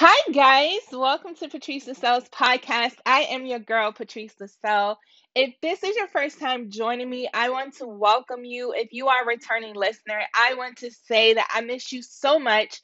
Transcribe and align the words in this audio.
Hi, 0.00 0.32
guys. 0.32 0.78
Welcome 0.92 1.34
to 1.34 1.48
Patrice 1.48 1.88
LaSalle's 1.88 2.28
podcast. 2.28 2.94
I 3.04 3.22
am 3.30 3.44
your 3.46 3.58
girl, 3.58 3.90
Patrice 3.90 4.32
LaSalle. 4.38 4.96
If 5.34 5.54
this 5.60 5.82
is 5.82 5.96
your 5.96 6.06
first 6.06 6.38
time 6.38 6.70
joining 6.70 7.10
me, 7.10 7.28
I 7.34 7.50
want 7.50 7.78
to 7.78 7.86
welcome 7.88 8.44
you. 8.44 8.72
If 8.72 8.92
you 8.92 9.08
are 9.08 9.24
a 9.24 9.26
returning 9.26 9.74
listener, 9.74 10.20
I 10.32 10.54
want 10.54 10.76
to 10.78 10.92
say 10.92 11.34
that 11.34 11.48
I 11.52 11.62
miss 11.62 11.90
you 11.90 12.02
so 12.02 12.38
much. 12.38 12.80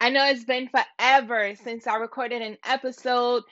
I 0.00 0.10
know 0.10 0.26
it's 0.26 0.42
been 0.42 0.68
forever 0.68 1.52
since 1.62 1.86
I 1.86 1.98
recorded 1.98 2.42
an 2.42 2.56
episode, 2.66 3.44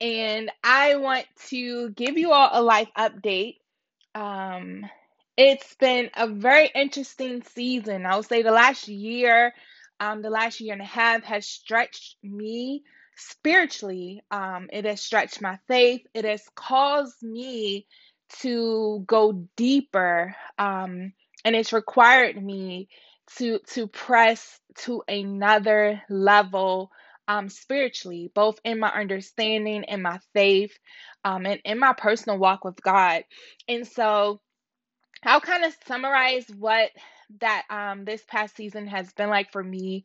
and 0.00 0.48
I 0.62 0.94
want 0.94 1.26
to 1.48 1.90
give 1.90 2.18
you 2.18 2.30
all 2.30 2.50
a 2.52 2.62
life 2.62 2.90
update. 2.96 3.56
Um, 4.14 4.86
it's 5.36 5.74
been 5.74 6.10
a 6.16 6.28
very 6.28 6.70
interesting 6.72 7.42
season. 7.42 8.06
I 8.06 8.14
would 8.14 8.26
say 8.26 8.42
the 8.42 8.52
last 8.52 8.86
year 8.86 9.54
um, 10.00 10.22
the 10.22 10.30
last 10.30 10.60
year 10.60 10.72
and 10.72 10.82
a 10.82 10.86
half 10.86 11.22
has 11.24 11.46
stretched 11.46 12.16
me 12.22 12.82
spiritually. 13.16 14.22
Um, 14.30 14.68
it 14.72 14.86
has 14.86 15.02
stretched 15.02 15.42
my 15.42 15.58
faith. 15.68 16.00
It 16.14 16.24
has 16.24 16.42
caused 16.56 17.22
me 17.22 17.86
to 18.40 19.04
go 19.06 19.46
deeper, 19.56 20.34
um, 20.58 21.12
and 21.44 21.56
it's 21.56 21.72
required 21.72 22.42
me 22.42 22.88
to 23.36 23.58
to 23.74 23.86
press 23.86 24.58
to 24.78 25.02
another 25.06 26.02
level 26.08 26.90
um, 27.28 27.48
spiritually, 27.48 28.30
both 28.34 28.58
in 28.64 28.80
my 28.80 28.88
understanding 28.88 29.84
and 29.84 30.02
my 30.02 30.18
faith, 30.32 30.76
um, 31.24 31.46
and 31.46 31.60
in 31.64 31.78
my 31.78 31.92
personal 31.92 32.38
walk 32.38 32.64
with 32.64 32.80
God. 32.82 33.24
And 33.68 33.86
so, 33.86 34.40
I'll 35.24 35.40
kind 35.40 35.64
of 35.64 35.76
summarize 35.86 36.46
what 36.56 36.90
that 37.38 37.64
um, 37.70 38.04
this 38.04 38.22
past 38.26 38.56
season 38.56 38.86
has 38.86 39.12
been 39.12 39.30
like 39.30 39.52
for 39.52 39.62
me. 39.62 40.04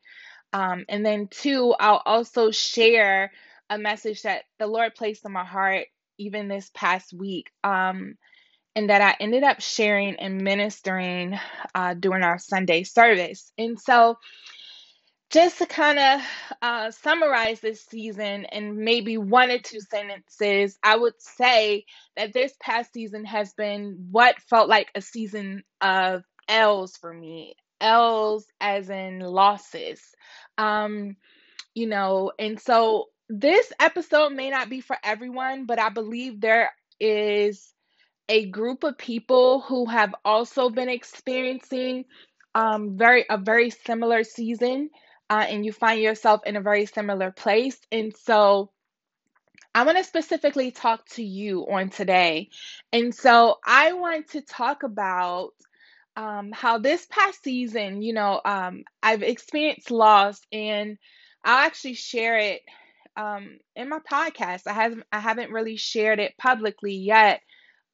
Um, 0.54 0.86
and 0.88 1.06
then, 1.06 1.28
two, 1.28 1.74
I'll 1.80 2.02
also 2.06 2.52
share 2.52 3.32
a 3.70 3.78
message 3.78 4.22
that 4.22 4.44
the 4.60 4.68
Lord 4.68 4.96
placed 4.96 5.26
in 5.26 5.32
my 5.32 5.44
heart 5.44 5.88
even 6.18 6.48
this 6.48 6.72
past 6.74 7.14
week. 7.14 7.52
Um, 7.64 8.18
and 8.76 8.90
that 8.90 9.02
I 9.02 9.16
ended 9.20 9.44
up 9.44 9.62
sharing 9.62 10.16
and 10.18 10.42
ministering 10.42 11.40
uh, 11.74 11.94
during 11.94 12.24
our 12.24 12.38
Sunday 12.38 12.84
service. 12.84 13.52
And 13.58 13.80
so, 13.80 14.18
just 15.32 15.58
to 15.58 15.66
kind 15.66 15.98
of 15.98 16.22
uh, 16.62 16.92
summarize 16.92 17.60
this 17.60 17.84
season 17.86 18.46
in 18.52 18.84
maybe 18.84 19.18
one 19.18 19.50
or 19.50 19.60
two 19.60 19.80
sentences, 19.80 20.78
I 20.84 20.96
would 20.96 21.20
say 21.20 21.86
that 22.16 22.32
this 22.32 22.54
past 22.60 22.94
season 22.94 23.26
has 23.26 23.54
been 23.54 24.08
what 24.12 24.40
felt 24.42 24.70
like 24.70 24.92
a 24.94 25.02
season 25.02 25.64
of 25.82 26.24
L's 26.48 26.98
for 26.98 27.14
me. 27.14 27.56
L's 27.82 28.46
as 28.62 28.90
in 28.90 29.20
losses. 29.20 30.02
Um, 30.58 31.18
you 31.74 31.88
know, 31.88 32.32
and 32.40 32.60
so 32.60 33.10
this 33.30 33.72
episode 33.80 34.34
may 34.34 34.50
not 34.50 34.70
be 34.70 34.82
for 34.82 34.98
everyone, 35.04 35.66
but 35.66 35.80
I 35.80 35.90
believe 35.90 36.40
there 36.40 36.72
is 37.00 37.74
a 38.30 38.46
group 38.46 38.84
of 38.84 38.98
people 38.98 39.62
who 39.62 39.86
have 39.86 40.16
also 40.24 40.70
been 40.70 40.90
experiencing 40.90 42.06
um, 42.56 42.98
very 42.98 43.26
a 43.30 43.38
very 43.38 43.70
similar 43.70 44.24
season 44.24 44.90
uh, 45.30 45.46
and 45.48 45.66
you 45.66 45.74
find 45.74 46.02
yourself 46.02 46.42
in 46.46 46.56
a 46.56 46.62
very 46.62 46.86
similar 46.86 47.32
place. 47.32 47.78
And 47.92 48.16
so 48.16 48.72
I 49.74 49.84
want 49.84 49.98
to 49.98 50.04
specifically 50.04 50.72
talk 50.72 51.06
to 51.10 51.24
you 51.24 51.68
on 51.70 51.90
today. 51.90 52.50
And 52.94 53.14
so 53.14 53.58
I 53.66 53.94
want 53.94 54.30
to 54.30 54.42
talk 54.42 54.84
about 54.84 55.52
um, 56.16 56.52
how 56.52 56.78
this 56.78 57.06
past 57.10 57.44
season, 57.44 58.02
you 58.02 58.14
know, 58.14 58.42
um, 58.46 58.84
I've 59.04 59.24
experienced 59.24 59.92
loss, 59.92 60.40
and 60.52 60.98
I'll 61.44 61.66
actually 61.66 61.96
share 61.96 62.38
it 62.38 62.62
um, 63.18 63.60
in 63.76 63.90
my 63.90 64.00
podcast. 64.00 64.62
I 64.68 64.74
haven't 64.74 65.04
I 65.12 65.20
haven't 65.20 65.52
really 65.52 65.78
shared 65.78 66.20
it 66.20 66.38
publicly 66.38 66.96
yet, 66.96 67.42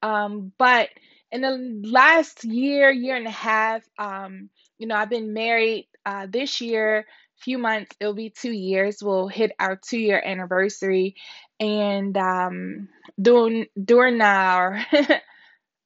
um, 0.01 0.51
but 0.57 0.89
in 1.31 1.41
the 1.41 1.89
last 1.89 2.43
year, 2.43 2.91
year 2.91 3.15
and 3.15 3.27
a 3.27 3.31
half, 3.31 3.83
um, 3.97 4.49
you 4.77 4.87
know, 4.87 4.95
I've 4.95 5.09
been 5.09 5.33
married 5.33 5.87
uh, 6.05 6.27
this 6.29 6.59
year 6.59 7.05
few 7.41 7.57
months, 7.57 7.95
it'll 7.99 8.13
be 8.13 8.29
two 8.29 8.51
years. 8.51 9.01
We'll 9.01 9.27
hit 9.27 9.51
our 9.59 9.75
two 9.75 9.99
year 9.99 10.21
anniversary. 10.23 11.15
And 11.59 12.15
um, 12.17 12.89
during, 13.21 13.67
during 13.83 14.21
our, 14.21 14.83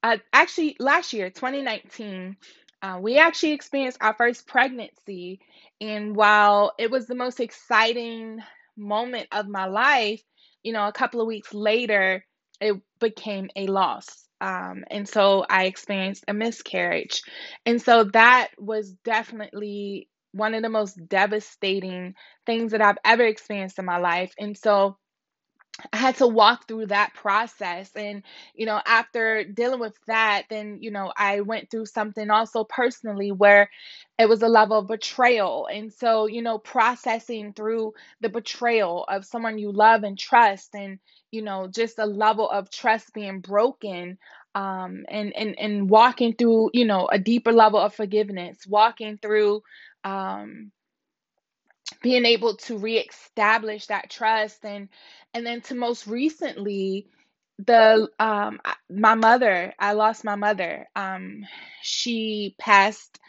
uh, 0.05 0.17
actually, 0.33 0.75
last 0.79 1.13
year, 1.13 1.31
2019, 1.31 2.37
uh, 2.83 2.99
we 3.01 3.17
actually 3.17 3.53
experienced 3.53 3.97
our 4.01 4.13
first 4.13 4.45
pregnancy. 4.45 5.39
And 5.81 6.15
while 6.15 6.73
it 6.77 6.91
was 6.91 7.07
the 7.07 7.15
most 7.15 7.39
exciting 7.39 8.39
moment 8.77 9.27
of 9.31 9.47
my 9.47 9.65
life, 9.65 10.21
you 10.61 10.73
know, 10.73 10.87
a 10.87 10.91
couple 10.91 11.21
of 11.21 11.27
weeks 11.27 11.55
later, 11.55 12.23
it 12.61 12.79
became 12.99 13.49
a 13.55 13.65
loss. 13.65 14.27
Um, 14.41 14.83
and 14.91 15.09
so 15.09 15.43
I 15.49 15.65
experienced 15.65 16.25
a 16.27 16.35
miscarriage. 16.35 17.23
And 17.65 17.81
so 17.81 18.03
that 18.13 18.49
was 18.59 18.91
definitely 19.05 20.07
one 20.33 20.53
of 20.53 20.61
the 20.61 20.69
most 20.69 20.99
devastating 21.07 22.13
things 22.45 22.73
that 22.73 22.81
I've 22.81 22.99
ever 23.03 23.23
experienced 23.25 23.79
in 23.79 23.85
my 23.85 23.97
life. 23.97 24.35
And 24.37 24.55
so 24.55 24.97
I 25.91 25.97
had 25.97 26.15
to 26.17 26.27
walk 26.27 26.67
through 26.67 26.87
that 26.87 27.13
process. 27.13 27.91
And, 27.95 28.23
you 28.53 28.65
know, 28.65 28.81
after 28.85 29.43
dealing 29.43 29.79
with 29.79 29.97
that, 30.07 30.43
then, 30.49 30.77
you 30.81 30.91
know, 30.91 31.11
I 31.17 31.41
went 31.41 31.69
through 31.69 31.87
something 31.87 32.29
also 32.29 32.63
personally 32.63 33.31
where 33.31 33.69
it 34.17 34.29
was 34.29 34.41
a 34.41 34.47
level 34.47 34.79
of 34.79 34.87
betrayal. 34.87 35.67
And 35.71 35.91
so, 35.91 36.27
you 36.27 36.41
know, 36.41 36.57
processing 36.59 37.53
through 37.53 37.93
the 38.21 38.29
betrayal 38.29 39.03
of 39.09 39.25
someone 39.25 39.57
you 39.57 39.71
love 39.71 40.03
and 40.03 40.17
trust 40.17 40.73
and, 40.75 40.99
you 41.31 41.41
know, 41.41 41.67
just 41.67 41.99
a 41.99 42.05
level 42.05 42.49
of 42.49 42.71
trust 42.71 43.13
being 43.13 43.41
broken 43.41 44.17
um, 44.55 45.05
and, 45.09 45.35
and, 45.35 45.59
and 45.59 45.89
walking 45.89 46.33
through, 46.35 46.69
you 46.73 46.85
know, 46.85 47.07
a 47.11 47.19
deeper 47.19 47.51
level 47.51 47.79
of 47.79 47.93
forgiveness, 47.93 48.59
walking 48.65 49.17
through 49.21 49.61
um, 50.05 50.71
being 52.01 52.25
able 52.25 52.55
to 52.57 52.77
reestablish 52.77 53.87
that 53.87 54.09
trust 54.09 54.63
and 54.65 54.89
and 55.33 55.45
then 55.45 55.61
to 55.61 55.75
most 55.75 56.07
recently 56.07 57.07
the 57.59 58.09
um 58.19 58.59
my 58.89 59.15
mother 59.15 59.73
i 59.79 59.93
lost 59.93 60.23
my 60.23 60.35
mother 60.35 60.87
um 60.95 61.45
she 61.81 62.55
passed 62.59 63.19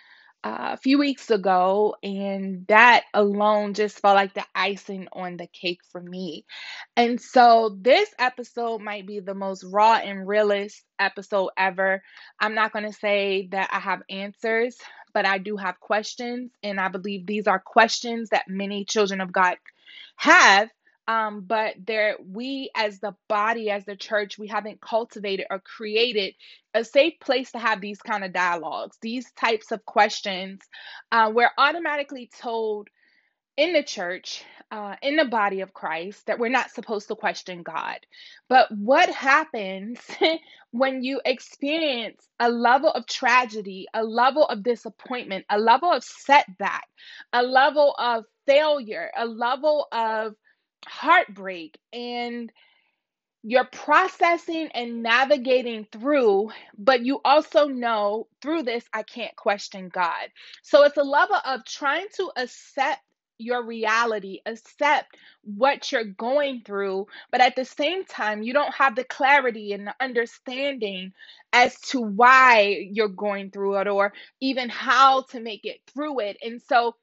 uh, 0.47 0.75
a 0.75 0.77
few 0.77 0.97
weeks 0.97 1.31
ago, 1.31 1.97
and 2.05 2.65
that 2.69 3.03
alone 3.13 3.75
just 3.75 3.99
felt 3.99 4.15
like 4.15 4.33
the 4.35 4.45
icing 4.55 5.09
on 5.13 5.37
the 5.37 5.49
cake 5.49 5.81
for 5.91 6.01
me. 6.01 6.45
And 6.97 7.21
so, 7.21 7.77
this 7.81 8.09
episode 8.17 8.81
might 8.81 9.09
be 9.09 9.19
the 9.19 9.35
most 9.35 9.65
raw 9.65 9.95
and 9.95 10.29
realist 10.29 10.85
episode 11.01 11.51
ever. 11.57 12.01
I'm 12.39 12.55
not 12.55 12.73
going 12.73 12.85
to 12.85 12.93
say 12.93 13.49
that 13.51 13.71
I 13.73 13.81
have 13.81 14.03
answers, 14.09 14.77
but 15.17 15.25
I 15.25 15.39
do 15.39 15.57
have 15.57 15.81
questions, 15.81 16.51
and 16.63 16.79
I 16.79 16.89
believe 16.89 17.25
these 17.25 17.47
are 17.47 17.59
questions 17.59 18.29
that 18.29 18.51
many 18.51 18.85
children 18.85 19.23
of 19.23 19.33
God 19.33 19.57
have 20.17 20.69
um, 21.09 21.43
but 21.47 21.75
there 21.87 22.17
we 22.31 22.71
as 22.75 22.99
the 22.99 23.15
body 23.29 23.71
as 23.71 23.85
the 23.87 23.97
church 23.97 24.39
we 24.39 24.49
haven't 24.49 24.81
cultivated 24.81 25.47
or 25.51 25.61
created 25.61 26.35
a 26.75 26.85
safe 26.85 27.15
place 27.21 27.53
to 27.53 27.59
have 27.59 27.81
these 27.81 28.03
kind 28.03 28.25
of 28.25 28.33
dialogues 28.33 28.99
these 29.01 29.31
types 29.33 29.73
of 29.73 29.85
questions 29.87 30.61
uh, 31.13 31.31
we're 31.33 31.51
automatically 31.57 32.29
told 32.41 32.89
in 33.57 33.73
the 33.73 33.83
church 33.83 34.45
uh, 34.71 34.97
in 35.03 35.17
the 35.17 35.25
body 35.25 35.61
of 35.61 35.73
christ 35.73 36.27
that 36.27 36.39
we're 36.39 36.49
not 36.49 36.71
supposed 36.71 37.09
to 37.09 37.15
question 37.15 37.63
god 37.63 37.99
but 38.49 38.71
what 38.73 39.09
happens 39.11 39.99
when 40.73 41.03
you 41.03 41.21
experience 41.25 42.27
a 42.41 42.51
level 42.51 42.91
of 42.91 43.07
tragedy 43.07 43.87
a 43.95 44.03
level 44.03 44.45
of 44.47 44.63
disappointment 44.63 45.45
a 45.51 45.59
level 45.59 45.91
of 45.91 46.03
setback 46.05 46.87
a 47.33 47.43
level 47.43 47.95
of 47.99 48.25
failure 48.47 49.11
a 49.17 49.27
level 49.27 49.87
of 49.93 50.35
heartbreak 50.87 51.79
and 51.93 52.53
you're 53.49 53.65
processing 53.67 54.69
and 54.75 55.05
navigating 55.05 55.87
through, 55.93 56.51
but 56.77 57.05
you 57.05 57.21
also 57.25 57.69
know 57.69 58.27
through 58.43 58.65
this, 58.65 58.85
I 58.93 59.05
can't 59.05 59.37
question 59.37 59.89
God. 59.89 60.31
So 60.63 60.83
it's 60.83 60.97
a 60.97 61.05
level 61.05 61.37
of 61.45 61.65
trying 61.65 62.09
to 62.17 62.33
accept 62.37 63.01
your 63.39 63.65
reality, 63.65 64.41
accept 64.47 65.17
what 65.43 65.93
you're 65.93 66.05
going 66.05 66.63
through, 66.65 67.07
but 67.31 67.41
at 67.41 67.57
the 67.57 67.65
same 67.65 68.05
time, 68.05 68.43
you 68.43 68.53
don't 68.53 68.75
have 68.75 68.97
the 68.97 69.05
clarity 69.05 69.73
and 69.73 69.87
the 69.87 69.95
understanding 70.01 71.13
as 71.53 71.79
to 71.81 72.01
why 72.01 72.89
you're 72.93 73.09
going 73.09 73.51
through 73.51 73.77
it 73.79 73.89
or 73.89 74.13
even 74.41 74.69
how 74.69 75.23
to 75.23 75.41
make 75.41 75.65
it 75.65 75.81
through 75.93 76.21
it. 76.21 76.37
And 76.43 76.61
so 76.63 76.95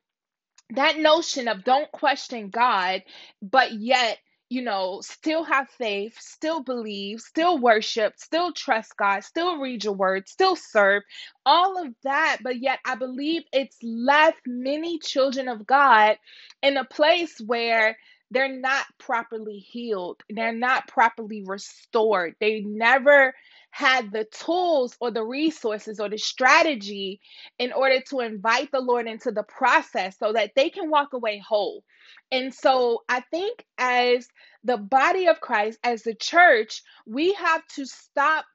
that 0.72 0.98
notion 1.00 1.48
of 1.48 1.64
don't 1.64 1.92
question 1.92 2.50
God, 2.50 3.04
but 3.42 3.74
yet, 3.74 4.18
you 4.54 4.64
know, 4.64 5.02
still 5.02 5.44
have 5.44 5.70
faith, 5.72 6.18
still 6.20 6.62
believe, 6.64 7.22
still 7.22 7.58
worship, 7.60 8.14
still 8.18 8.54
trust 8.54 8.96
God, 8.98 9.24
still 9.26 9.60
read 9.60 9.84
your 9.84 9.94
word, 9.96 10.30
still 10.30 10.56
serve, 10.56 11.04
all 11.46 11.84
of 11.84 11.94
that. 12.04 12.40
But 12.44 12.62
yet, 12.62 12.80
I 12.86 12.96
believe 12.96 13.44
it's 13.54 13.78
left 13.84 14.42
many 14.48 15.00
children 15.00 15.50
of 15.50 15.68
God 15.68 16.18
in 16.64 16.78
a 16.78 16.86
place 16.86 17.42
where 17.46 17.98
they're 18.32 18.60
not 18.60 18.86
properly 19.00 19.60
healed, 19.60 20.24
they're 20.30 20.54
not 20.54 20.88
properly 20.88 21.44
restored. 21.46 22.36
They 22.40 22.62
never 22.62 23.34
had 23.74 24.12
the 24.12 24.24
tools 24.25 24.96
or 25.02 25.10
the 25.10 25.24
resources 25.24 26.00
or 26.00 26.08
the 26.08 26.18
strategy 26.18 27.20
in 27.58 27.74
order 27.74 28.00
to 28.08 28.20
invite 28.20 28.72
the 28.72 28.80
Lord 28.80 29.08
into 29.08 29.31
the 29.31 29.42
process 29.42 30.16
so 30.20 30.31
that 30.31 30.52
they 30.56 30.70
can 30.70 30.92
walk 30.92 31.14
away 31.14 31.40
whole. 31.40 31.84
And 32.31 32.54
so 32.54 33.02
I 33.10 33.22
think 33.31 33.66
as 33.80 34.28
the 34.64 34.78
body 34.78 35.28
of 35.28 35.42
Christ, 35.42 35.80
as 35.84 36.04
the 36.04 36.14
church, 36.14 36.84
we 37.08 37.34
have 37.34 37.66
to 37.75 37.88
stop 37.88 38.46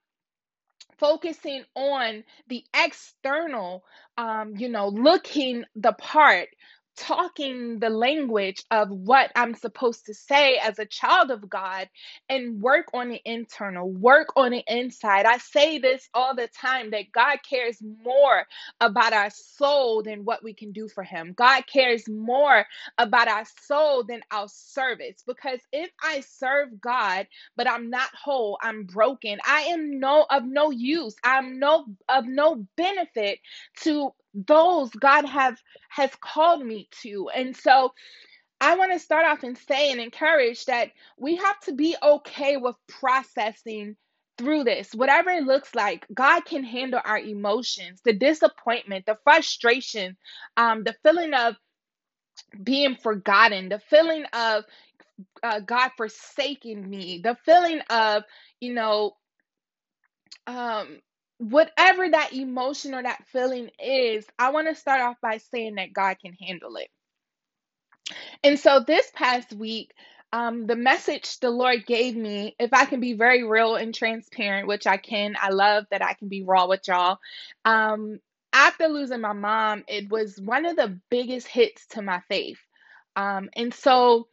focusing 0.98 1.64
on 1.74 2.22
the 2.46 2.62
external, 2.72 3.82
um, 4.16 4.54
you 4.56 4.68
know, 4.68 4.86
looking 4.86 5.64
the 5.74 5.94
part 5.94 6.48
talking 6.98 7.80
the 7.80 7.90
language 7.90 8.64
of 8.70 8.90
what 8.90 9.32
I'm 9.36 9.54
supposed 9.54 10.06
to 10.06 10.14
say 10.14 10.58
as 10.58 10.78
a 10.78 10.86
child 10.86 11.30
of 11.30 11.48
God 11.48 11.88
and 12.28 12.60
work 12.62 12.86
on 12.94 13.10
the 13.10 13.20
internal, 13.24 13.90
work 13.90 14.28
on 14.36 14.52
the 14.52 14.64
inside. 14.68 15.26
I 15.26 15.38
say 15.38 15.78
this 15.78 16.08
all 16.14 16.34
the 16.36 16.48
time 16.48 16.90
that 16.92 17.12
God 17.12 17.38
cares 17.48 17.78
more 18.04 18.46
about 18.80 19.12
our 19.14 19.30
soul 19.30 20.02
than 20.02 20.24
what 20.24 20.44
we 20.44 20.54
can 20.54 20.72
do 20.72 20.88
for 20.88 21.04
Him. 21.04 21.34
God 21.36 21.64
cares 21.66 22.08
more 22.08 22.66
about 22.98 23.28
our 23.28 23.44
soul 23.62 24.04
than 24.04 24.20
our 24.32 24.48
service 24.48 25.22
because 25.26 25.60
if 25.72 25.90
I 26.02 26.20
serve 26.20 26.80
God 26.80 27.26
but 27.56 27.68
I'm 27.68 27.90
not 27.90 28.08
whole, 28.14 28.58
I'm 28.62 28.84
broken, 28.84 29.38
I 29.46 29.62
am 29.62 30.00
no 30.00 30.26
of 30.30 30.44
no 30.44 30.70
use. 30.70 31.14
I'm 31.24 31.58
no 31.58 31.86
of 32.08 32.26
no 32.26 32.66
benefit 32.76 33.40
to 33.82 34.12
those 34.34 34.90
God 34.90 35.24
have 35.26 35.58
has 35.88 36.10
called 36.20 36.64
me 36.64 36.88
to. 37.02 37.28
And 37.34 37.56
so 37.56 37.92
I 38.60 38.76
want 38.76 38.92
to 38.92 38.98
start 38.98 39.26
off 39.26 39.42
and 39.42 39.56
say 39.56 39.90
and 39.92 40.00
encourage 40.00 40.64
that 40.66 40.90
we 41.16 41.36
have 41.36 41.60
to 41.60 41.72
be 41.72 41.96
okay 42.02 42.56
with 42.56 42.76
processing 42.88 43.96
through 44.36 44.64
this, 44.64 44.94
whatever 44.94 45.30
it 45.30 45.44
looks 45.44 45.74
like. 45.74 46.06
God 46.12 46.44
can 46.44 46.64
handle 46.64 47.00
our 47.04 47.18
emotions, 47.18 48.00
the 48.04 48.12
disappointment, 48.12 49.06
the 49.06 49.18
frustration, 49.24 50.16
um, 50.56 50.84
the 50.84 50.94
feeling 51.02 51.34
of 51.34 51.56
being 52.62 52.96
forgotten, 52.96 53.68
the 53.68 53.80
feeling 53.90 54.24
of 54.32 54.64
uh, 55.42 55.60
God 55.60 55.90
forsaking 55.96 56.88
me, 56.88 57.20
the 57.22 57.36
feeling 57.44 57.80
of, 57.90 58.22
you 58.60 58.74
know, 58.74 59.16
um, 60.46 61.00
whatever 61.38 62.08
that 62.08 62.32
emotion 62.32 62.94
or 62.94 63.02
that 63.02 63.24
feeling 63.32 63.70
is, 63.78 64.26
I 64.38 64.50
want 64.50 64.68
to 64.68 64.74
start 64.74 65.00
off 65.00 65.16
by 65.20 65.38
saying 65.38 65.76
that 65.76 65.92
God 65.92 66.18
can 66.20 66.32
handle 66.34 66.76
it. 66.76 66.88
And 68.42 68.58
so 68.58 68.80
this 68.80 69.10
past 69.14 69.52
week, 69.52 69.92
um, 70.32 70.66
the 70.66 70.76
message 70.76 71.38
the 71.40 71.50
Lord 71.50 71.86
gave 71.86 72.16
me, 72.16 72.54
if 72.58 72.74
I 72.74 72.84
can 72.84 73.00
be 73.00 73.14
very 73.14 73.44
real 73.44 73.76
and 73.76 73.94
transparent, 73.94 74.68
which 74.68 74.86
I 74.86 74.96
can, 74.98 75.36
I 75.40 75.50
love 75.50 75.86
that 75.90 76.04
I 76.04 76.14
can 76.14 76.28
be 76.28 76.42
raw 76.42 76.66
with 76.66 76.86
y'all. 76.86 77.18
Um, 77.64 78.20
after 78.52 78.88
losing 78.88 79.20
my 79.20 79.32
mom, 79.32 79.84
it 79.88 80.10
was 80.10 80.40
one 80.40 80.66
of 80.66 80.76
the 80.76 80.98
biggest 81.10 81.46
hits 81.46 81.86
to 81.88 82.02
my 82.02 82.20
faith. 82.28 82.58
Um, 83.16 83.48
and 83.56 83.72
so 83.72 84.28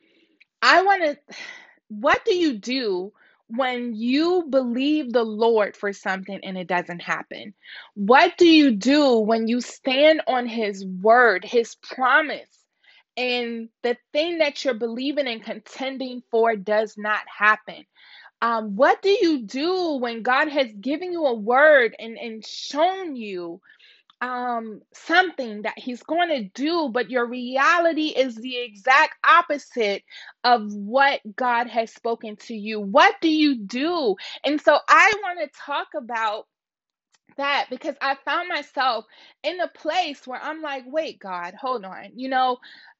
I 0.61 0.83
want 0.83 1.03
to, 1.03 1.17
what 1.87 2.25
do 2.25 2.35
you 2.35 2.57
do 2.57 3.13
when 3.47 3.93
you 3.95 4.45
believe 4.49 5.11
the 5.11 5.23
Lord 5.23 5.75
for 5.75 5.93
something 5.93 6.39
and 6.43 6.57
it 6.57 6.67
doesn't 6.67 7.01
happen? 7.01 7.53
What 7.93 8.37
do 8.37 8.47
you 8.47 8.71
do 8.71 9.19
when 9.19 9.47
you 9.47 9.61
stand 9.61 10.21
on 10.27 10.47
His 10.47 10.85
word, 10.85 11.43
His 11.45 11.75
promise, 11.75 12.49
and 13.17 13.69
the 13.83 13.97
thing 14.11 14.39
that 14.39 14.63
you're 14.63 14.73
believing 14.73 15.27
and 15.27 15.43
contending 15.43 16.21
for 16.31 16.55
does 16.55 16.95
not 16.97 17.21
happen? 17.27 17.85
Um, 18.41 18.75
what 18.75 19.01
do 19.01 19.09
you 19.09 19.43
do 19.43 19.97
when 19.97 20.21
God 20.21 20.49
has 20.49 20.67
given 20.79 21.11
you 21.11 21.25
a 21.25 21.33
word 21.33 21.95
and, 21.97 22.17
and 22.17 22.45
shown 22.45 23.15
you 23.15 23.61
um 24.25 24.81
something 24.93 25.63
that 25.63 25.77
he's 25.77 26.03
going 26.03 26.29
to 26.29 26.49
do 26.55 26.89
but 26.91 27.11
your 27.11 27.27
reality 27.27 28.07
is 28.07 28.35
the 28.35 28.57
exact 28.57 29.15
opposite 29.25 30.03
of 30.43 30.73
what 30.73 31.21
God 31.35 31.67
has 31.67 31.93
spoken 31.93 32.35
to 32.47 32.55
you 32.55 32.79
what 32.81 33.15
do 33.21 33.29
you 33.29 33.57
do 33.59 34.15
and 34.45 34.59
so 34.59 34.79
i 34.89 35.13
want 35.23 35.39
to 35.41 35.59
talk 35.65 35.89
about 35.95 36.45
that 37.37 37.67
because 37.69 37.95
I 38.01 38.15
found 38.25 38.49
myself 38.49 39.05
in 39.43 39.59
a 39.59 39.67
place 39.67 40.25
where 40.27 40.41
I'm 40.41 40.61
like, 40.61 40.83
wait, 40.87 41.19
God, 41.19 41.53
hold 41.59 41.85
on. 41.85 42.11
You 42.15 42.29
know, 42.29 42.57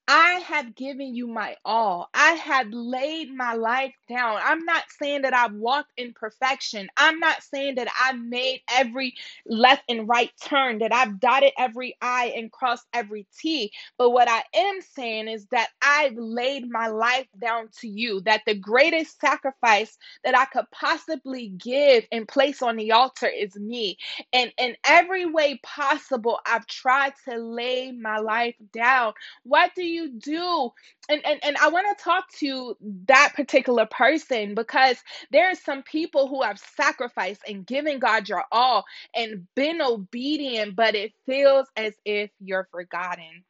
I 0.07 0.33
have 0.47 0.75
given 0.75 1.15
you 1.15 1.27
my 1.27 1.55
all. 1.65 2.09
I 2.13 2.33
have 2.33 2.67
laid 2.71 3.33
my 3.33 3.55
life 3.55 3.95
down. 4.07 4.39
I'm 4.43 4.63
not 4.65 4.83
saying 4.99 5.23
that 5.23 5.33
I've 5.33 5.55
walked 5.55 5.93
in 5.97 6.13
perfection. 6.13 6.89
I'm 6.95 7.19
not 7.19 7.41
saying 7.41 7.75
that 7.75 7.87
I've 8.03 8.19
made 8.19 8.61
every 8.71 9.15
left 9.47 9.83
and 9.89 10.07
right 10.07 10.31
turn, 10.43 10.79
that 10.79 10.93
I've 10.93 11.19
dotted 11.19 11.53
every 11.57 11.97
I 12.01 12.33
and 12.35 12.51
crossed 12.51 12.85
every 12.93 13.27
T. 13.39 13.71
But 13.97 14.11
what 14.11 14.29
I 14.29 14.43
am 14.53 14.81
saying 14.81 15.27
is 15.27 15.47
that 15.47 15.69
I've 15.81 16.15
laid 16.17 16.69
my 16.69 16.87
life 16.87 17.27
down 17.41 17.69
to 17.79 17.87
you, 17.87 18.21
that 18.21 18.43
the 18.45 18.55
greatest 18.55 19.19
sacrifice 19.19 19.97
that 20.23 20.37
I 20.37 20.45
could 20.45 20.69
possibly 20.71 21.49
give 21.49 22.05
and 22.11 22.27
place 22.27 22.61
on 22.61 22.75
the 22.75 22.91
altar 22.91 23.27
is 23.27 23.55
me. 23.55 23.97
And 24.33 24.53
in 24.59 24.75
every 24.85 25.25
way 25.25 25.59
possible, 25.63 26.39
I've 26.45 26.67
tried 26.67 27.13
to 27.27 27.37
lay 27.37 27.91
my 27.91 28.19
life 28.19 28.55
down. 28.71 29.13
What 29.43 29.71
do 29.75 29.83
you 29.83 29.94
do? 30.19 30.71
And 31.09 31.25
and, 31.25 31.39
and 31.43 31.57
I 31.57 31.69
want 31.69 31.97
to 31.97 32.03
talk 32.03 32.31
to 32.39 32.75
that 33.07 33.33
particular 33.35 33.85
person 33.85 34.55
because 34.55 34.97
there 35.31 35.49
are 35.49 35.55
some 35.55 35.83
people 35.83 36.27
who 36.27 36.41
have 36.43 36.59
sacrificed 36.59 37.41
and 37.47 37.65
given 37.65 37.99
God 37.99 38.29
your 38.29 38.43
all 38.51 38.85
and 39.15 39.47
been 39.55 39.81
obedient, 39.81 40.75
but 40.75 40.95
it 40.95 41.13
feels 41.25 41.67
as 41.75 41.93
if 42.05 42.29
you're 42.39 42.67
forgotten. 42.71 43.43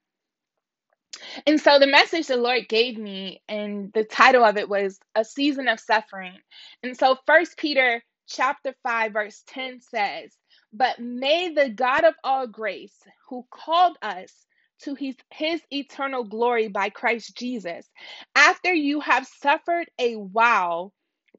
And 1.48 1.60
so 1.60 1.80
the 1.80 1.88
message 1.88 2.28
the 2.28 2.38
Lord 2.38 2.68
gave 2.68 2.98
me, 2.98 3.42
and 3.48 3.92
the 3.94 4.04
title 4.04 4.44
of 4.44 4.58
it 4.58 4.68
was 4.68 5.00
A 5.16 5.24
Season 5.24 5.68
of 5.68 5.80
Suffering. 5.80 6.38
And 6.84 6.98
so 6.98 7.18
First 7.26 7.58
Peter 7.58 8.04
chapter 8.28 8.74
5, 8.84 9.14
verse 9.14 9.44
10 9.48 9.82
says, 9.82 10.36
But 10.74 11.00
may 11.00 11.54
the 11.54 11.70
God 11.70 12.04
of 12.04 12.16
all 12.24 12.48
grace, 12.48 12.98
who 13.30 13.46
called 13.52 13.98
us 14.02 14.46
to 14.84 14.96
his, 14.96 15.16
his 15.32 15.62
eternal 15.72 16.24
glory 16.24 16.68
by 16.68 16.90
Christ 16.90 17.36
Jesus, 17.38 17.90
after 18.36 18.74
you 18.74 19.00
have 19.00 19.28
suffered 19.28 19.90
a 20.00 20.16
while, 20.16 20.94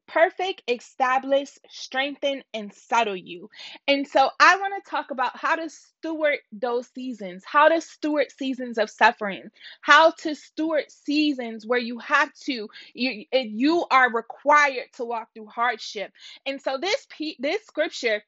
perfect, 0.07 0.63
establish, 0.69 1.49
strengthen, 1.69 2.43
and 2.53 2.73
settle 2.73 3.15
you. 3.15 3.49
And 3.87 4.07
so 4.07 4.29
I 4.39 4.57
want 4.57 4.73
to 4.83 4.89
talk 4.89 5.11
about 5.11 5.37
how 5.37 5.55
to 5.55 5.69
steward 5.69 6.37
those 6.51 6.87
seasons, 6.95 7.43
how 7.45 7.67
to 7.69 7.81
steward 7.81 8.27
seasons 8.31 8.77
of 8.77 8.89
suffering, 8.89 9.49
how 9.81 10.11
to 10.19 10.33
steward 10.35 10.85
seasons 10.89 11.65
where 11.65 11.79
you 11.79 11.99
have 11.99 12.33
to, 12.45 12.69
you, 12.93 13.25
you 13.33 13.85
are 13.91 14.11
required 14.11 14.87
to 14.95 15.05
walk 15.05 15.29
through 15.33 15.47
hardship. 15.47 16.11
And 16.45 16.61
so 16.61 16.77
this 16.77 17.05
this 17.39 17.65
scripture 17.65 18.23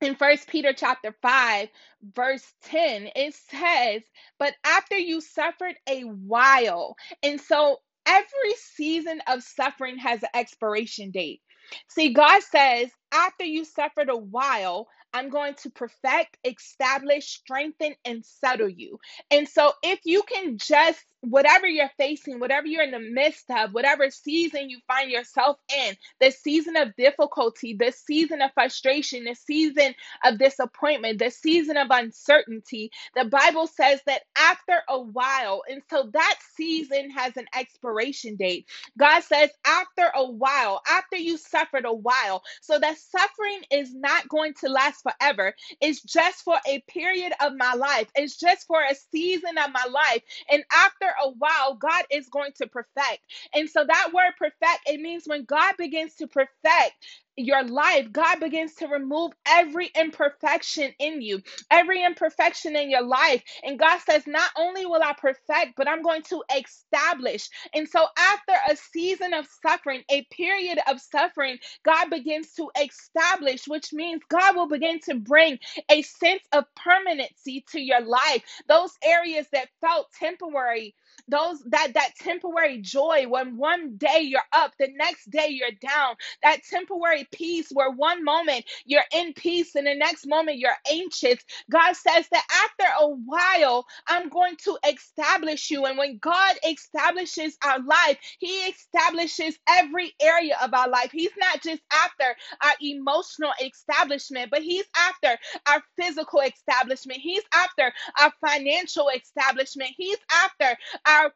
in 0.00 0.14
first 0.14 0.48
peter 0.48 0.72
chapter 0.72 1.14
5 1.22 1.68
verse 2.14 2.44
10 2.64 3.08
it 3.16 3.34
says 3.50 4.02
but 4.38 4.54
after 4.64 4.96
you 4.96 5.20
suffered 5.20 5.74
a 5.88 6.02
while 6.02 6.96
and 7.22 7.40
so 7.40 7.78
every 8.06 8.54
season 8.56 9.20
of 9.26 9.42
suffering 9.42 9.98
has 9.98 10.22
an 10.22 10.28
expiration 10.34 11.10
date. 11.10 11.42
See 11.88 12.12
god 12.12 12.42
says 12.42 12.90
after 13.12 13.44
you 13.44 13.64
suffered 13.64 14.08
a 14.08 14.16
while 14.16 14.86
I'm 15.14 15.30
going 15.30 15.54
to 15.62 15.70
perfect, 15.70 16.38
establish, 16.44 17.28
strengthen, 17.28 17.94
and 18.04 18.24
settle 18.24 18.68
you. 18.68 18.98
And 19.30 19.48
so, 19.48 19.72
if 19.82 20.00
you 20.04 20.22
can 20.22 20.58
just, 20.58 21.04
whatever 21.22 21.66
you're 21.66 21.90
facing, 21.98 22.40
whatever 22.40 22.66
you're 22.66 22.84
in 22.84 22.92
the 22.92 23.00
midst 23.00 23.50
of, 23.50 23.72
whatever 23.72 24.10
season 24.10 24.70
you 24.70 24.78
find 24.86 25.10
yourself 25.10 25.58
in, 25.76 25.96
the 26.20 26.30
season 26.30 26.76
of 26.76 26.94
difficulty, 26.96 27.76
the 27.78 27.92
season 27.92 28.42
of 28.42 28.52
frustration, 28.54 29.24
the 29.24 29.34
season 29.34 29.94
of 30.24 30.38
disappointment, 30.38 31.18
the 31.18 31.30
season 31.30 31.76
of 31.76 31.88
uncertainty, 31.90 32.90
the 33.16 33.24
Bible 33.24 33.66
says 33.66 34.00
that 34.06 34.22
after 34.36 34.82
a 34.88 35.00
while, 35.00 35.62
and 35.68 35.82
so 35.90 36.10
that 36.12 36.36
season 36.56 37.10
has 37.10 37.36
an 37.36 37.46
expiration 37.56 38.36
date. 38.36 38.66
God 38.98 39.22
says, 39.22 39.50
after 39.66 40.10
a 40.14 40.30
while, 40.30 40.82
after 40.88 41.16
you 41.16 41.38
suffered 41.38 41.84
a 41.84 41.94
while, 41.94 42.42
so 42.62 42.78
that 42.78 42.98
suffering 42.98 43.62
is 43.70 43.94
not 43.94 44.28
going 44.28 44.54
to 44.60 44.68
last 44.68 44.95
last 45.04 45.16
forever. 45.18 45.54
It's 45.80 46.02
just 46.02 46.42
for 46.42 46.56
a 46.66 46.80
period 46.88 47.32
of 47.40 47.54
my 47.56 47.74
life, 47.74 48.08
it's 48.14 48.36
just 48.36 48.66
for 48.66 48.82
a 48.82 48.94
season 49.12 49.58
of 49.58 49.72
my 49.72 49.84
life. 49.90 50.22
And 50.50 50.64
after 50.72 51.06
a 51.24 51.30
while, 51.30 51.74
God 51.74 52.04
is 52.10 52.28
going 52.28 52.52
to 52.56 52.66
perfect. 52.66 53.20
And 53.54 53.68
so 53.68 53.84
that 53.86 54.10
word 54.12 54.32
perfect, 54.38 54.80
it 54.86 55.00
means 55.00 55.24
when 55.26 55.44
God 55.44 55.74
begins 55.78 56.14
to 56.16 56.26
perfect, 56.26 56.94
your 57.36 57.64
life, 57.64 58.12
God 58.12 58.40
begins 58.40 58.74
to 58.76 58.88
remove 58.88 59.32
every 59.46 59.90
imperfection 59.96 60.92
in 61.00 61.22
you, 61.22 61.42
every 61.70 62.04
imperfection 62.04 62.76
in 62.76 62.90
your 62.90 63.02
life. 63.04 63.42
And 63.64 63.78
God 63.78 64.00
says, 64.08 64.26
Not 64.26 64.50
only 64.56 64.86
will 64.86 65.02
I 65.02 65.14
perfect, 65.14 65.74
but 65.76 65.88
I'm 65.88 66.02
going 66.02 66.22
to 66.24 66.42
establish. 66.56 67.48
And 67.74 67.88
so, 67.88 68.06
after 68.18 68.54
a 68.70 68.76
season 68.76 69.34
of 69.34 69.46
suffering, 69.66 70.02
a 70.10 70.26
period 70.32 70.78
of 70.88 71.00
suffering, 71.00 71.58
God 71.84 72.10
begins 72.10 72.52
to 72.54 72.70
establish, 72.82 73.68
which 73.68 73.92
means 73.92 74.22
God 74.30 74.56
will 74.56 74.68
begin 74.68 75.00
to 75.06 75.16
bring 75.16 75.58
a 75.90 76.02
sense 76.02 76.42
of 76.52 76.64
permanency 76.76 77.64
to 77.72 77.80
your 77.80 78.02
life. 78.02 78.44
Those 78.68 78.92
areas 79.04 79.46
that 79.52 79.68
felt 79.80 80.08
temporary 80.18 80.94
those 81.28 81.60
that 81.70 81.94
that 81.94 82.10
temporary 82.20 82.78
joy 82.80 83.26
when 83.28 83.56
one 83.56 83.96
day 83.96 84.20
you're 84.22 84.42
up 84.52 84.72
the 84.78 84.88
next 84.96 85.30
day 85.30 85.48
you're 85.50 85.70
down. 85.80 86.16
That 86.42 86.62
temporary 86.70 87.28
peace 87.32 87.68
where 87.72 87.90
one 87.90 88.24
moment 88.24 88.64
you're 88.84 89.02
in 89.12 89.32
peace 89.34 89.74
and 89.74 89.86
the 89.86 89.94
next 89.94 90.26
moment 90.26 90.58
you're 90.58 90.72
anxious. 90.90 91.40
God 91.70 91.94
says 91.96 92.26
that 92.32 92.46
after 92.64 92.92
a 93.00 93.08
while 93.08 93.86
i'm 94.08 94.28
going 94.28 94.56
to 94.64 94.78
establish 94.92 95.70
you. 95.70 95.86
And 95.86 95.98
when 95.98 96.18
god 96.18 96.56
establishes 96.68 97.56
our 97.64 97.80
life 97.82 98.18
he 98.38 98.48
establishes 98.68 99.58
every 99.68 100.14
area 100.20 100.56
of 100.62 100.74
our 100.74 100.88
life. 100.88 101.10
He's 101.12 101.32
not 101.38 101.62
just 101.62 101.82
after 101.92 102.36
our 102.62 102.74
emotional 102.80 103.52
establishment 103.64 104.50
but 104.50 104.62
he's 104.62 104.84
after 104.96 105.38
our 105.68 105.82
physical 106.00 106.40
establishment. 106.40 107.20
He's 107.20 107.42
after 107.54 107.92
our 108.20 108.32
financial 108.46 109.10
establishment. 109.10 109.92
He's 109.96 110.18
after 110.32 110.76
our 111.06 111.32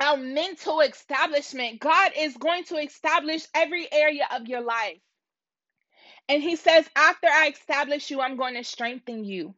our 0.00 0.16
mental 0.16 0.80
establishment. 0.80 1.80
God 1.80 2.12
is 2.18 2.36
going 2.36 2.64
to 2.64 2.76
establish 2.76 3.46
every 3.54 3.88
area 3.92 4.26
of 4.34 4.48
your 4.48 4.62
life. 4.62 4.98
And 6.28 6.42
he 6.42 6.56
says, 6.56 6.88
after 6.96 7.28
I 7.28 7.48
establish 7.48 8.10
you, 8.10 8.20
I'm 8.20 8.36
going 8.36 8.54
to 8.54 8.64
strengthen 8.64 9.24
you. 9.24 9.54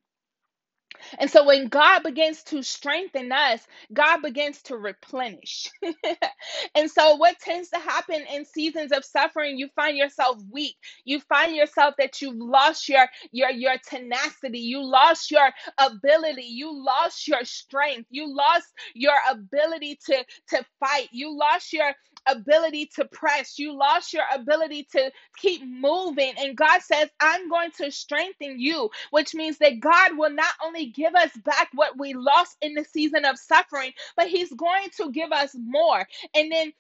And 1.18 1.30
so 1.30 1.44
when 1.44 1.68
God 1.68 2.02
begins 2.02 2.42
to 2.44 2.62
strengthen 2.62 3.32
us, 3.32 3.66
God 3.92 4.22
begins 4.22 4.62
to 4.62 4.76
replenish. 4.76 5.70
and 6.74 6.90
so 6.90 7.16
what 7.16 7.38
tends 7.40 7.70
to 7.70 7.78
happen 7.78 8.24
in 8.32 8.44
seasons 8.44 8.92
of 8.92 9.04
suffering, 9.04 9.58
you 9.58 9.68
find 9.76 9.96
yourself 9.96 10.38
weak. 10.50 10.76
You 11.04 11.20
find 11.20 11.54
yourself 11.54 11.94
that 11.98 12.20
you've 12.22 12.36
lost 12.36 12.88
your 12.88 13.06
your 13.32 13.50
your 13.50 13.76
tenacity, 13.88 14.60
you 14.60 14.82
lost 14.82 15.30
your 15.30 15.50
ability, 15.78 16.44
you 16.44 16.72
lost 16.84 17.28
your 17.28 17.44
strength, 17.44 18.06
you 18.10 18.34
lost 18.34 18.68
your 18.94 19.14
ability 19.30 19.98
to 20.06 20.24
to 20.50 20.64
fight, 20.80 21.08
you 21.12 21.36
lost 21.36 21.72
your 21.72 21.92
ability 22.28 22.90
to 22.96 23.04
press, 23.06 23.58
you 23.58 23.76
lost 23.76 24.12
your 24.12 24.24
ability 24.34 24.88
to 24.92 25.10
keep 25.38 25.62
moving. 25.66 26.34
And 26.38 26.56
God 26.56 26.82
says, 26.82 27.08
I'm 27.20 27.48
going 27.48 27.70
to 27.78 27.90
strengthen 27.90 28.58
you, 28.60 28.90
which 29.10 29.34
means 29.34 29.58
that 29.58 29.80
God 29.80 30.16
will 30.16 30.30
not 30.32 30.54
only 30.64 30.86
give 30.86 31.14
us 31.14 31.30
back 31.44 31.70
what 31.74 31.98
we 31.98 32.14
lost 32.14 32.56
in 32.62 32.74
the 32.74 32.84
season 32.84 33.24
of 33.24 33.38
suffering, 33.38 33.92
but 34.16 34.28
He's 34.28 34.52
going 34.52 34.88
to 34.98 35.10
give 35.12 35.32
us 35.32 35.54
more. 35.58 36.06
And 36.34 36.52
then 36.52 36.72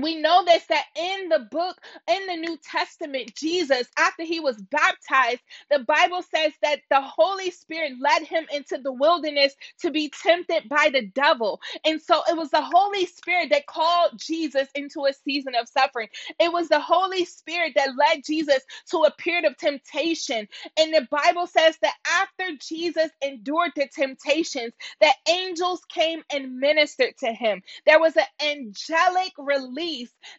we 0.00 0.16
know 0.20 0.44
this 0.44 0.64
that 0.66 0.84
in 0.96 1.28
the 1.30 1.40
book 1.50 1.76
in 2.08 2.26
the 2.26 2.36
new 2.36 2.58
testament 2.64 3.34
jesus 3.36 3.88
after 3.98 4.24
he 4.24 4.40
was 4.40 4.56
baptized 4.70 5.40
the 5.70 5.80
bible 5.80 6.22
says 6.34 6.52
that 6.62 6.80
the 6.90 7.00
holy 7.00 7.50
spirit 7.50 7.92
led 8.00 8.22
him 8.22 8.46
into 8.52 8.78
the 8.78 8.92
wilderness 8.92 9.54
to 9.80 9.90
be 9.90 10.10
tempted 10.22 10.68
by 10.68 10.90
the 10.92 11.06
devil. 11.08 11.60
And 11.84 12.00
so 12.00 12.22
it 12.28 12.36
was 12.36 12.50
the 12.50 12.62
holy 12.62 13.06
spirit 13.06 13.50
that 13.50 13.66
called 13.66 14.12
jesus 14.16 14.68
into 14.74 15.06
a 15.06 15.12
season 15.12 15.54
of 15.60 15.68
suffering. 15.68 16.08
It 16.40 16.52
was 16.52 16.68
the 16.68 16.80
holy 16.80 17.24
spirit 17.24 17.72
that 17.76 17.90
led 17.96 18.24
jesus 18.24 18.62
to 18.90 18.98
a 18.98 19.10
period 19.12 19.44
of 19.44 19.56
temptation. 19.58 20.48
And 20.78 20.94
the 20.94 21.06
bible 21.10 21.46
says 21.46 21.76
that 21.82 21.94
after 22.20 22.56
jesus 22.60 23.10
endured 23.22 23.72
the 23.76 23.88
temptations 23.94 24.72
that 25.00 25.14
angels 25.28 25.82
came 25.88 26.22
and 26.32 26.58
ministered 26.58 27.16
to 27.20 27.32
him. 27.32 27.62
There 27.86 28.00
was 28.00 28.16
an 28.16 28.24
angelic 28.46 29.32
release 29.38 29.81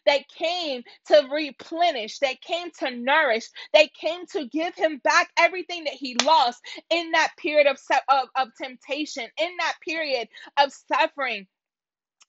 that 0.06 0.28
came 0.28 0.82
to 1.06 1.28
replenish, 1.32 2.18
that 2.20 2.40
came 2.42 2.70
to 2.80 2.90
nourish, 2.90 3.44
that 3.74 3.92
came 3.94 4.26
to 4.28 4.46
give 4.48 4.74
him 4.74 5.00
back 5.04 5.30
everything 5.38 5.84
that 5.84 5.94
he 5.94 6.16
lost 6.24 6.60
in 6.90 7.12
that 7.12 7.32
period 7.38 7.66
of, 7.66 7.78
of, 8.08 8.28
of 8.36 8.48
temptation, 8.60 9.28
in 9.38 9.50
that 9.58 9.74
period 9.86 10.28
of 10.58 10.72
suffering. 10.92 11.46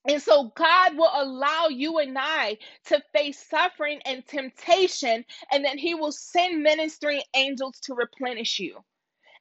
And 0.09 0.21
so 0.21 0.53
God 0.55 0.97
will 0.97 1.11
allow 1.13 1.67
you 1.69 1.99
and 1.99 2.17
I 2.19 2.57
to 2.87 3.01
face 3.13 3.45
suffering 3.49 4.01
and 4.05 4.25
temptation, 4.27 5.25
and 5.51 5.65
then 5.65 5.77
He 5.77 5.95
will 5.95 6.11
send 6.11 6.63
ministering 6.63 7.21
angels 7.35 7.79
to 7.83 7.95
replenish 7.95 8.59
you. 8.59 8.79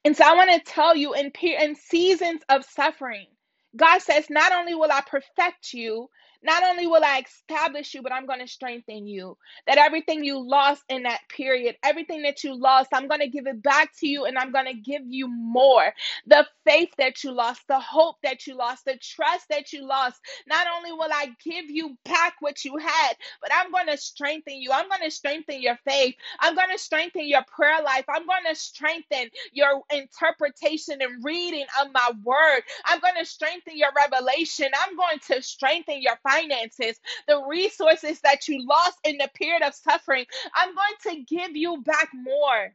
And 0.05 0.17
so 0.17 0.25
I 0.27 0.35
want 0.35 0.51
to 0.53 0.73
tell 0.73 0.97
you 0.97 1.15
in, 1.15 1.33
in 1.43 1.77
seasons 1.77 2.43
of 2.51 2.65
suffering, 2.65 3.29
God 3.77 4.03
says, 4.03 4.31
Not 4.31 4.53
only 4.53 4.75
will 4.75 4.93
I 4.93 5.03
perfect 5.03 5.75
you, 5.75 6.11
not 6.45 6.65
only 6.65 6.87
will 6.87 7.05
I 7.05 7.25
establish 7.27 7.95
you, 7.95 8.03
but 8.03 8.13
I'm 8.13 8.27
going 8.27 8.41
to 8.41 8.49
strengthen 8.49 9.07
you. 9.07 9.37
That 9.67 9.79
everything 9.79 10.25
you 10.25 10.39
lost 10.47 10.85
in 10.89 11.05
that 11.05 11.21
period, 11.29 11.77
everything 11.85 12.23
that 12.23 12.45
you 12.45 12.55
lost, 12.59 12.91
I'm 12.93 13.09
going 13.09 13.21
to 13.21 13.29
give 13.29 13.47
it 13.47 13.63
back 13.63 13.91
to 14.01 14.09
you 14.09 14.27
and 14.27 14.39
I'm 14.39 14.53
going 14.53 14.67
to 14.67 14.75
give 14.75 15.03
you 15.09 15.29
more. 15.29 15.93
The 16.27 16.47
faith 16.67 16.91
that 16.99 17.25
you 17.25 17.33
lost, 17.33 17.63
the 17.69 17.81
hope 17.81 18.17
that 18.23 18.47
you 18.47 18.57
lost, 18.57 18.85
the 18.87 18.99
trust 18.99 19.49
that 19.51 19.73
you 19.73 19.87
lost. 19.87 20.21
Not 20.47 20.67
only 20.77 20.93
will 20.93 21.11
I 21.13 21.35
give 21.45 21.71
you 21.71 21.97
back 22.05 22.35
what 22.41 22.65
you 22.65 22.77
had, 22.79 23.15
but 23.41 23.51
I'm 23.55 23.73
going 23.73 23.89
to 23.89 23.97
strengthen 23.97 24.61
you. 24.61 24.71
I'm 24.73 24.89
going 24.89 25.03
to 25.03 25.11
strengthen 25.11 25.63
your 25.63 25.79
faith. 25.89 26.15
I'm 26.41 26.55
going 26.55 26.71
to 26.73 26.79
strengthen 26.79 27.29
your 27.29 27.45
prayer 27.45 27.83
life. 27.83 28.05
I'm 28.09 28.27
going 28.27 28.45
to 28.49 28.55
strengthen 28.55 29.31
your 29.53 29.83
interpretation 29.93 31.03
and 31.03 31.25
reading 31.25 31.67
of 31.81 31.89
my 31.93 32.13
word. 32.25 32.63
I'm 32.85 33.01
going 33.01 33.15
to 33.19 33.25
strengthen 33.27 33.77
your 33.77 33.91
revelation. 33.97 34.69
I'm 34.87 34.97
going 34.97 35.19
to 35.29 35.43
strengthen 35.43 36.03
your 36.03 36.19
finances, 36.35 36.99
the 37.29 37.43
resources 37.49 38.21
that 38.23 38.49
you 38.49 38.67
lost 38.67 38.99
in 39.05 39.19
the 39.19 39.31
period 39.35 39.63
of 39.63 39.75
suffering. 39.75 40.27
I'm 40.55 40.75
going 40.75 41.17
to 41.17 41.37
give 41.37 41.57
you 41.57 41.83
back 41.83 42.11
more. 42.15 42.75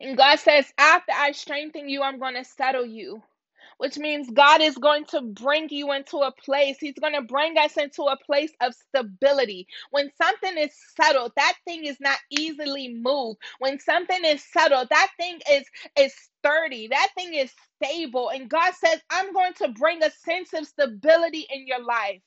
And 0.00 0.16
God 0.16 0.38
says, 0.38 0.66
after 0.78 1.12
I 1.12 1.32
strengthen 1.32 1.88
you, 1.88 2.02
I'm 2.02 2.18
going 2.18 2.34
to 2.34 2.44
settle 2.44 2.86
you 2.86 3.22
which 3.82 3.98
means 3.98 4.30
God 4.30 4.62
is 4.62 4.76
going 4.78 5.06
to 5.06 5.22
bring 5.22 5.68
you 5.70 5.92
into 5.92 6.18
a 6.18 6.32
place. 6.32 6.78
He's 6.80 6.94
going 7.00 7.14
to 7.14 7.22
bring 7.22 7.58
us 7.58 7.76
into 7.78 8.04
a 8.04 8.16
place 8.26 8.52
of 8.62 8.74
stability. 8.74 9.66
When 9.90 10.08
something 10.22 10.56
is 10.56 10.70
settled, 11.00 11.32
that 11.36 11.54
thing 11.66 11.86
is 11.86 11.98
not 12.00 12.18
easily 12.30 12.94
moved. 12.94 13.40
When 13.58 13.80
something 13.80 14.24
is 14.24 14.44
settled, 14.52 14.88
that 14.90 15.10
thing 15.20 15.40
is 15.50 15.64
is 15.98 16.14
sturdy. 16.40 16.88
That 16.90 17.10
thing 17.18 17.34
is 17.34 17.52
stable. 17.82 18.30
And 18.30 18.48
God 18.48 18.74
says, 18.84 19.00
"I'm 19.10 19.32
going 19.34 19.54
to 19.56 19.70
bring 19.70 20.04
a 20.04 20.12
sense 20.12 20.54
of 20.54 20.68
stability 20.68 21.48
in 21.50 21.66
your 21.66 21.84
life." 21.84 22.22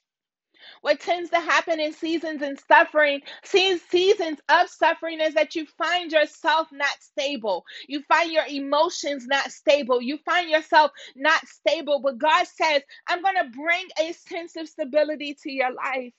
What 0.81 0.99
tends 0.99 1.29
to 1.31 1.39
happen 1.39 1.79
in 1.79 1.93
seasons 1.93 2.41
and 2.41 2.59
suffering, 2.67 3.21
seasons 3.43 4.39
of 4.49 4.69
suffering, 4.69 5.19
is 5.19 5.33
that 5.33 5.55
you 5.55 5.65
find 5.77 6.11
yourself 6.11 6.67
not 6.71 6.95
stable. 6.99 7.65
You 7.87 8.01
find 8.03 8.31
your 8.31 8.45
emotions 8.47 9.25
not 9.27 9.51
stable. 9.51 10.01
You 10.01 10.19
find 10.25 10.49
yourself 10.49 10.91
not 11.15 11.45
stable. 11.47 11.99
But 12.01 12.17
God 12.17 12.45
says, 12.47 12.81
I'm 13.07 13.21
going 13.21 13.35
to 13.35 13.57
bring 13.57 13.87
a 13.99 14.13
sense 14.13 14.55
of 14.55 14.67
stability 14.69 15.37
to 15.43 15.51
your 15.51 15.71
life. 15.73 16.13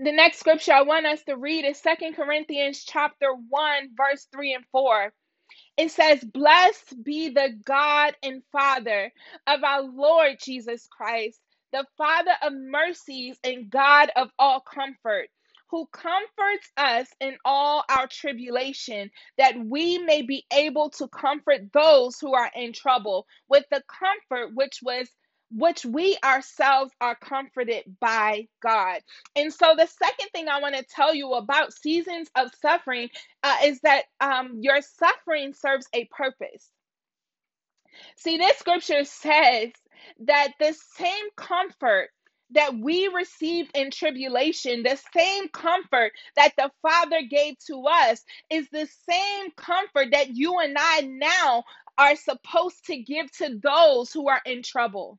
The 0.00 0.12
next 0.12 0.38
scripture 0.38 0.72
I 0.72 0.82
want 0.82 1.06
us 1.06 1.24
to 1.24 1.36
read 1.36 1.64
is 1.64 1.78
Second 1.78 2.14
Corinthians 2.14 2.84
chapter 2.84 3.32
1 3.48 3.90
verse 3.96 4.28
3 4.32 4.54
and 4.54 4.64
4. 4.70 5.12
It 5.76 5.90
says, 5.90 6.22
Blessed 6.22 7.02
be 7.02 7.30
the 7.30 7.50
God 7.64 8.14
and 8.22 8.42
Father 8.52 9.12
of 9.46 9.64
our 9.64 9.82
Lord 9.82 10.36
Jesus 10.40 10.88
Christ 10.88 11.40
the 11.72 11.84
Father 11.96 12.32
of 12.42 12.52
mercies 12.54 13.38
and 13.44 13.70
God 13.70 14.10
of 14.16 14.30
all 14.38 14.60
comfort, 14.60 15.28
who 15.70 15.86
comforts 15.92 16.70
us 16.76 17.08
in 17.20 17.36
all 17.44 17.84
our 17.88 18.06
tribulation, 18.06 19.10
that 19.36 19.54
we 19.58 19.98
may 19.98 20.22
be 20.22 20.44
able 20.52 20.90
to 20.90 21.08
comfort 21.08 21.72
those 21.72 22.18
who 22.18 22.34
are 22.34 22.50
in 22.54 22.72
trouble 22.72 23.26
with 23.48 23.64
the 23.70 23.82
comfort 23.88 24.54
which 24.54 24.80
was 24.82 25.08
which 25.50 25.84
we 25.84 26.18
ourselves 26.24 26.92
are 27.00 27.14
comforted 27.14 27.84
by 28.00 28.46
God. 28.62 29.00
And 29.34 29.52
so, 29.52 29.74
the 29.76 29.86
second 29.86 30.28
thing 30.34 30.48
I 30.48 30.60
want 30.60 30.76
to 30.76 30.84
tell 30.84 31.14
you 31.14 31.32
about 31.32 31.72
seasons 31.72 32.28
of 32.36 32.50
suffering 32.60 33.08
uh, 33.42 33.56
is 33.64 33.80
that 33.80 34.04
um, 34.20 34.58
your 34.60 34.82
suffering 34.82 35.54
serves 35.54 35.86
a 35.94 36.04
purpose. 36.06 36.68
See, 38.16 38.36
this 38.36 38.58
scripture 38.58 39.04
says 39.04 39.70
that 40.20 40.52
the 40.60 40.76
same 40.96 41.26
comfort 41.36 42.10
that 42.50 42.74
we 42.78 43.08
received 43.08 43.70
in 43.76 43.90
tribulation, 43.90 44.82
the 44.82 44.98
same 45.16 45.48
comfort 45.48 46.12
that 46.36 46.52
the 46.56 46.70
Father 46.82 47.22
gave 47.28 47.56
to 47.66 47.84
us, 47.86 48.24
is 48.50 48.68
the 48.70 48.88
same 49.08 49.50
comfort 49.56 50.08
that 50.12 50.30
you 50.36 50.58
and 50.58 50.76
I 50.78 51.02
now 51.02 51.64
are 51.98 52.16
supposed 52.16 52.86
to 52.86 52.98
give 52.98 53.30
to 53.38 53.58
those 53.62 54.12
who 54.12 54.28
are 54.28 54.40
in 54.46 54.62
trouble. 54.62 55.18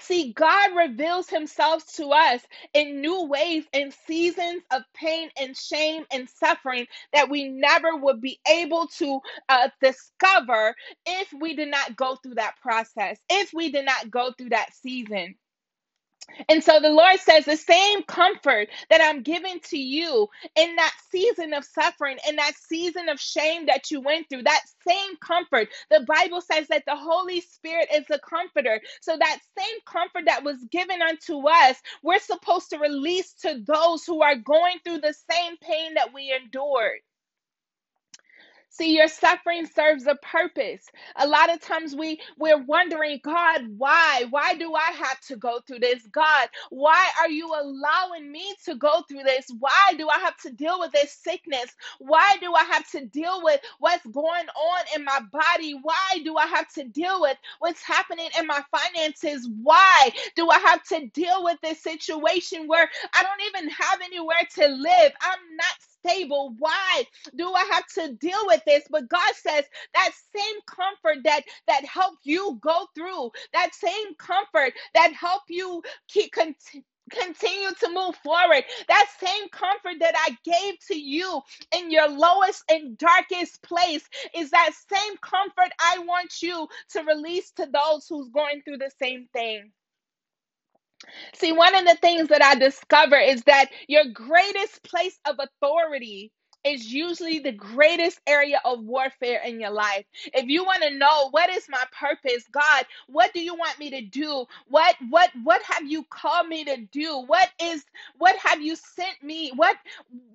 See, 0.00 0.32
God 0.34 0.76
reveals 0.76 1.28
himself 1.30 1.86
to 1.94 2.08
us 2.08 2.42
in 2.74 3.00
new 3.00 3.26
ways 3.26 3.64
in 3.72 3.92
seasons 4.06 4.62
of 4.72 4.82
pain 4.94 5.30
and 5.40 5.56
shame 5.56 6.04
and 6.12 6.28
suffering 6.28 6.86
that 7.14 7.30
we 7.30 7.48
never 7.48 7.96
would 7.96 8.20
be 8.20 8.40
able 8.50 8.88
to 8.98 9.20
uh, 9.48 9.68
discover 9.82 10.74
if 11.06 11.32
we 11.40 11.56
did 11.56 11.70
not 11.70 11.96
go 11.96 12.16
through 12.16 12.36
that 12.36 12.56
process, 12.62 13.18
if 13.30 13.52
we 13.54 13.70
did 13.72 13.86
not 13.86 14.10
go 14.10 14.32
through 14.38 14.50
that 14.50 14.74
season. 14.74 15.36
And 16.48 16.62
so 16.62 16.80
the 16.80 16.90
Lord 16.90 17.18
says, 17.20 17.44
the 17.44 17.56
same 17.56 18.02
comfort 18.04 18.68
that 18.90 19.00
I'm 19.02 19.22
giving 19.22 19.60
to 19.70 19.78
you 19.78 20.28
in 20.56 20.76
that 20.76 20.94
season 21.10 21.54
of 21.54 21.64
suffering, 21.64 22.18
in 22.28 22.36
that 22.36 22.54
season 22.68 23.08
of 23.08 23.20
shame 23.20 23.66
that 23.66 23.90
you 23.90 24.00
went 24.00 24.28
through, 24.28 24.44
that 24.44 24.62
same 24.86 25.16
comfort. 25.18 25.68
The 25.90 26.06
Bible 26.06 26.40
says 26.42 26.68
that 26.68 26.84
the 26.86 26.96
Holy 26.96 27.40
Spirit 27.40 27.88
is 27.92 28.04
the 28.08 28.20
comforter. 28.28 28.80
So 29.00 29.16
that 29.18 29.38
same 29.58 29.78
comfort 29.86 30.24
that 30.26 30.44
was 30.44 30.58
given 30.70 31.02
unto 31.02 31.48
us, 31.48 31.76
we're 32.02 32.20
supposed 32.20 32.70
to 32.70 32.78
release 32.78 33.34
to 33.42 33.62
those 33.66 34.04
who 34.04 34.22
are 34.22 34.36
going 34.36 34.78
through 34.84 35.00
the 35.00 35.14
same 35.30 35.56
pain 35.58 35.94
that 35.94 36.14
we 36.14 36.32
endured. 36.32 37.00
See, 38.76 38.94
your 38.96 39.08
suffering 39.08 39.66
serves 39.66 40.06
a 40.06 40.16
purpose. 40.16 40.84
A 41.16 41.26
lot 41.26 41.52
of 41.52 41.62
times 41.62 41.96
we 41.96 42.20
we're 42.38 42.62
wondering, 42.62 43.20
God, 43.24 43.62
why? 43.78 44.26
Why 44.30 44.54
do 44.54 44.74
I 44.74 44.92
have 44.92 45.20
to 45.28 45.36
go 45.36 45.60
through 45.66 45.80
this? 45.80 46.06
God, 46.12 46.48
why 46.70 47.08
are 47.20 47.30
you 47.30 47.48
allowing 47.48 48.30
me 48.30 48.54
to 48.66 48.74
go 48.76 49.02
through 49.08 49.22
this? 49.24 49.46
Why 49.58 49.94
do 49.96 50.08
I 50.10 50.18
have 50.18 50.36
to 50.42 50.50
deal 50.52 50.78
with 50.80 50.92
this 50.92 51.12
sickness? 51.12 51.74
Why 52.00 52.36
do 52.42 52.52
I 52.54 52.64
have 52.64 52.90
to 52.92 53.06
deal 53.06 53.40
with 53.42 53.60
what's 53.78 54.06
going 54.08 54.46
on 54.48 54.84
in 54.94 55.04
my 55.04 55.20
body? 55.32 55.78
Why 55.82 56.20
do 56.24 56.36
I 56.36 56.46
have 56.46 56.68
to 56.74 56.84
deal 56.84 57.22
with 57.22 57.38
what's 57.60 57.82
happening 57.82 58.28
in 58.38 58.46
my 58.46 58.62
finances? 58.70 59.48
Why 59.62 60.12
do 60.36 60.50
I 60.50 60.58
have 60.58 60.82
to 60.84 61.08
deal 61.14 61.44
with 61.44 61.58
this 61.62 61.82
situation 61.82 62.68
where 62.68 62.90
I 63.14 63.22
don't 63.22 63.42
even 63.48 63.70
have 63.70 64.00
anywhere 64.04 64.46
to 64.56 64.68
live? 64.68 65.12
I'm 65.22 65.56
not 65.56 65.76
Why 66.58 67.04
do 67.36 67.52
I 67.52 67.64
have 67.72 67.86
to 67.98 68.14
deal 68.14 68.46
with 68.46 68.62
this? 68.66 68.84
But 68.90 69.08
God 69.08 69.34
says 69.34 69.64
that 69.94 70.12
same 70.36 70.56
comfort 70.66 71.24
that 71.24 71.42
that 71.68 71.84
helped 71.84 72.24
you 72.24 72.58
go 72.62 72.86
through, 72.94 73.30
that 73.54 73.74
same 73.74 74.14
comfort 74.18 74.74
that 74.94 75.12
helped 75.12 75.50
you 75.50 75.82
keep 76.08 76.32
continue 77.10 77.70
to 77.80 77.90
move 77.92 78.16
forward. 78.16 78.64
That 78.88 79.06
same 79.20 79.48
comfort 79.50 80.00
that 80.00 80.14
I 80.16 80.36
gave 80.44 80.74
to 80.88 80.98
you 80.98 81.40
in 81.76 81.90
your 81.90 82.08
lowest 82.08 82.64
and 82.70 82.98
darkest 82.98 83.62
place 83.62 84.04
is 84.36 84.50
that 84.50 84.72
same 84.92 85.16
comfort 85.22 85.72
I 85.80 86.00
want 86.00 86.42
you 86.42 86.68
to 86.92 87.02
release 87.04 87.52
to 87.56 87.68
those 87.72 88.06
who's 88.08 88.30
going 88.30 88.62
through 88.64 88.78
the 88.78 88.92
same 89.02 89.28
thing. 89.32 89.72
See, 91.34 91.52
one 91.52 91.74
of 91.74 91.86
the 91.86 91.96
things 91.96 92.28
that 92.28 92.44
I 92.44 92.56
discover 92.56 93.16
is 93.18 93.42
that 93.44 93.70
your 93.88 94.04
greatest 94.12 94.82
place 94.84 95.18
of 95.26 95.36
authority 95.40 96.32
is 96.66 96.92
usually 96.92 97.40
the 97.40 97.52
greatest 97.52 98.20
area 98.26 98.60
of 98.64 98.84
warfare 98.84 99.42
in 99.46 99.60
your 99.60 99.70
life. 99.70 100.04
If 100.34 100.48
you 100.48 100.64
want 100.64 100.82
to 100.82 100.96
know 100.98 101.30
what 101.30 101.50
is 101.50 101.66
my 101.70 101.84
purpose, 101.98 102.44
God, 102.52 102.86
what 103.08 103.32
do 103.34 103.40
you 103.42 103.54
want 103.54 103.78
me 103.78 103.90
to 103.90 104.02
do? 104.02 104.46
What 104.68 104.96
what 105.10 105.30
what 105.44 105.62
have 105.62 105.86
you 105.86 106.04
called 106.10 106.48
me 106.48 106.64
to 106.64 106.78
do? 106.92 107.24
What 107.26 107.50
is 107.62 107.84
what 108.18 108.36
have 108.38 108.62
you 108.62 108.76
sent 108.76 109.22
me? 109.22 109.52
What 109.56 109.76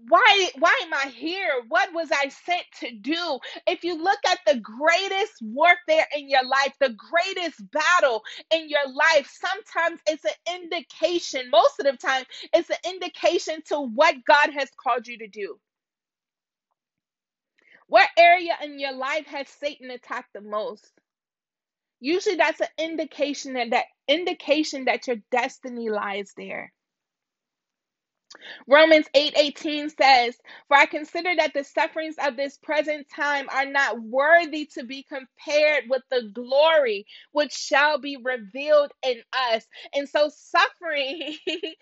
why 0.10 0.50
why 0.60 0.80
am 0.84 0.94
I 0.94 1.10
here? 1.12 1.52
What 1.70 1.94
was 1.94 2.10
I 2.12 2.30
sent 2.30 2.64
to 2.82 2.92
do? 2.92 3.40
If 3.68 3.84
you 3.84 4.02
look 4.02 4.20
at 4.30 4.40
the 4.48 4.60
greatest 4.60 5.34
warfare 5.42 6.08
in 6.18 6.30
your 6.30 6.46
life, 6.46 6.74
the 6.80 6.96
greatest 7.12 7.70
battle 7.72 8.24
in 8.52 8.70
your 8.70 8.88
life, 8.94 9.32
sometimes 9.42 10.02
it's 10.08 10.26
an 10.26 10.56
indication, 10.56 11.50
most 11.52 11.80
of 11.80 11.86
the 11.86 11.98
time, 11.98 12.26
it's 12.54 12.70
an 12.70 12.78
indication 12.86 13.62
to 13.68 13.82
what 13.82 14.16
God 14.26 14.52
has 14.58 14.70
called 14.82 15.08
you 15.08 15.18
to 15.20 15.28
do. 15.28 15.60
What 17.92 18.08
area 18.18 18.58
in 18.64 18.80
your 18.80 18.94
life 18.94 19.26
has 19.28 19.50
Satan 19.50 19.92
attacked 19.92 20.32
the 20.34 20.40
most? 20.40 20.90
Usually 22.00 22.38
that's 22.38 22.62
an 22.62 22.70
indication 22.78 23.56
that, 23.56 23.72
that 23.72 23.88
indication 24.08 24.86
that 24.86 25.08
your 25.08 25.18
destiny 25.30 25.90
lies 25.90 26.32
there. 26.38 26.72
Romans 28.66 29.08
8:18 29.14 29.90
says, 29.90 30.38
"For 30.70 30.78
I 30.78 30.86
consider 30.86 31.36
that 31.36 31.54
the 31.54 31.66
sufferings 31.66 32.16
of 32.18 32.38
this 32.38 32.58
present 32.60 33.10
time 33.10 33.50
are 33.50 33.66
not 33.66 34.00
worthy 34.00 34.68
to 34.68 34.86
be 34.86 35.04
compared 35.04 35.90
with 35.90 36.04
the 36.10 36.32
glory 36.34 37.06
which 37.34 37.52
shall 37.52 38.00
be 38.00 38.16
revealed 38.16 38.94
in 39.04 39.22
us." 39.34 39.68
And 39.94 40.08
so 40.08 40.30
suffering 40.34 41.36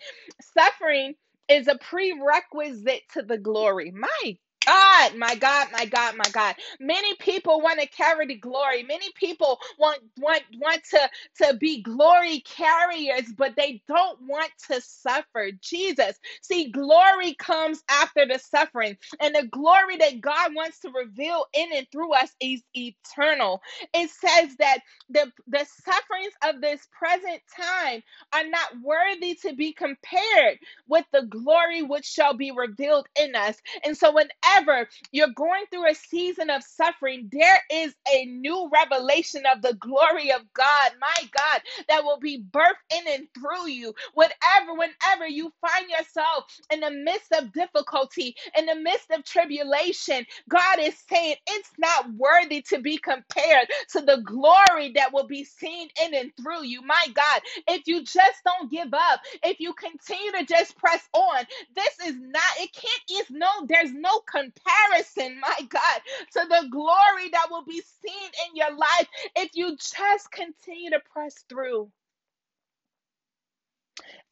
suffering 0.58 1.14
is 1.48 1.68
a 1.68 1.78
prerequisite 1.78 3.04
to 3.10 3.22
the 3.22 3.38
glory. 3.38 3.92
My 3.92 4.38
God, 4.66 5.16
my 5.16 5.34
God, 5.36 5.68
my 5.72 5.86
God, 5.86 6.16
my 6.16 6.30
God. 6.32 6.54
Many 6.80 7.14
people 7.16 7.60
want 7.60 7.80
to 7.80 7.88
carry 7.88 8.26
the 8.26 8.36
glory. 8.36 8.82
Many 8.84 9.08
people 9.14 9.58
want 9.78 10.00
want 10.18 10.42
want 10.58 10.82
to 10.92 11.10
to 11.44 11.54
be 11.56 11.82
glory 11.82 12.40
carriers, 12.40 13.26
but 13.36 13.56
they 13.56 13.82
don't 13.88 14.18
want 14.28 14.50
to 14.70 14.80
suffer. 14.80 15.50
Jesus. 15.62 16.18
See, 16.42 16.70
glory 16.70 17.34
comes 17.34 17.82
after 17.90 18.26
the 18.26 18.38
suffering, 18.38 18.96
and 19.20 19.34
the 19.34 19.46
glory 19.48 19.96
that 19.98 20.20
God 20.20 20.54
wants 20.54 20.80
to 20.80 20.90
reveal 20.90 21.46
in 21.54 21.68
and 21.74 21.86
through 21.92 22.14
us 22.14 22.30
is 22.40 22.62
eternal. 22.74 23.62
It 23.94 24.10
says 24.10 24.56
that 24.58 24.78
the 25.10 25.32
the 25.48 25.66
sufferings 25.84 26.34
of 26.44 26.60
this 26.60 26.88
present 26.92 27.42
time 27.56 28.02
are 28.34 28.48
not 28.48 28.70
worthy 28.84 29.34
to 29.42 29.54
be 29.54 29.72
compared 29.72 30.58
with 30.88 31.04
the 31.12 31.22
glory 31.24 31.82
which 31.82 32.06
shall 32.06 32.34
be 32.34 32.50
revealed 32.52 33.06
in 33.20 33.34
us. 33.36 33.56
And 33.84 33.96
so 33.96 34.12
whenever 34.12 34.30
whenever 34.56 34.88
you're 35.12 35.28
going 35.34 35.64
through 35.70 35.90
a 35.90 35.94
season 35.94 36.50
of 36.50 36.62
suffering, 36.62 37.28
there 37.32 37.60
is 37.72 37.94
a 38.12 38.26
new 38.26 38.70
revelation 38.72 39.42
of 39.54 39.62
the 39.62 39.74
glory 39.74 40.32
of 40.32 40.42
God, 40.54 40.92
my 41.00 41.28
God, 41.36 41.62
that 41.88 42.04
will 42.04 42.18
be 42.18 42.42
birthed 42.52 42.74
in 42.94 43.04
and 43.08 43.28
through 43.34 43.68
you. 43.68 43.94
Whatever, 44.14 44.74
whenever 44.74 45.28
you 45.28 45.52
find 45.60 45.88
yourself 45.90 46.44
in 46.72 46.80
the 46.80 46.90
midst 46.90 47.32
of 47.32 47.52
difficulty, 47.52 48.36
in 48.58 48.66
the 48.66 48.76
midst 48.76 49.10
of 49.10 49.24
tribulation, 49.24 50.24
God 50.48 50.78
is 50.80 50.96
saying 51.10 51.36
it's 51.48 51.70
not 51.78 52.12
worthy 52.14 52.62
to 52.70 52.80
be 52.80 52.98
compared 52.98 53.68
to 53.92 54.00
the 54.02 54.22
glory 54.24 54.92
that 54.96 55.12
will 55.12 55.26
be 55.26 55.44
seen 55.44 55.88
in 56.04 56.14
and 56.14 56.32
through 56.40 56.64
you. 56.64 56.82
My 56.82 57.02
God, 57.14 57.40
if 57.68 57.86
you 57.86 58.02
just 58.04 58.42
don't 58.44 58.70
give 58.70 58.92
up, 58.94 59.20
if 59.44 59.60
you 59.60 59.74
continue 59.74 60.32
to 60.32 60.44
just 60.46 60.76
press 60.78 61.08
on, 61.14 61.44
this 61.76 62.00
is 62.08 62.16
not, 62.20 62.42
it 62.58 62.72
can't, 62.72 63.02
it's 63.10 63.30
no, 63.30 63.48
there's 63.68 63.92
no 63.92 64.20
comparison, 64.40 65.40
my 65.40 65.56
God, 65.68 66.00
to 66.32 66.46
the 66.48 66.68
glory 66.70 67.28
that 67.32 67.48
will 67.50 67.64
be 67.64 67.82
seen 67.82 68.30
in 68.48 68.56
your 68.56 68.76
life 68.76 69.08
if 69.36 69.50
you 69.54 69.76
just 69.76 70.30
continue 70.32 70.90
to 70.90 71.00
press 71.12 71.34
through. 71.48 71.90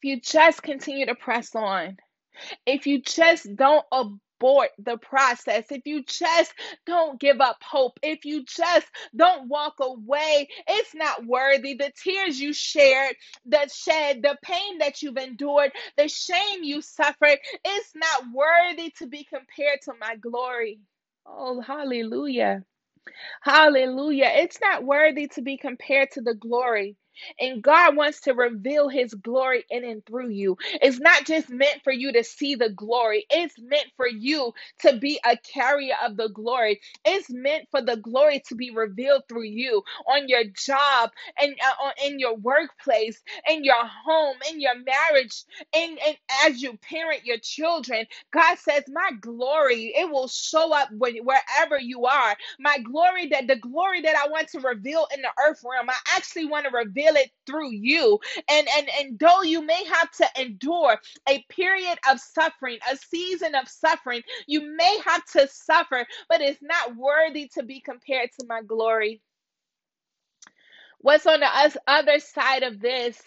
If 0.01 0.03
you 0.03 0.21
just 0.21 0.63
continue 0.63 1.05
to 1.07 1.15
press 1.15 1.55
on. 1.55 1.97
If 2.65 2.87
you 2.87 3.01
just 3.01 3.53
don't 3.55 3.85
the 4.79 4.97
process, 4.97 5.65
if 5.71 5.83
you 5.85 6.03
just 6.03 6.53
don't 6.87 7.19
give 7.19 7.41
up 7.41 7.57
hope, 7.63 7.99
if 8.03 8.25
you 8.25 8.45
just 8.45 8.87
don't 9.15 9.49
walk 9.49 9.75
away, 9.81 10.49
it's 10.67 10.95
not 10.95 11.25
worthy. 11.25 11.75
The 11.75 11.91
tears 12.03 12.39
you 12.39 12.53
shared, 12.53 13.15
the 13.45 13.69
shed, 13.73 14.21
the 14.23 14.37
pain 14.43 14.79
that 14.79 15.01
you've 15.03 15.17
endured, 15.17 15.71
the 15.97 16.09
shame 16.09 16.63
you 16.63 16.81
suffered, 16.81 17.39
it's 17.65 17.93
not 17.95 18.23
worthy 18.33 18.91
to 18.99 19.07
be 19.07 19.25
compared 19.25 19.81
to 19.85 19.93
my 19.99 20.15
glory. 20.17 20.79
Oh, 21.27 21.61
hallelujah. 21.61 22.63
Hallelujah. 23.43 24.31
It's 24.35 24.59
not 24.61 24.85
worthy 24.85 25.27
to 25.29 25.43
be 25.43 25.57
compared 25.57 26.11
to 26.13 26.21
the 26.21 26.35
glory. 26.35 26.97
And 27.39 27.61
God 27.63 27.95
wants 27.95 28.21
to 28.21 28.33
reveal 28.33 28.89
his 28.89 29.13
glory 29.13 29.65
in 29.69 29.83
and 29.85 30.05
through 30.05 30.29
you. 30.29 30.57
It's 30.81 30.99
not 30.99 31.25
just 31.25 31.49
meant 31.49 31.81
for 31.83 31.93
you 31.93 32.13
to 32.13 32.23
see 32.23 32.55
the 32.55 32.69
glory, 32.69 33.25
it's 33.29 33.55
meant 33.59 33.87
for 33.97 34.07
you 34.07 34.53
to 34.81 34.97
be 34.97 35.19
a 35.25 35.37
carrier 35.37 35.95
of 36.05 36.17
the 36.17 36.29
glory. 36.29 36.81
It's 37.05 37.29
meant 37.29 37.67
for 37.71 37.81
the 37.81 37.97
glory 37.97 38.43
to 38.49 38.55
be 38.55 38.71
revealed 38.71 39.23
through 39.29 39.45
you 39.45 39.83
on 40.07 40.27
your 40.29 40.43
job 40.45 41.11
and 41.41 41.55
uh, 41.65 41.91
in 42.05 42.19
your 42.19 42.35
workplace, 42.37 43.21
in 43.49 43.63
your 43.63 43.85
home, 43.85 44.37
in 44.51 44.61
your 44.61 44.75
marriage, 44.83 45.43
and, 45.73 45.99
as 46.45 46.61
you 46.61 46.77
parent 46.77 47.25
your 47.25 47.39
children. 47.39 48.05
God 48.33 48.57
says, 48.59 48.83
My 48.89 49.11
glory, 49.21 49.93
it 49.97 50.09
will 50.11 50.27
show 50.27 50.73
up 50.73 50.89
when, 50.91 51.17
wherever 51.25 51.79
you 51.79 52.05
are. 52.05 52.35
My 52.59 52.77
glory, 52.79 53.27
that 53.29 53.47
the 53.47 53.57
glory 53.57 54.01
that 54.01 54.15
I 54.17 54.29
want 54.29 54.49
to 54.49 54.59
reveal 54.59 55.07
in 55.15 55.21
the 55.21 55.29
earth 55.47 55.63
realm, 55.69 55.89
I 55.89 55.95
actually 56.15 56.45
want 56.45 56.65
to 56.67 56.71
reveal 56.77 57.08
it 57.17 57.31
through 57.47 57.71
you. 57.73 58.19
And 58.49 58.67
and 58.77 58.89
and 58.99 59.19
though 59.19 59.43
you 59.43 59.65
may 59.65 59.83
have 59.85 60.11
to 60.13 60.27
endure 60.41 60.97
a 61.29 61.45
period 61.49 61.99
of 62.09 62.19
suffering, 62.19 62.79
a 62.91 62.97
season 62.97 63.55
of 63.55 63.67
suffering, 63.69 64.21
you 64.47 64.75
may 64.77 64.99
have 65.05 65.25
to 65.33 65.47
suffer, 65.49 66.05
but 66.29 66.41
it's 66.41 66.61
not 66.61 66.95
worthy 66.95 67.49
to 67.55 67.63
be 67.63 67.81
compared 67.81 68.29
to 68.39 68.47
my 68.47 68.61
glory. 68.63 69.21
What's 70.99 71.27
on 71.27 71.41
the 71.41 71.47
other 71.87 72.19
side 72.19 72.63
of 72.63 72.81
this 72.81 73.21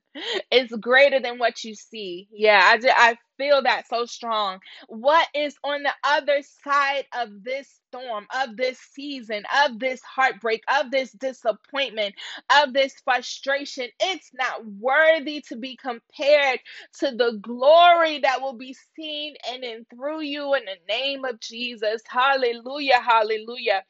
is 0.52 0.70
greater 0.80 1.20
than 1.20 1.38
what 1.38 1.64
you 1.64 1.74
see. 1.76 2.28
Yeah, 2.32 2.60
I, 2.64 2.78
ju- 2.78 2.90
I 2.94 3.16
feel 3.38 3.62
that 3.64 3.88
so 3.88 4.06
strong. 4.06 4.60
What 4.88 5.28
is 5.34 5.56
on 5.64 5.84
the 5.84 5.94
other 6.04 6.42
side 6.64 7.06
of 7.16 7.44
this 7.44 7.80
storm, 7.88 8.26
of 8.44 8.56
this 8.56 8.78
season, 8.94 9.44
of 9.66 9.78
this 9.80 10.02
heartbreak, 10.02 10.62
of 10.80 10.90
this 10.90 11.12
disappointment, 11.12 12.14
of 12.62 12.72
this 12.74 12.94
frustration? 13.04 13.88
It's 14.00 14.30
not 14.34 14.66
worthy 14.66 15.42
to 15.48 15.56
be 15.56 15.76
compared 15.76 16.60
to 17.00 17.12
the 17.12 17.38
glory 17.42 18.20
that 18.20 18.40
will 18.42 18.54
be 18.56 18.76
seen 18.96 19.34
in 19.54 19.64
and 19.64 19.86
through 19.90 20.22
you 20.22 20.54
in 20.54 20.64
the 20.64 20.92
name 20.92 21.24
of 21.24 21.40
Jesus. 21.40 22.02
Hallelujah, 22.08 23.00
hallelujah. 23.00 23.84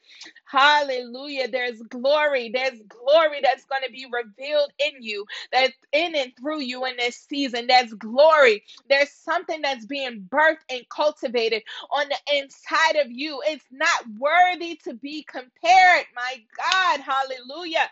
Hallelujah. 0.45 1.47
There's 1.49 1.81
glory. 1.89 2.51
There's 2.53 2.81
glory 2.89 3.39
that's 3.43 3.65
going 3.65 3.83
to 3.85 3.91
be 3.91 4.07
revealed 4.11 4.71
in 4.79 5.01
you, 5.01 5.25
that's 5.51 5.73
in 5.93 6.15
and 6.15 6.33
through 6.39 6.61
you 6.61 6.85
in 6.85 6.97
this 6.97 7.25
season. 7.29 7.67
There's 7.67 7.93
glory. 7.93 8.63
There's 8.89 9.11
something 9.11 9.61
that's 9.61 9.85
being 9.85 10.27
birthed 10.29 10.65
and 10.69 10.83
cultivated 10.89 11.63
on 11.91 12.07
the 12.09 12.37
inside 12.37 12.97
of 12.97 13.11
you. 13.11 13.41
It's 13.47 13.65
not 13.71 13.86
worthy 14.19 14.79
to 14.85 14.93
be 14.95 15.23
compared. 15.23 16.05
My 16.15 16.35
God. 16.57 17.01
Hallelujah. 17.01 17.89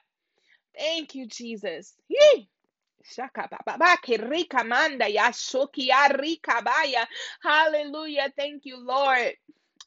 Thank 0.78 1.16
you, 1.16 1.28
Jesus. 1.28 1.94
Yee. 2.10 2.50
Hallelujah. 7.44 8.32
Thank 8.38 8.66
you, 8.66 8.78
Lord. 8.78 9.34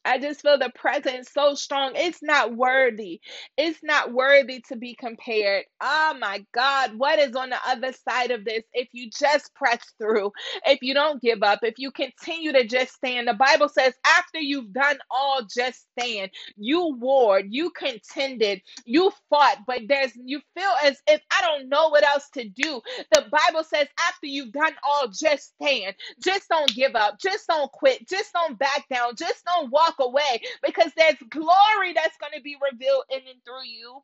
I 0.05 0.19
just 0.19 0.43
feel 0.43 0.59
the 0.59 0.73
presence 0.75 1.31
so 1.33 1.55
strong. 1.55 1.93
It's 1.95 2.23
not 2.23 2.57
worthy. 2.57 3.21
It's 3.57 3.81
not 3.83 4.13
worthy 4.13 4.63
to 4.69 4.77
be 4.77 4.97
compared. 4.97 5.65
Oh 5.81 6.17
my 6.19 6.45
God. 6.55 6.99
What 6.99 7.19
is 7.19 7.37
on 7.37 7.51
the 7.51 7.59
other 7.67 7.93
side 8.09 8.31
of 8.33 8.45
this? 8.45 8.65
If 8.73 8.89
you 8.93 9.11
just 9.11 9.55
press 9.55 9.81
through, 9.99 10.33
if 10.67 10.81
you 10.83 10.95
don't 10.95 11.23
give 11.23 11.43
up, 11.43 11.61
if 11.63 11.75
you 11.79 11.93
continue 11.93 12.53
to 12.53 12.67
just 12.67 12.95
stand, 12.95 13.29
the 13.29 13.35
Bible 13.35 13.69
says, 13.69 13.95
after 14.07 14.41
you've 14.41 14.73
done 14.73 14.99
all, 15.11 15.43
just 15.55 15.87
stand. 15.99 16.31
You 16.57 16.97
warred, 17.01 17.47
you 17.51 17.71
contended, 17.71 18.63
you 18.87 19.13
fought, 19.31 19.59
but 19.67 19.83
there's 19.89 20.13
you 20.17 20.41
feel 20.57 20.73
as 20.85 20.99
if 21.09 21.21
I 21.31 21.43
don't 21.43 21.69
know 21.69 21.89
what 21.91 22.05
else 22.05 22.29
to 22.35 22.49
do. 22.49 22.81
The 23.13 23.27
Bible 23.31 23.65
says, 23.65 23.89
after 24.01 24.27
you've 24.27 24.53
done 24.53 24.75
all, 24.85 25.09
just 25.09 25.55
stand. 25.63 25.95
Just 26.23 26.49
don't 26.49 26.75
give 26.75 26.95
up. 26.95 27.19
Just 27.21 27.47
don't 27.49 27.71
quit. 27.73 28.09
Just 28.09 28.33
don't 28.33 28.59
back 28.59 28.87
down. 28.91 29.17
Just 29.17 29.45
don't 29.45 29.71
walk 29.89 29.97
away 30.01 30.43
because 30.65 30.93
there's 30.97 31.17
glory 31.31 31.93
that's 31.95 32.17
going 32.19 32.33
to 32.35 32.43
be 32.43 32.57
revealed 32.71 33.05
in 33.11 33.19
and 33.19 33.43
through 33.45 33.67
you 33.67 34.01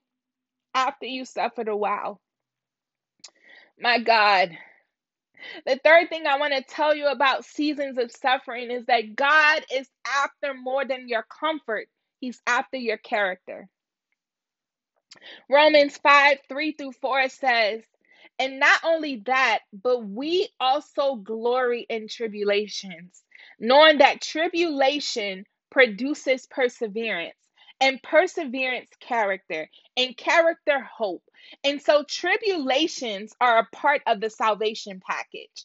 after 0.74 1.06
you 1.06 1.24
suffered 1.24 1.68
a 1.68 1.76
while. 1.76 2.20
My 3.78 3.98
God. 3.98 4.56
The 5.66 5.78
third 5.84 6.08
thing 6.08 6.26
I 6.26 6.38
want 6.38 6.54
to 6.54 6.62
tell 6.62 6.94
you 6.94 7.06
about 7.08 7.44
seasons 7.44 7.98
of 7.98 8.10
suffering 8.10 8.70
is 8.70 8.86
that 8.86 9.14
God 9.14 9.62
is 9.72 9.88
after 10.06 10.54
more 10.54 10.84
than 10.84 11.08
your 11.08 11.24
comfort, 11.40 11.88
He's 12.20 12.40
after 12.46 12.76
your 12.78 12.96
character. 12.96 13.68
Romans 15.50 15.98
5 15.98 16.38
3 16.48 16.72
through 16.72 16.92
4 16.92 17.28
says, 17.28 17.82
And 18.38 18.58
not 18.58 18.80
only 18.84 19.22
that, 19.26 19.60
but 19.82 20.06
we 20.06 20.48
also 20.58 21.16
glory 21.16 21.84
in 21.88 22.08
tribulations, 22.08 23.22
knowing 23.58 23.98
that 23.98 24.22
tribulation 24.22 25.44
produces 25.74 26.46
perseverance, 26.46 27.34
and 27.80 28.00
perseverance, 28.04 28.90
character, 29.00 29.68
and 29.96 30.16
character, 30.16 30.80
hope. 30.80 31.24
And 31.64 31.82
so, 31.82 32.04
tribulations 32.08 33.34
are 33.40 33.58
a 33.58 33.68
part 33.76 34.00
of 34.06 34.20
the 34.20 34.30
salvation 34.30 35.02
package. 35.04 35.64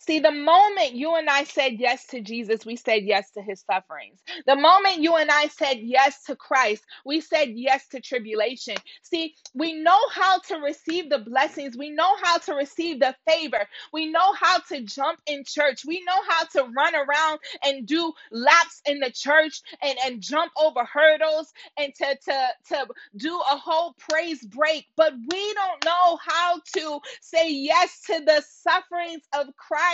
See, 0.00 0.20
the 0.20 0.32
moment 0.32 0.94
you 0.94 1.16
and 1.16 1.30
I 1.30 1.44
said 1.44 1.74
yes 1.80 2.06
to 2.08 2.22
Jesus, 2.22 2.66
we 2.66 2.76
said 2.76 3.04
yes 3.04 3.32
to 3.32 3.42
his 3.42 3.62
sufferings. 3.70 4.20
The 4.46 4.56
moment 4.56 4.98
you 5.00 5.16
and 5.16 5.30
I 5.30 5.48
said 5.48 5.78
yes 5.80 6.24
to 6.26 6.36
Christ, 6.36 6.84
we 7.06 7.22
said 7.22 7.50
yes 7.54 7.88
to 7.90 8.00
tribulation. 8.00 8.76
See, 9.02 9.36
we 9.54 9.74
know 9.74 9.98
how 10.14 10.40
to 10.40 10.56
receive 10.58 11.10
the 11.10 11.20
blessings, 11.20 11.76
we 11.78 11.90
know 11.90 12.16
how 12.22 12.38
to 12.40 12.54
receive 12.54 13.00
the 13.00 13.16
favor, 13.28 13.66
we 13.92 14.06
know 14.12 14.34
how 14.34 14.60
to 14.70 14.82
jump 14.82 15.20
in 15.26 15.44
church, 15.46 15.84
we 15.86 16.04
know 16.04 16.20
how 16.28 16.44
to 16.46 16.64
run 16.76 16.94
around 16.96 17.40
and 17.64 17.86
do 17.86 18.12
laps 18.32 18.82
in 18.86 19.00
the 19.00 19.12
church 19.12 19.62
and, 19.82 19.96
and 20.06 20.22
jump 20.22 20.52
over 20.58 20.84
hurdles 20.84 21.52
and 21.78 21.94
to, 21.96 22.18
to, 22.26 22.48
to 22.70 22.86
do 23.16 23.36
a 23.52 23.56
whole 23.58 23.94
praise 24.10 24.42
break, 24.44 24.86
but 24.96 25.14
we 25.30 25.54
don't 25.54 25.84
know 25.86 26.18
how 26.26 26.60
to 26.76 27.00
say 27.22 27.50
yes 27.52 28.02
to 28.06 28.20
the 28.26 28.44
sufferings 28.48 29.22
of 29.34 29.48
Christ. 29.56 29.89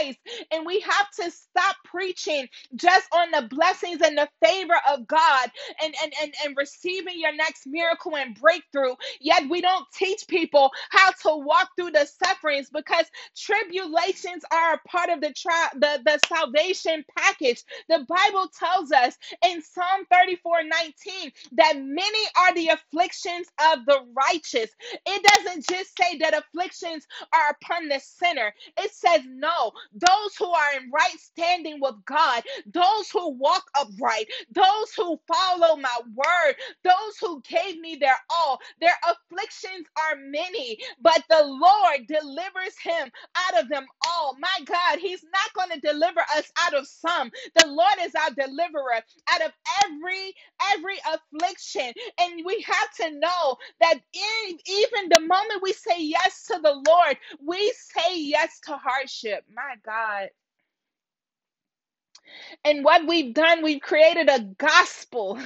And 0.52 0.66
we 0.66 0.80
have 0.80 1.10
to 1.20 1.30
stop 1.30 1.76
preaching 1.84 2.48
just 2.76 3.08
on 3.14 3.30
the 3.32 3.48
blessings 3.48 4.02
and 4.02 4.18
the 4.18 4.28
favor 4.44 4.76
of 4.90 5.06
God 5.06 5.50
and, 5.82 5.94
and, 6.02 6.12
and, 6.22 6.34
and 6.44 6.56
receiving 6.56 7.18
your 7.20 7.34
next 7.34 7.66
miracle 7.66 8.16
and 8.16 8.34
breakthrough. 8.40 8.94
Yet 9.20 9.48
we 9.50 9.60
don't 9.62 9.86
teach 9.94 10.26
people 10.28 10.70
how 10.90 11.10
to 11.12 11.36
walk 11.44 11.70
through 11.76 11.92
the 11.92 12.06
sufferings 12.24 12.70
because 12.70 13.06
tribulations 13.36 14.44
are 14.52 14.74
a 14.74 14.88
part 14.88 15.10
of 15.10 15.20
the, 15.22 15.32
tri- 15.34 15.70
the, 15.74 16.00
the 16.04 16.20
salvation 16.28 17.04
package. 17.18 17.64
The 17.88 18.06
Bible 18.08 18.48
tells 18.58 18.92
us 18.92 19.16
in 19.46 19.62
Psalm 19.62 20.06
34 20.12 20.64
19 20.64 21.32
that 21.54 21.74
many 21.78 22.26
are 22.38 22.54
the 22.54 22.68
afflictions 22.68 23.48
of 23.72 23.86
the 23.86 24.00
righteous. 24.16 24.70
It 25.06 25.24
doesn't 25.36 25.66
just 25.68 25.96
say 25.98 26.18
that 26.18 26.36
afflictions 26.36 27.06
are 27.34 27.56
upon 27.62 27.88
the 27.88 28.00
sinner. 28.00 28.52
It 28.78 28.92
says, 28.92 29.22
no, 29.28 29.72
those 29.94 30.36
who 30.38 30.46
are 30.48 30.74
in 30.80 30.90
right 30.92 31.18
standing 31.20 31.80
with 31.80 31.96
God, 32.06 32.42
those 32.72 33.10
who 33.12 33.30
walk 33.32 33.64
upright, 33.78 34.26
those 34.52 34.92
who 34.96 35.20
follow 35.28 35.76
my 35.76 35.96
word, 36.14 36.56
those 36.84 37.18
who 37.20 37.42
gave 37.48 37.80
me 37.80 37.96
their 37.96 38.18
all, 38.30 38.60
their 38.80 38.96
afflictions 39.08 39.86
are 39.98 40.16
many, 40.16 40.78
but 41.02 41.22
the 41.30 41.44
Lord 41.44 42.06
delivers 42.08 42.78
him 42.82 43.10
out 43.36 43.62
of 43.62 43.68
them 43.68 43.86
all. 44.08 44.36
My 44.40 44.64
God, 44.66 44.98
He's 45.00 45.24
not 45.24 45.54
going 45.54 45.80
to 45.80 45.86
deliver 45.86 46.20
us 46.36 46.50
out 46.60 46.74
of 46.74 46.86
some. 46.86 47.30
The 47.56 47.68
Lord 47.68 47.94
is 48.02 48.14
our 48.14 48.30
deliverer 48.32 49.02
out 49.32 49.42
of 49.42 49.52
every 49.84 50.34
every 50.74 50.98
affliction. 51.12 51.92
And 52.20 52.42
we 52.46 52.64
have 52.66 52.92
to 53.02 53.18
know 53.20 53.56
that 53.80 53.94
in, 54.14 54.58
even 54.68 55.10
the 55.10 55.20
moment 55.20 55.62
we 55.62 55.74
say 55.74 55.96
yes 56.00 56.46
to 56.48 56.60
the 56.62 56.82
Lord, 56.88 57.18
we 57.46 57.72
say 57.76 58.18
yes 58.20 58.60
to 58.66 58.76
hardship. 58.78 59.44
My 59.54 59.75
God. 59.84 60.28
And 62.64 62.84
what 62.84 63.06
we've 63.06 63.34
done, 63.34 63.62
we've 63.62 63.80
created 63.80 64.28
a 64.28 64.40
gospel. 64.58 65.40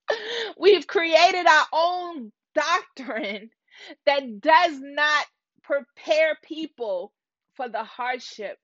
we've 0.58 0.86
created 0.86 1.46
our 1.46 1.66
own 1.72 2.32
doctrine 2.54 3.50
that 4.06 4.40
does 4.40 4.80
not 4.80 5.26
prepare 5.62 6.36
people 6.42 7.12
for 7.54 7.68
the 7.68 7.84
hardship, 7.84 8.58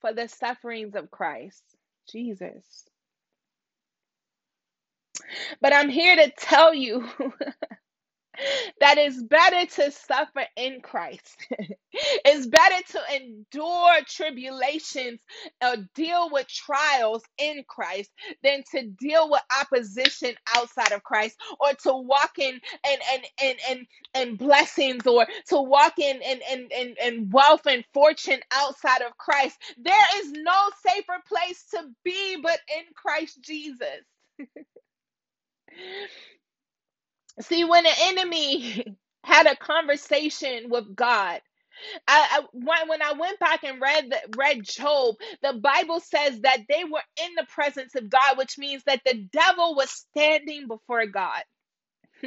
for 0.00 0.12
the 0.12 0.28
sufferings 0.28 0.94
of 0.94 1.10
Christ. 1.10 1.62
Jesus. 2.10 2.84
But 5.60 5.74
I'm 5.74 5.88
here 5.88 6.16
to 6.16 6.30
tell 6.38 6.74
you 6.74 7.08
that 8.80 8.98
it's 8.98 9.22
better 9.22 9.66
to 9.66 9.90
suffer 9.92 10.44
in 10.56 10.80
Christ. 10.82 11.46
it's 11.92 12.46
better 12.46 12.82
to 12.92 13.00
endure 13.16 13.94
tribulations 14.08 15.20
or 15.62 15.76
deal 15.94 16.30
with 16.32 16.48
trials 16.48 17.22
in 17.38 17.64
Christ 17.68 18.10
than 18.42 18.62
to 18.72 18.86
deal 18.98 19.30
with 19.30 19.42
opposition 19.60 20.34
outside 20.56 20.92
of 20.92 21.02
Christ 21.02 21.36
or 21.60 21.72
to 21.84 21.94
walk 21.94 22.38
in 22.38 22.60
and 22.86 23.00
and 23.12 23.22
and 23.42 23.58
and, 23.70 23.86
and 24.14 24.38
blessings 24.38 25.06
or 25.06 25.26
to 25.48 25.60
walk 25.62 25.98
in 25.98 26.20
and, 26.24 26.40
and, 26.50 26.72
and, 26.72 26.96
and 27.02 27.32
wealth 27.32 27.66
and 27.66 27.84
fortune 27.94 28.40
outside 28.52 29.02
of 29.02 29.16
Christ. 29.18 29.58
There 29.78 30.06
is 30.16 30.32
no 30.32 30.70
safer 30.86 31.18
place 31.28 31.64
to 31.72 31.84
be 32.04 32.38
but 32.42 32.60
in 32.76 32.84
Christ 32.94 33.40
Jesus. 33.42 34.04
See, 37.40 37.64
when 37.64 37.84
the 37.84 37.92
enemy 38.04 38.98
had 39.24 39.46
a 39.46 39.56
conversation 39.56 40.70
with 40.70 40.94
God, 40.96 41.40
I, 42.08 42.28
I 42.32 42.42
when, 42.52 42.88
when 42.88 43.02
I 43.02 43.12
went 43.14 43.38
back 43.40 43.64
and 43.64 43.80
read 43.80 44.10
the, 44.10 44.18
read 44.38 44.64
Job, 44.64 45.16
the 45.42 45.54
Bible 45.54 46.00
says 46.00 46.40
that 46.42 46.60
they 46.68 46.84
were 46.84 47.02
in 47.24 47.34
the 47.36 47.46
presence 47.48 47.94
of 47.96 48.10
God, 48.10 48.38
which 48.38 48.58
means 48.58 48.84
that 48.84 49.02
the 49.06 49.28
devil 49.32 49.74
was 49.76 49.90
standing 49.90 50.68
before 50.68 51.06
God. 51.06 51.42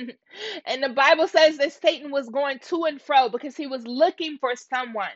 and 0.65 0.84
the 0.84 0.89
Bible 0.89 1.28
says 1.28 1.58
that 1.60 1.74
Satan 1.82 2.12
was 2.12 2.30
going 2.30 2.60
to 2.69 2.86
and 2.86 3.02
fro 3.02 3.30
because 3.30 3.58
he 3.58 3.67
was 3.67 3.86
looking 3.88 4.38
for 4.39 4.54
someone. 4.56 5.10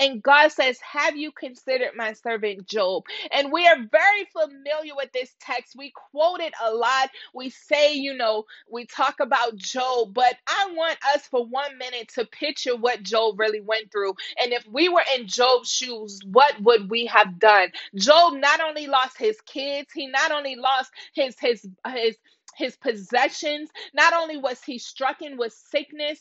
And 0.00 0.22
God 0.22 0.52
says, 0.52 0.78
Have 0.80 1.16
you 1.16 1.32
considered 1.32 1.92
my 1.96 2.14
servant 2.14 2.66
Job? 2.68 3.04
And 3.32 3.52
we 3.52 3.66
are 3.66 3.78
very 3.90 4.26
familiar 4.32 4.94
with 4.96 5.12
this 5.12 5.34
text. 5.40 5.74
We 5.76 5.92
quote 6.12 6.40
it 6.40 6.54
a 6.62 6.72
lot. 6.72 7.10
We 7.34 7.50
say, 7.50 7.94
you 7.94 8.14
know, 8.14 8.44
we 8.70 8.86
talk 8.86 9.20
about 9.20 9.56
Job, 9.56 10.14
but 10.14 10.36
I 10.46 10.72
want 10.74 10.98
us 11.14 11.26
for 11.28 11.46
one 11.46 11.78
minute 11.78 12.08
to 12.14 12.26
picture 12.26 12.76
what 12.76 13.02
Job 13.02 13.38
really 13.38 13.60
went 13.60 13.92
through. 13.92 14.14
And 14.42 14.52
if 14.52 14.66
we 14.68 14.88
were 14.88 15.04
in 15.16 15.26
Job's 15.26 15.70
shoes, 15.70 16.20
what 16.26 16.60
would 16.62 16.90
we 16.90 17.06
have 17.06 17.38
done? 17.38 17.70
Job 17.96 18.34
not 18.34 18.60
only 18.60 18.86
lost 18.86 19.18
his 19.18 19.40
kids, 19.42 19.90
he 19.94 20.08
not 20.08 20.32
only 20.32 20.56
lost 20.56 20.90
his 21.14 21.38
his 21.40 21.66
his 21.88 22.16
his 22.56 22.76
possessions, 22.76 23.70
not 23.94 24.14
only 24.14 24.36
was 24.36 24.62
he 24.62 24.78
stricken 24.78 25.38
with 25.38 25.52
sickness, 25.52 26.20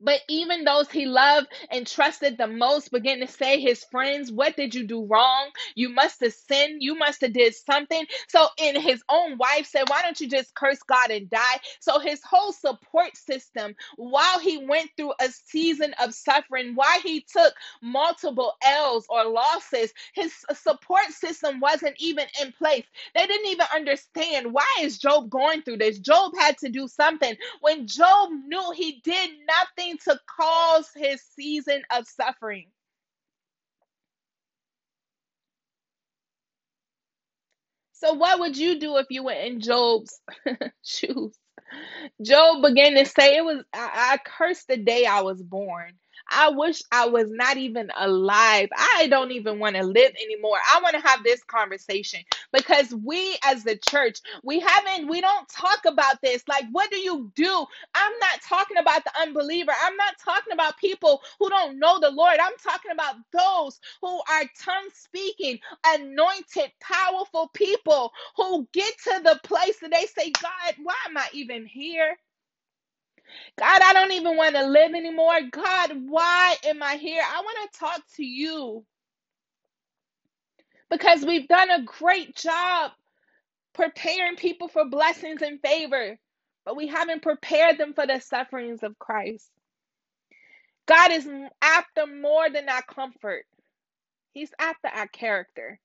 but 0.00 0.20
even 0.28 0.64
those 0.64 0.90
he 0.90 1.06
loved 1.06 1.48
and 1.70 1.86
trusted 1.86 2.38
the 2.38 2.46
most 2.46 2.92
began 2.92 3.20
to 3.20 3.26
say, 3.26 3.60
his 3.60 3.84
friends, 3.84 4.30
what 4.30 4.56
did 4.56 4.74
you 4.74 4.86
do 4.86 5.04
wrong? 5.04 5.50
You 5.74 5.88
must 5.88 6.20
have 6.20 6.32
sinned. 6.32 6.82
You 6.82 6.96
must 6.96 7.20
have 7.22 7.32
did 7.32 7.54
something. 7.54 8.04
So 8.28 8.46
in 8.58 8.80
his 8.80 9.02
own 9.08 9.38
wife 9.38 9.66
said, 9.66 9.88
why 9.88 10.02
don't 10.02 10.20
you 10.20 10.28
just 10.28 10.54
curse 10.54 10.78
God 10.82 11.10
and 11.10 11.28
die? 11.30 11.58
So 11.80 11.98
his 11.98 12.22
whole 12.22 12.52
support 12.52 13.16
system, 13.16 13.74
while 13.96 14.38
he 14.38 14.64
went 14.66 14.90
through 14.96 15.12
a 15.20 15.28
season 15.28 15.94
of 16.02 16.14
suffering, 16.14 16.74
why 16.74 17.00
he 17.04 17.20
took 17.20 17.54
multiple 17.82 18.54
L's 18.62 19.06
or 19.08 19.24
losses, 19.24 19.92
his 20.14 20.32
support 20.54 21.06
system 21.10 21.60
wasn't 21.60 21.96
even 21.98 22.26
in 22.42 22.52
place. 22.52 22.84
They 23.14 23.26
didn't 23.26 23.46
even 23.50 23.66
understand 23.74 24.52
why 24.52 24.66
is 24.80 24.98
Job 24.98 25.30
going 25.30 25.62
through 25.62 25.78
this. 25.78 25.98
Job 25.98 26.32
had 26.38 26.58
to 26.58 26.68
do 26.68 26.88
something. 26.88 27.34
When 27.60 27.86
Job 27.86 28.30
knew 28.46 28.72
he 28.74 29.00
did 29.04 29.30
nothing 29.48 29.87
to 29.96 30.18
cause 30.40 30.88
his 30.94 31.22
season 31.36 31.82
of 31.90 32.06
suffering. 32.06 32.66
So, 37.94 38.14
what 38.14 38.40
would 38.40 38.56
you 38.56 38.80
do 38.80 38.96
if 38.98 39.06
you 39.10 39.24
were 39.24 39.32
in 39.32 39.60
Job's 39.60 40.20
shoes? 40.84 41.36
Job 42.22 42.62
began 42.64 42.94
to 42.94 43.06
say, 43.06 43.36
It 43.36 43.44
was, 43.44 43.64
I, 43.74 44.14
I 44.14 44.18
cursed 44.24 44.68
the 44.68 44.76
day 44.78 45.06
I 45.06 45.22
was 45.22 45.42
born. 45.42 45.92
I 46.30 46.50
wish 46.50 46.82
I 46.92 47.08
was 47.08 47.26
not 47.30 47.56
even 47.58 47.90
alive. 47.98 48.68
I 48.76 49.08
don't 49.08 49.32
even 49.32 49.58
want 49.60 49.76
to 49.76 49.84
live 49.84 50.12
anymore. 50.22 50.58
I 50.72 50.80
want 50.82 50.96
to 50.96 51.08
have 51.08 51.24
this 51.24 51.44
conversation 51.44 52.22
because 52.52 52.94
we 52.94 53.38
as 53.44 53.64
the 53.64 53.76
church, 53.78 54.20
we 54.44 54.60
haven't, 54.60 55.08
we 55.08 55.20
don't 55.20 55.48
talk 55.48 55.80
about 55.86 56.20
this. 56.22 56.44
Like, 56.48 56.64
what 56.72 56.90
do 56.90 56.98
you 56.98 57.32
do? 57.36 57.66
I'm 57.94 58.12
not 58.20 58.40
talking 58.48 58.78
about 58.78 59.04
the 59.04 59.12
unbeliever. 59.20 59.72
I'm 59.82 59.96
not 59.96 60.14
talking 60.24 60.54
about 60.54 60.78
people 60.78 61.22
who 61.40 61.50
don't 61.50 61.78
know 61.78 62.00
the 62.00 62.10
Lord. 62.10 62.38
I'm 62.40 62.56
talking 62.62 62.92
about 62.92 63.16
those 63.32 63.80
who 64.02 64.20
are 64.30 64.44
tongue 64.60 64.90
speaking, 64.94 65.58
anointed, 65.86 66.72
powerful 66.80 67.50
people 67.54 68.12
who 68.36 68.68
get 68.74 68.94
to 69.04 69.22
the 69.24 69.40
place 69.44 69.78
that 69.80 69.92
they 69.92 70.06
say, 70.06 70.32
God, 70.42 70.76
why 70.82 70.96
am 71.06 71.18
I 71.18 71.28
even 71.34 71.66
here? 71.66 72.16
God, 73.58 73.82
I 73.84 73.92
don't 73.92 74.12
even 74.12 74.36
want 74.36 74.56
to 74.56 74.66
live 74.66 74.94
anymore. 74.94 75.38
God, 75.50 75.92
why 76.08 76.56
am 76.66 76.82
I 76.82 76.96
here? 76.96 77.22
I 77.22 77.40
want 77.42 77.72
to 77.72 77.78
talk 77.78 78.02
to 78.16 78.24
you 78.24 78.84
because 80.90 81.24
we've 81.24 81.48
done 81.48 81.70
a 81.70 81.82
great 81.84 82.36
job 82.36 82.92
preparing 83.74 84.36
people 84.36 84.68
for 84.68 84.84
blessings 84.86 85.42
and 85.42 85.60
favor, 85.60 86.18
but 86.64 86.76
we 86.76 86.88
haven't 86.88 87.22
prepared 87.22 87.78
them 87.78 87.94
for 87.94 88.06
the 88.06 88.20
sufferings 88.20 88.82
of 88.82 88.98
Christ. 88.98 89.50
God 90.86 91.12
is 91.12 91.28
after 91.62 92.06
more 92.06 92.50
than 92.50 92.68
our 92.68 92.82
comfort. 92.82 93.44
He's 94.32 94.52
after 94.58 94.88
our 94.88 95.08
character. 95.08 95.80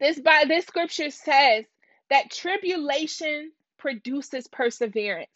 This 0.00 0.20
by 0.20 0.44
this 0.48 0.66
scripture 0.66 1.10
says 1.10 1.64
that 2.10 2.30
tribulation 2.30 3.52
produces 3.78 4.48
perseverance. 4.48 5.28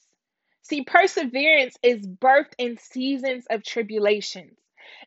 See, 0.64 0.84
perseverance 0.84 1.76
is 1.82 2.06
birthed 2.06 2.54
in 2.58 2.78
seasons 2.78 3.46
of 3.50 3.64
tribulations. 3.64 4.58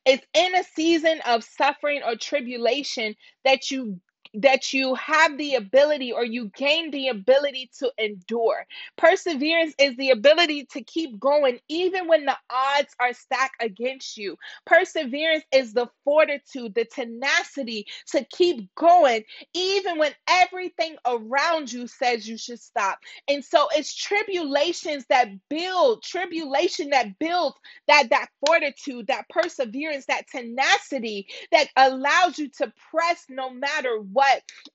It's 0.06 0.26
in 0.34 0.56
a 0.56 0.64
season 0.64 1.22
of 1.26 1.44
suffering 1.44 2.02
or 2.04 2.16
tribulation 2.16 3.16
that 3.46 3.72
you 3.72 4.02
that 4.36 4.74
you 4.74 4.96
have 4.96 5.38
the 5.38 5.56
ability 5.56 6.12
or 6.12 6.26
you 6.26 6.52
gain 6.56 6.92
the 6.92 7.10
ability 7.10 7.70
to 7.80 7.92
endure. 7.98 8.66
Perseverance 8.98 9.74
is 9.80 9.96
the 9.98 10.12
ability 10.12 10.66
to 10.74 10.84
keep 10.84 11.20
going 11.20 11.60
even 11.70 12.08
when 12.08 12.26
the 12.26 12.38
odds 12.50 12.96
are 13.00 13.14
stacked 13.14 13.62
against 13.62 14.18
you. 14.18 14.38
Perseverance 14.66 15.44
is 15.54 15.74
the 15.74 15.88
fortitude, 16.04 16.76
the 16.76 16.86
tenacity 16.86 17.88
to 18.12 18.26
keep 18.26 18.74
going 18.76 19.24
even 19.54 19.98
when 19.98 20.14
everything 20.30 20.96
around 21.08 21.72
you 21.72 21.88
says 21.88 22.28
you 22.28 22.38
should 22.38 22.60
stop. 22.60 23.00
And 23.28 23.44
so 23.44 23.68
it's 23.76 23.96
tribulations 23.96 25.06
that 25.10 25.30
build, 25.50 26.04
tribulation 26.04 26.90
that 26.92 27.20
builds 27.20 27.56
that 27.88 28.10
that 28.12 28.28
fortitude, 28.46 29.08
that 29.08 29.28
perseverance, 29.30 30.06
that 30.08 30.28
tenacity 30.30 31.28
that 31.52 31.68
allows 31.76 32.38
you 32.40 32.50
to 32.50 32.72
press 32.92 33.26
no 33.30 33.50
matter 33.50 34.00
what. 34.00 34.17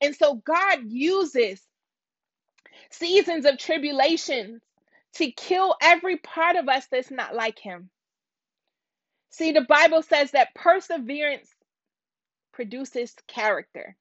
And 0.01 0.15
so 0.15 0.35
God 0.35 0.79
uses 0.85 1.61
seasons 2.91 3.45
of 3.45 3.57
tribulation 3.57 4.61
to 5.15 5.31
kill 5.31 5.75
every 5.81 6.17
part 6.17 6.55
of 6.57 6.69
us 6.69 6.87
that's 6.91 7.11
not 7.11 7.35
like 7.35 7.59
him. 7.59 7.89
See, 9.31 9.51
the 9.53 9.61
Bible 9.61 10.03
says 10.03 10.31
that 10.31 10.55
perseverance 10.55 11.49
produces 12.53 13.15
character. 13.27 13.97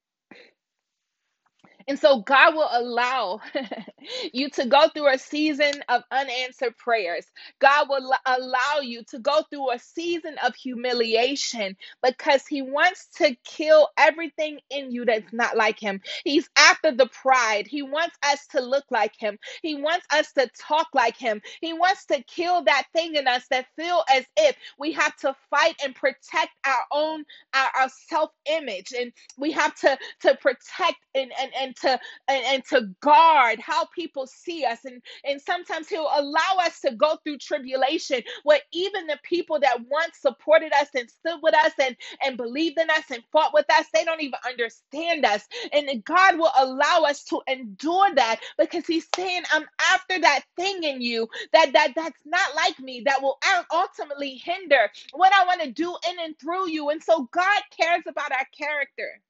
And 1.88 1.98
so 1.98 2.20
God 2.22 2.54
will 2.54 2.68
allow 2.72 3.40
you 4.32 4.50
to 4.50 4.66
go 4.66 4.88
through 4.88 5.12
a 5.12 5.18
season 5.18 5.72
of 5.88 6.02
unanswered 6.10 6.76
prayers. 6.78 7.26
God 7.60 7.88
will 7.88 8.12
allow 8.26 8.80
you 8.82 9.02
to 9.10 9.18
go 9.18 9.42
through 9.50 9.72
a 9.72 9.78
season 9.78 10.36
of 10.44 10.54
humiliation 10.54 11.76
because 12.02 12.46
He 12.46 12.62
wants 12.62 13.08
to 13.18 13.36
kill 13.44 13.88
everything 13.98 14.60
in 14.70 14.92
you 14.92 15.04
that's 15.04 15.32
not 15.32 15.56
like 15.56 15.78
Him. 15.80 16.00
He's 16.24 16.48
after 16.56 16.92
the 16.92 17.08
pride. 17.08 17.66
He 17.66 17.82
wants 17.82 18.16
us 18.24 18.46
to 18.52 18.60
look 18.60 18.84
like 18.90 19.14
Him. 19.18 19.38
He 19.62 19.74
wants 19.76 20.06
us 20.12 20.32
to 20.34 20.48
talk 20.58 20.88
like 20.94 21.16
Him. 21.16 21.40
He 21.60 21.72
wants 21.72 22.06
to 22.06 22.22
kill 22.24 22.64
that 22.64 22.86
thing 22.94 23.16
in 23.16 23.28
us 23.28 23.44
that 23.50 23.66
feel 23.76 24.04
as 24.10 24.24
if 24.36 24.56
we 24.78 24.92
have 24.92 25.16
to 25.18 25.34
fight 25.50 25.76
and 25.84 25.94
protect 25.94 26.50
our 26.66 26.84
own 26.92 27.24
our, 27.54 27.70
our 27.82 27.88
self-image 28.08 28.92
and 28.98 29.12
we 29.38 29.52
have 29.52 29.74
to 29.76 29.98
to 30.22 30.36
protect 30.36 30.96
and 31.14 31.32
and, 31.40 31.52
and 31.60 31.71
to 31.76 31.98
and, 32.28 32.44
and 32.46 32.64
to 32.66 32.88
guard 33.00 33.60
how 33.60 33.86
people 33.86 34.26
see 34.26 34.64
us. 34.64 34.84
And 34.84 35.02
and 35.24 35.40
sometimes 35.40 35.88
he'll 35.88 36.10
allow 36.14 36.58
us 36.60 36.80
to 36.80 36.94
go 36.94 37.18
through 37.24 37.38
tribulation 37.38 38.22
where 38.44 38.60
even 38.72 39.06
the 39.06 39.18
people 39.22 39.60
that 39.60 39.78
once 39.90 40.18
supported 40.20 40.72
us 40.74 40.88
and 40.96 41.10
stood 41.10 41.40
with 41.42 41.54
us 41.54 41.72
and 41.80 41.96
and 42.24 42.36
believed 42.36 42.78
in 42.78 42.90
us 42.90 43.04
and 43.10 43.22
fought 43.32 43.54
with 43.54 43.66
us 43.72 43.86
they 43.94 44.04
don't 44.04 44.22
even 44.22 44.38
understand 44.46 45.24
us. 45.26 45.44
And 45.72 46.04
god 46.04 46.38
will 46.38 46.52
allow 46.58 47.02
us 47.08 47.24
to 47.24 47.40
endure 47.48 48.14
that 48.14 48.40
because 48.58 48.86
he's 48.86 49.06
saying 49.16 49.42
i'm 49.52 49.66
after 49.92 50.18
that 50.20 50.42
thing 50.56 50.82
in 50.84 51.00
you 51.00 51.28
that 51.52 51.72
that 51.72 51.92
that's 51.96 52.20
not 52.26 52.54
like 52.56 52.78
me 52.80 53.02
that 53.06 53.22
will 53.22 53.38
ultimately 53.72 54.34
hinder 54.36 54.90
what 55.12 55.32
i 55.34 55.44
want 55.46 55.60
to 55.62 55.70
do 55.72 55.96
in 56.10 56.18
and 56.20 56.38
through 56.38 56.68
you. 56.70 56.90
And 56.90 57.02
so 57.02 57.28
god 57.32 57.62
cares 57.78 58.02
about 58.08 58.32
our 58.32 58.46
character. 58.56 59.20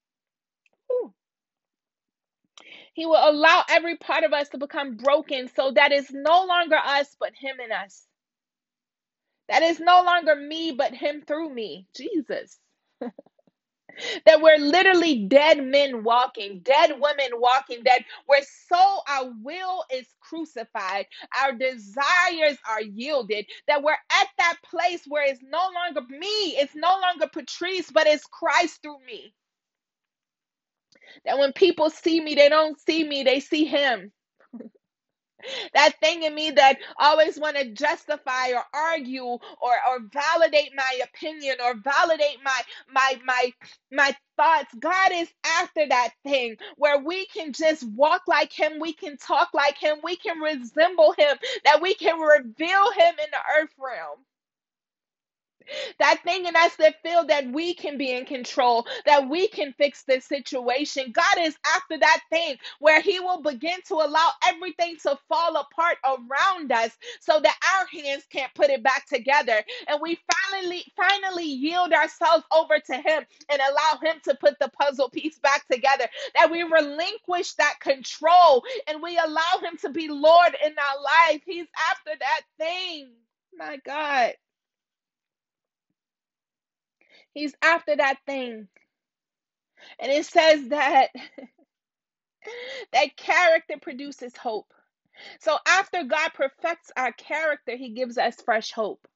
Ooh. 0.93 1.13
He 2.95 3.07
will 3.07 3.31
allow 3.31 3.65
every 3.69 3.97
part 3.97 4.25
of 4.25 4.33
us 4.33 4.51
to 4.51 4.59
become 4.59 4.97
broken 4.97 5.49
so 5.55 5.73
that 5.73 5.93
it's 5.93 6.13
no 6.13 6.45
longer 6.47 6.77
us, 6.77 7.17
but 7.21 7.33
Him 7.35 7.57
in 7.65 7.73
us. 7.73 8.07
That 9.49 9.63
is 9.63 9.81
no 9.81 10.03
longer 10.05 10.37
me, 10.37 10.73
but 10.73 10.95
Him 10.95 11.23
through 11.27 11.55
me. 11.55 11.89
Jesus. 11.97 12.59
that 14.27 14.43
we're 14.43 14.59
literally 14.59 15.27
dead 15.27 15.65
men 15.65 16.05
walking, 16.05 16.61
dead 16.65 16.93
women 17.01 17.29
walking, 17.41 17.83
that 17.87 18.03
we're 18.29 18.43
so 18.69 19.01
our 19.09 19.33
will 19.43 19.85
is 19.95 20.07
crucified, 20.21 21.07
our 21.43 21.53
desires 21.53 22.59
are 22.71 22.83
yielded, 22.83 23.47
that 23.69 23.83
we're 23.83 23.93
at 23.93 24.29
that 24.39 24.57
place 24.71 25.03
where 25.09 25.25
it's 25.29 25.43
no 25.43 25.69
longer 25.75 26.03
me, 26.11 26.57
it's 26.59 26.77
no 26.77 26.99
longer 27.01 27.29
Patrice, 27.33 27.91
but 27.93 28.09
it's 28.09 28.27
Christ 28.27 28.83
through 28.83 29.05
me. 29.07 29.35
That 31.25 31.39
when 31.39 31.53
people 31.53 31.91
see 31.91 32.21
me, 32.21 32.35
they 32.35 32.49
don't 32.49 32.81
see 32.81 33.05
me, 33.05 33.23
they 33.23 33.41
see 33.41 33.65
him. 33.65 34.13
that 35.75 35.95
thing 36.01 36.23
in 36.23 36.35
me 36.35 36.51
that 36.53 36.79
always 36.99 37.39
want 37.39 37.57
to 37.57 37.71
justify 37.73 38.51
or 38.53 38.65
argue 38.75 39.25
or 39.25 39.41
or 39.89 40.01
validate 40.13 40.73
my 40.77 41.01
opinion 41.05 41.57
or 41.65 41.75
validate 41.77 42.39
my 42.45 42.61
my 42.93 43.21
my 43.25 43.53
my 43.93 44.17
thoughts 44.37 44.75
god 44.81 45.13
is 45.13 45.29
after 45.45 45.87
that 45.89 46.11
thing 46.25 46.57
where 46.77 46.99
we 46.99 47.27
can 47.27 47.53
just 47.53 47.85
walk 47.91 48.23
like 48.27 48.53
him 48.53 48.81
we 48.81 48.93
can 48.93 49.17
talk 49.17 49.51
like 49.55 49.79
him 49.79 49.99
we 50.03 50.17
can 50.17 50.39
resemble 50.39 51.15
him 51.19 51.37
that 51.65 51.83
we 51.83 51.95
can 51.95 52.19
reveal 52.21 52.93
him 52.93 53.15
in 53.19 53.31
the 53.33 53.61
earth 53.61 53.75
realm 53.79 54.19
that 55.99 56.21
thing 56.25 56.47
in 56.47 56.57
us 56.57 56.77
that 56.77 57.03
feel 57.03 57.27
that 57.27 57.51
we 57.53 57.75
can 57.75 57.99
be 57.99 58.13
in 58.13 58.25
control, 58.25 58.87
that 59.07 59.29
we 59.29 59.49
can 59.49 59.73
fix 59.75 60.05
this 60.05 60.25
situation. 60.27 61.13
God 61.13 61.39
is 61.41 61.57
after 61.67 61.99
that 61.99 62.21
thing 62.31 62.57
where 62.81 63.01
He 63.01 63.21
will 63.21 63.43
begin 63.43 63.79
to 63.89 63.95
allow 63.97 64.31
everything 64.47 64.97
to 65.03 65.19
fall 65.29 65.57
apart 65.57 65.99
around 66.05 66.73
us 66.73 66.93
so 67.21 67.41
that 67.41 67.57
our 67.79 67.87
hands 68.03 68.25
can't 68.31 68.55
put 68.55 68.71
it 68.71 68.83
back 68.83 69.07
together. 69.07 69.63
And 69.89 70.01
we 70.03 70.19
finally, 70.53 70.85
finally 70.97 71.47
yield 71.47 71.93
ourselves 71.93 72.45
over 72.53 72.79
to 72.79 72.95
Him 72.95 73.25
and 73.51 73.61
allow 73.63 74.01
Him 74.03 74.21
to 74.25 74.37
put 74.37 74.59
the 74.61 74.71
puzzle 74.71 75.11
piece 75.11 75.39
back 75.41 75.67
together. 75.69 76.09
That 76.37 76.51
we 76.51 76.63
relinquish 76.63 77.55
that 77.55 77.77
control 77.81 78.65
and 78.89 79.03
we 79.03 79.19
allow 79.19 79.61
Him 79.63 79.77
to 79.83 79.91
be 79.91 80.09
Lord 80.09 80.57
in 80.65 80.73
our 80.79 81.03
life. 81.33 81.43
He's 81.47 81.69
after 81.91 82.13
that 82.21 82.43
thing. 82.59 83.11
My 83.57 83.79
God. 83.87 84.33
He's 87.35 87.55
after 87.63 87.97
that 87.97 88.19
thing. 88.27 88.69
And 90.01 90.13
it 90.13 90.27
says 90.27 90.69
that 90.69 91.09
that 92.93 93.17
character 93.17 93.75
produces 93.81 94.37
hope. 94.37 94.73
So 95.41 95.59
after 95.69 96.05
God 96.05 96.31
perfects 96.35 96.91
our 96.97 97.13
character, 97.13 97.77
he 97.77 97.91
gives 97.91 98.19
us 98.19 98.37
fresh 98.45 98.73
hope. 98.73 99.07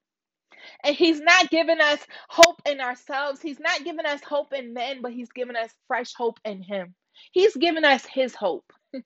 And 0.85 0.97
he's 0.97 1.21
not 1.21 1.51
giving 1.51 1.81
us 1.81 2.01
hope 2.29 2.61
in 2.67 2.81
ourselves. 2.81 3.43
He's 3.43 3.61
not 3.61 3.85
giving 3.85 4.07
us 4.07 4.23
hope 4.23 4.53
in 4.53 4.75
men, 4.75 5.03
but 5.03 5.13
he's 5.13 5.31
giving 5.33 5.57
us 5.57 5.71
fresh 5.89 6.13
hope 6.17 6.39
in 6.45 6.63
him. 6.63 6.95
He's 7.33 7.57
giving 7.57 7.85
us 7.85 8.05
his 8.07 8.35
hope. 8.35 8.73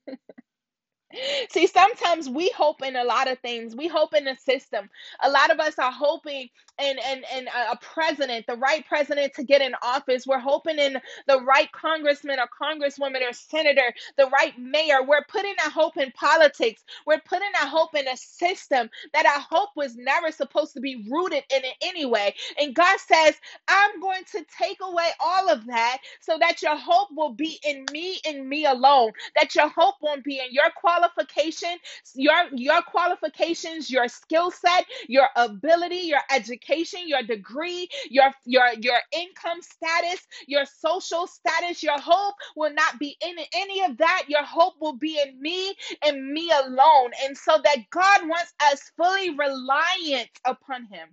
See, 1.50 1.66
sometimes 1.66 2.28
we 2.28 2.50
hope 2.50 2.82
in 2.82 2.96
a 2.96 3.04
lot 3.04 3.28
of 3.30 3.38
things. 3.40 3.76
We 3.76 3.88
hope 3.88 4.14
in 4.14 4.24
the 4.24 4.36
system. 4.36 4.88
A 5.22 5.30
lot 5.30 5.50
of 5.50 5.60
us 5.60 5.78
are 5.78 5.92
hoping 5.92 6.48
in, 6.80 6.98
in, 6.98 7.24
in 7.36 7.48
a 7.48 7.76
president, 7.78 8.46
the 8.46 8.56
right 8.56 8.86
president 8.86 9.34
to 9.34 9.44
get 9.44 9.60
in 9.62 9.74
office. 9.82 10.26
We're 10.26 10.38
hoping 10.38 10.78
in 10.78 10.98
the 11.28 11.40
right 11.42 11.70
congressman 11.72 12.38
or 12.38 12.48
congresswoman 12.62 13.28
or 13.28 13.32
senator, 13.32 13.92
the 14.18 14.28
right 14.28 14.58
mayor. 14.58 15.02
We're 15.06 15.24
putting 15.28 15.54
our 15.64 15.70
hope 15.70 15.96
in 15.98 16.12
politics. 16.12 16.84
We're 17.06 17.20
putting 17.26 17.50
our 17.60 17.68
hope 17.68 17.94
in 17.96 18.08
a 18.08 18.16
system 18.16 18.90
that 19.14 19.26
our 19.26 19.44
hope 19.50 19.70
was 19.76 19.96
never 19.96 20.32
supposed 20.32 20.74
to 20.74 20.80
be 20.80 21.06
rooted 21.10 21.44
in 21.54 21.64
it 21.64 21.76
anyway. 21.82 22.34
And 22.58 22.74
God 22.74 22.98
says, 23.00 23.34
I'm 23.68 24.00
going 24.00 24.24
to 24.32 24.44
take 24.60 24.78
away 24.82 25.08
all 25.20 25.50
of 25.50 25.66
that 25.66 25.98
so 26.20 26.38
that 26.40 26.62
your 26.62 26.76
hope 26.76 27.08
will 27.16 27.34
be 27.34 27.58
in 27.64 27.84
me 27.92 28.20
and 28.26 28.48
me 28.48 28.66
alone, 28.66 29.12
that 29.36 29.54
your 29.54 29.68
hope 29.68 29.96
won't 30.02 30.24
be 30.24 30.38
in 30.38 30.52
your 30.52 30.70
quality 30.76 30.99
qualification, 31.00 31.76
your 32.14 32.36
your 32.52 32.82
qualifications, 32.82 33.90
your 33.90 34.08
skill 34.08 34.50
set, 34.50 34.84
your 35.08 35.28
ability, 35.36 36.02
your 36.04 36.20
education, 36.30 37.00
your 37.06 37.22
degree, 37.22 37.88
your 38.10 38.30
your 38.44 38.66
your 38.80 38.98
income 39.12 39.60
status, 39.60 40.26
your 40.46 40.64
social 40.64 41.26
status, 41.26 41.82
your 41.82 41.98
hope 41.98 42.34
will 42.56 42.72
not 42.72 42.98
be 42.98 43.16
in 43.20 43.36
any 43.54 43.84
of 43.84 43.96
that. 43.98 44.24
Your 44.28 44.44
hope 44.44 44.74
will 44.80 44.96
be 44.96 45.20
in 45.24 45.40
me 45.40 45.74
and 46.04 46.32
me 46.32 46.50
alone. 46.50 47.10
And 47.24 47.36
so 47.36 47.58
that 47.62 47.78
God 47.90 48.28
wants 48.28 48.52
us 48.72 48.90
fully 48.96 49.30
reliant 49.30 50.30
upon 50.44 50.86
him. 50.86 51.08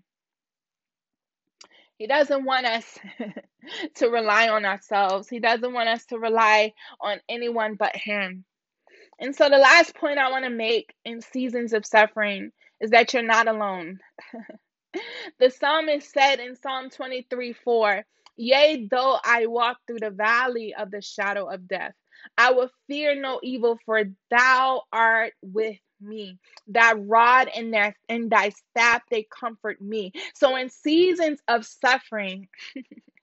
He 1.97 2.05
doesn't 2.05 2.45
want 2.45 2.65
us 2.67 2.99
to 3.95 4.07
rely 4.07 4.49
on 4.49 4.65
ourselves. 4.65 5.27
He 5.29 5.39
doesn't 5.39 5.73
want 5.73 5.89
us 5.89 6.05
to 6.07 6.19
rely 6.19 6.73
on 7.01 7.19
anyone 7.27 7.75
but 7.75 7.95
Him. 7.95 8.45
And 9.19 9.35
so, 9.35 9.49
the 9.49 9.57
last 9.57 9.95
point 9.95 10.19
I 10.19 10.31
want 10.31 10.45
to 10.45 10.51
make 10.51 10.93
in 11.05 11.21
seasons 11.21 11.73
of 11.73 11.85
suffering 11.85 12.51
is 12.81 12.91
that 12.91 13.13
you're 13.13 13.23
not 13.23 13.47
alone. 13.47 13.99
the 15.39 15.49
psalmist 15.49 16.11
said 16.11 16.39
in 16.39 16.55
Psalm 16.55 16.89
23 16.89 17.53
4, 17.53 18.05
Yea, 18.37 18.87
though 18.91 19.17
I 19.23 19.47
walk 19.47 19.77
through 19.87 19.99
the 19.99 20.11
valley 20.11 20.75
of 20.77 20.91
the 20.91 21.01
shadow 21.01 21.49
of 21.49 21.67
death, 21.67 21.93
I 22.37 22.51
will 22.51 22.69
fear 22.87 23.19
no 23.19 23.39
evil, 23.41 23.79
for 23.85 24.03
thou 24.29 24.83
art 24.93 25.33
with 25.41 25.77
me. 25.99 26.37
That 26.67 26.95
rod 26.99 27.49
and, 27.55 27.73
their, 27.73 27.95
and 28.07 28.29
thy 28.29 28.49
staff, 28.49 29.01
they 29.09 29.23
comfort 29.23 29.81
me. 29.81 30.11
So, 30.35 30.55
in 30.55 30.69
seasons 30.69 31.39
of 31.47 31.65
suffering, 31.65 32.47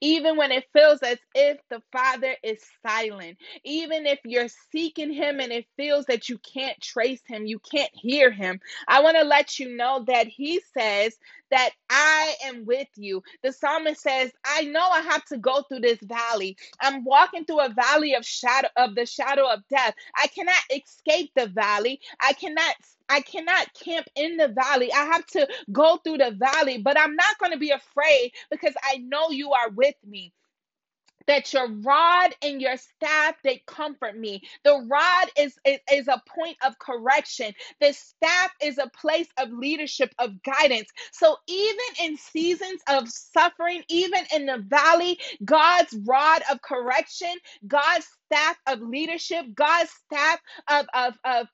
even 0.00 0.36
when 0.36 0.52
it 0.52 0.66
feels 0.72 1.02
as 1.02 1.18
if 1.34 1.58
the 1.70 1.82
Father 1.92 2.34
is 2.42 2.62
silent, 2.86 3.38
even 3.64 4.06
if 4.06 4.20
you're 4.24 4.48
seeking 4.72 5.12
Him 5.12 5.40
and 5.40 5.52
it 5.52 5.66
feels 5.76 6.06
that 6.06 6.28
you 6.28 6.38
can't 6.38 6.80
trace 6.80 7.22
Him, 7.26 7.46
you 7.46 7.60
can't 7.60 7.92
hear 7.94 8.30
Him, 8.30 8.60
I 8.88 9.02
want 9.02 9.16
to 9.18 9.24
let 9.24 9.58
you 9.58 9.76
know 9.76 10.04
that 10.08 10.26
He 10.28 10.62
says 10.76 11.16
that 11.50 11.70
I 11.90 12.34
am 12.44 12.64
with 12.66 12.88
you. 12.96 13.22
The 13.42 13.52
psalmist 13.52 14.02
says, 14.02 14.30
I 14.44 14.62
know 14.64 14.80
I 14.88 15.02
have 15.02 15.24
to 15.26 15.38
go 15.38 15.62
through 15.62 15.80
this 15.80 15.98
valley. 16.02 16.56
I'm 16.80 17.04
walking 17.04 17.44
through 17.44 17.60
a 17.60 17.74
valley 17.74 18.14
of 18.14 18.24
shadow 18.24 18.68
of 18.76 18.94
the 18.94 19.06
shadow 19.06 19.46
of 19.48 19.60
death. 19.70 19.94
I 20.16 20.26
cannot 20.28 20.62
escape 20.70 21.32
the 21.36 21.48
valley. 21.48 22.00
I 22.20 22.32
cannot 22.34 22.74
I 23.08 23.20
cannot 23.22 23.74
camp 23.74 24.06
in 24.14 24.36
the 24.36 24.48
valley. 24.48 24.92
I 24.92 25.04
have 25.06 25.26
to 25.28 25.48
go 25.72 25.98
through 25.98 26.18
the 26.18 26.30
valley, 26.32 26.78
but 26.78 26.98
I'm 26.98 27.16
not 27.16 27.38
going 27.38 27.52
to 27.52 27.58
be 27.58 27.70
afraid 27.70 28.32
because 28.50 28.74
I 28.84 28.98
know 28.98 29.30
you 29.30 29.52
are 29.52 29.70
with 29.70 29.96
me 30.06 30.32
that 31.26 31.52
your 31.52 31.68
rod 31.82 32.34
and 32.42 32.60
your 32.60 32.76
staff 32.76 33.36
they 33.44 33.62
comfort 33.66 34.18
me. 34.18 34.42
The 34.64 34.86
rod 34.90 35.28
is, 35.38 35.58
is 35.64 35.80
is 35.92 36.08
a 36.08 36.22
point 36.28 36.56
of 36.64 36.78
correction. 36.78 37.52
The 37.80 37.92
staff 37.92 38.50
is 38.62 38.78
a 38.78 38.90
place 39.00 39.28
of 39.38 39.50
leadership 39.50 40.14
of 40.18 40.42
guidance. 40.42 40.88
So 41.12 41.36
even 41.48 41.78
in 42.02 42.16
seasons 42.16 42.80
of 42.88 43.08
suffering 43.08 43.82
even 43.88 44.24
in 44.34 44.46
the 44.46 44.58
valley 44.68 45.18
god's 45.44 45.96
rod 46.06 46.42
of 46.50 46.60
correction 46.62 47.34
god's 47.66 48.06
staff 48.26 48.56
of 48.66 48.80
leadership 48.80 49.46
god's 49.54 49.90
staff 50.06 50.40
of 50.68 50.86
of 50.94 51.14
of 51.24 51.46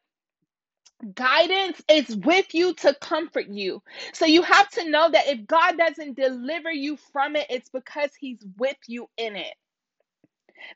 guidance 1.14 1.82
is 1.88 2.16
with 2.16 2.54
you 2.54 2.74
to 2.74 2.94
comfort 3.00 3.48
you. 3.48 3.82
So 4.12 4.26
you 4.26 4.42
have 4.42 4.68
to 4.70 4.90
know 4.90 5.10
that 5.10 5.28
if 5.28 5.46
God 5.46 5.76
doesn't 5.78 6.16
deliver 6.16 6.70
you 6.70 6.96
from 7.12 7.36
it, 7.36 7.46
it's 7.50 7.70
because 7.70 8.10
He's 8.18 8.44
with 8.58 8.78
you 8.86 9.08
in 9.16 9.36
it. 9.36 9.54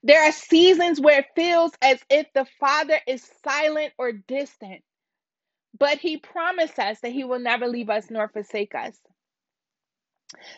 There 0.03 0.23
are 0.23 0.33
seasons 0.33 1.01
where 1.01 1.21
it 1.21 1.27
feels 1.35 1.73
as 1.83 2.01
if 2.11 2.27
the 2.35 2.47
Father 2.59 2.99
is 3.07 3.29
silent 3.45 3.93
or 3.99 4.13
distant, 4.13 4.83
but 5.79 5.99
He 5.99 6.19
promised 6.19 6.79
us 6.79 7.01
that 7.01 7.13
He 7.13 7.25
will 7.25 7.41
never 7.41 7.67
leave 7.67 7.91
us 7.91 8.11
nor 8.11 8.29
forsake 8.29 8.75
us. 8.75 8.97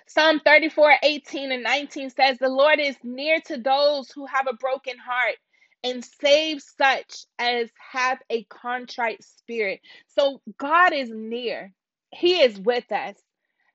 Psalm 0.06 0.40
34 0.44 0.96
18 1.02 1.52
and 1.52 1.62
19 1.62 2.10
says, 2.10 2.38
The 2.38 2.48
Lord 2.48 2.78
is 2.80 2.96
near 3.02 3.40
to 3.46 3.56
those 3.58 4.10
who 4.10 4.26
have 4.26 4.46
a 4.48 4.54
broken 4.56 4.98
heart 4.98 5.36
and 5.84 6.04
save 6.04 6.62
such 6.62 7.26
as 7.38 7.70
have 7.92 8.18
a 8.30 8.44
contrite 8.44 9.22
spirit. 9.24 9.80
So 10.08 10.40
God 10.58 10.92
is 10.92 11.10
near, 11.10 11.72
He 12.10 12.40
is 12.40 12.58
with 12.58 12.90
us. 12.92 13.16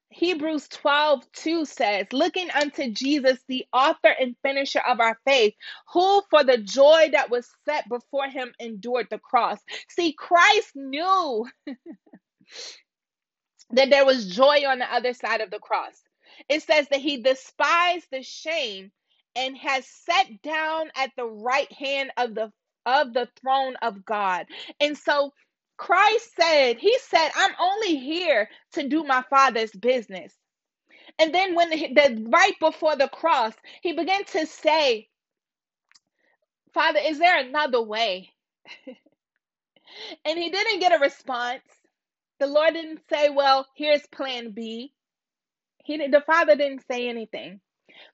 Hebrews 0.10 0.70
12, 0.70 1.24
2 1.34 1.66
says, 1.66 2.08
Looking 2.14 2.50
unto 2.52 2.92
Jesus, 2.92 3.40
the 3.48 3.66
author 3.74 4.14
and 4.20 4.36
finisher 4.42 4.80
of 4.80 5.00
our 5.02 5.20
faith, 5.26 5.54
who 5.92 6.22
for 6.30 6.44
the 6.44 6.58
joy 6.58 7.10
that 7.12 7.30
was 7.30 7.48
set 7.66 7.90
before 7.90 8.28
him 8.28 8.54
endured 8.60 9.08
the 9.10 9.20
cross. 9.20 9.60
See, 9.90 10.14
Christ 10.14 10.72
knew 10.76 11.46
that 13.72 13.90
there 13.90 14.06
was 14.06 14.34
joy 14.34 14.64
on 14.68 14.80
the 14.80 14.92
other 14.92 15.14
side 15.14 15.42
of 15.42 15.52
the 15.52 15.60
cross. 15.60 16.02
It 16.48 16.64
says 16.64 16.88
that 16.90 17.02
he 17.02 17.22
despised 17.22 18.08
the 18.12 18.24
shame 18.24 18.92
and 19.38 19.58
has 19.58 19.88
sat 19.88 20.42
down 20.44 20.92
at 20.98 21.12
the 21.18 21.26
right 21.26 21.72
hand 21.74 22.12
of 22.18 22.36
the 22.36 22.52
of 22.88 23.14
the 23.14 23.30
throne 23.42 23.76
of 23.82 24.06
God. 24.06 24.48
And 24.82 24.98
so 24.98 25.34
Christ 25.78 26.32
said, 26.40 26.78
He 26.80 26.98
said, 27.00 27.30
I'm 27.36 27.54
only 27.60 27.98
here 27.98 28.50
to 28.74 28.90
do 28.90 29.04
my 29.04 29.24
Father's 29.30 29.72
business. 29.72 30.34
And 31.20 31.34
then 31.34 31.56
when 31.56 31.70
the, 31.70 31.78
the 31.94 32.28
right 32.30 32.54
before 32.60 32.96
the 32.96 33.10
cross, 33.10 33.54
he 33.82 33.94
began 33.94 34.24
to 34.26 34.46
say, 34.46 35.10
Father, 36.74 37.00
is 37.04 37.20
there 37.20 37.40
another 37.40 37.82
way? 37.82 38.30
and 40.26 40.40
he 40.40 40.50
didn't 40.50 40.80
get 40.80 40.94
a 40.94 41.00
response. 41.00 41.64
The 42.40 42.48
Lord 42.48 42.74
didn't 42.74 43.02
say, 43.10 43.30
Well, 43.30 43.68
here's 43.76 44.06
plan 44.08 44.52
B. 44.52 44.94
He 45.84 45.98
the 45.98 46.24
Father 46.26 46.56
didn't 46.56 46.84
say 46.92 47.08
anything. 47.10 47.62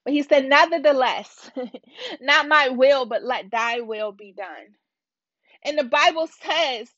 But 0.04 0.12
he 0.12 0.22
said, 0.22 0.46
Nevertheless, 0.46 1.50
not 2.20 2.48
my 2.48 2.68
will, 2.68 3.06
but 3.06 3.22
let 3.22 3.50
thy 3.50 3.80
will 3.80 4.12
be 4.12 4.32
done. 4.32 4.76
And 5.62 5.78
the 5.78 5.84
Bible 5.84 6.26
says 6.26 6.90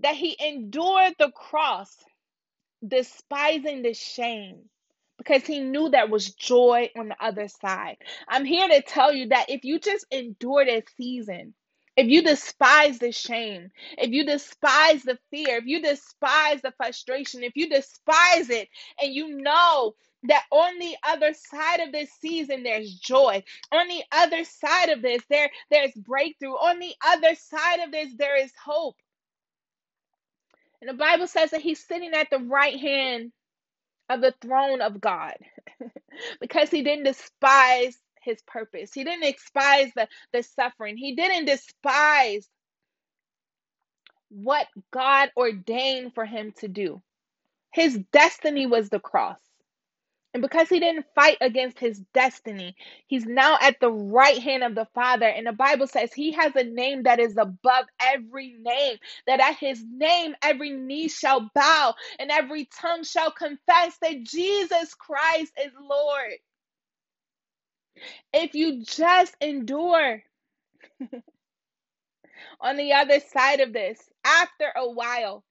that 0.00 0.16
he 0.16 0.36
endured 0.40 1.14
the 1.18 1.30
cross, 1.30 1.94
despising 2.86 3.82
the 3.82 3.94
shame, 3.94 4.68
because 5.18 5.46
he 5.46 5.60
knew 5.60 5.88
there 5.88 6.06
was 6.06 6.34
joy 6.34 6.90
on 6.96 7.08
the 7.08 7.16
other 7.24 7.48
side. 7.48 7.96
I'm 8.28 8.44
here 8.44 8.68
to 8.68 8.82
tell 8.82 9.12
you 9.12 9.28
that 9.28 9.50
if 9.50 9.64
you 9.64 9.78
just 9.78 10.06
endure 10.10 10.64
this 10.64 10.84
season, 10.96 11.54
if 11.96 12.08
you 12.08 12.22
despise 12.22 12.98
the 12.98 13.12
shame, 13.12 13.70
if 13.96 14.10
you 14.10 14.24
despise 14.26 15.02
the 15.02 15.18
fear, 15.30 15.56
if 15.58 15.66
you 15.66 15.80
despise 15.80 16.60
the 16.62 16.72
frustration, 16.76 17.42
if 17.42 17.56
you 17.56 17.70
despise 17.70 18.50
it 18.50 18.68
and 19.02 19.14
you 19.14 19.36
know 19.38 19.94
that 20.24 20.44
on 20.50 20.78
the 20.78 20.94
other 21.02 21.32
side 21.34 21.80
of 21.80 21.92
this 21.92 22.10
season 22.20 22.62
there's 22.62 22.94
joy. 22.94 23.42
On 23.72 23.88
the 23.88 24.02
other 24.12 24.44
side 24.44 24.90
of 24.90 25.02
this 25.02 25.22
there 25.30 25.50
there's 25.70 25.92
breakthrough. 25.92 26.52
On 26.52 26.78
the 26.78 26.94
other 27.06 27.34
side 27.34 27.80
of 27.80 27.92
this 27.92 28.12
there 28.18 28.42
is 28.42 28.52
hope. 28.62 28.96
And 30.80 30.90
the 30.90 30.94
bible 30.94 31.26
says 31.26 31.50
that 31.52 31.62
he's 31.62 31.84
sitting 31.84 32.12
at 32.12 32.28
the 32.30 32.40
right 32.40 32.78
hand 32.78 33.32
of 34.10 34.20
the 34.20 34.34
throne 34.40 34.80
of 34.80 35.00
god 35.00 35.34
because 36.40 36.70
he 36.70 36.82
didn't 36.82 37.04
despise 37.04 37.98
his 38.26 38.42
purpose 38.48 38.92
he 38.94 39.04
didn't 39.04 39.22
despise 39.32 39.92
the, 39.96 40.08
the 40.34 40.44
suffering 40.44 40.98
he 40.98 41.16
didn't 41.16 41.46
despise 41.46 42.48
what 44.30 44.68
god 44.92 45.30
ordained 45.38 46.14
for 46.14 46.26
him 46.26 46.52
to 46.58 46.68
do 46.68 47.02
his 47.72 47.98
destiny 48.12 48.66
was 48.66 48.90
the 48.90 49.00
cross 49.00 49.38
and 50.32 50.42
because 50.42 50.68
he 50.68 50.78
didn't 50.78 51.06
fight 51.14 51.38
against 51.40 51.78
his 51.80 51.98
destiny, 52.14 52.76
he's 53.06 53.26
now 53.26 53.58
at 53.60 53.80
the 53.80 53.90
right 53.90 54.38
hand 54.40 54.62
of 54.62 54.74
the 54.76 54.86
Father. 54.94 55.26
And 55.26 55.46
the 55.46 55.52
Bible 55.52 55.88
says 55.88 56.12
he 56.12 56.32
has 56.32 56.54
a 56.54 56.62
name 56.62 57.02
that 57.04 57.18
is 57.18 57.36
above 57.36 57.86
every 58.00 58.54
name, 58.60 58.98
that 59.26 59.40
at 59.40 59.56
his 59.56 59.82
name 59.90 60.34
every 60.42 60.70
knee 60.70 61.08
shall 61.08 61.50
bow 61.54 61.94
and 62.18 62.30
every 62.30 62.66
tongue 62.66 63.02
shall 63.02 63.32
confess 63.32 63.96
that 64.02 64.22
Jesus 64.22 64.94
Christ 64.94 65.52
is 65.64 65.72
Lord. 65.80 66.34
If 68.32 68.54
you 68.54 68.84
just 68.84 69.36
endure 69.40 70.22
on 72.60 72.76
the 72.76 72.94
other 72.94 73.20
side 73.20 73.60
of 73.60 73.72
this, 73.72 73.98
after 74.24 74.66
a 74.76 74.90
while, 74.90 75.44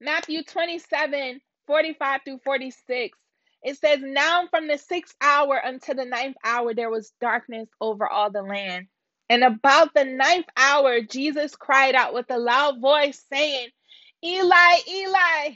Matthew 0.00 0.42
27 0.44 1.40
45 1.66 2.20
through 2.24 2.38
46 2.44 3.18
it 3.64 3.78
says, 3.78 4.00
Now 4.02 4.46
from 4.48 4.68
the 4.68 4.78
sixth 4.78 5.16
hour 5.20 5.56
until 5.56 5.96
the 5.96 6.04
ninth 6.04 6.36
hour, 6.44 6.74
there 6.74 6.90
was 6.90 7.12
darkness 7.20 7.68
over 7.80 8.08
all 8.08 8.30
the 8.30 8.42
land. 8.42 8.88
And 9.30 9.44
about 9.44 9.94
the 9.94 10.04
ninth 10.04 10.46
hour, 10.56 11.00
Jesus 11.02 11.56
cried 11.56 11.94
out 11.94 12.14
with 12.14 12.26
a 12.30 12.38
loud 12.38 12.80
voice, 12.80 13.22
saying, 13.32 13.68
Eli, 14.24 14.76
Eli, 14.88 15.54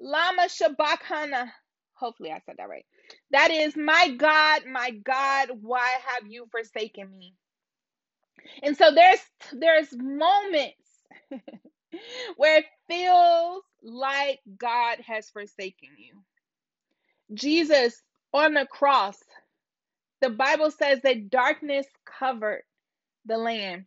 Lama 0.00 0.48
Shabachana. 0.48 1.50
Hopefully, 1.94 2.32
I 2.32 2.40
said 2.46 2.56
that 2.58 2.68
right. 2.70 2.86
That 3.32 3.50
is, 3.50 3.76
my 3.76 4.10
God, 4.16 4.62
my 4.66 4.90
God, 4.90 5.50
why 5.60 5.88
have 6.08 6.26
you 6.30 6.46
forsaken 6.50 7.16
me? 7.16 7.34
And 8.62 8.76
so 8.76 8.92
there's 8.94 9.20
there's 9.52 9.92
moments 9.92 10.76
where 12.36 12.58
it 12.58 12.66
feels 12.88 13.62
like 13.82 14.40
God 14.58 14.98
has 15.06 15.30
forsaken 15.30 15.90
you. 15.98 16.14
Jesus 17.34 18.02
on 18.34 18.54
the 18.54 18.66
cross, 18.66 19.18
the 20.20 20.30
Bible 20.30 20.70
says 20.70 21.00
that 21.02 21.30
darkness 21.30 21.86
covered 22.06 22.62
the 23.26 23.38
land. 23.38 23.86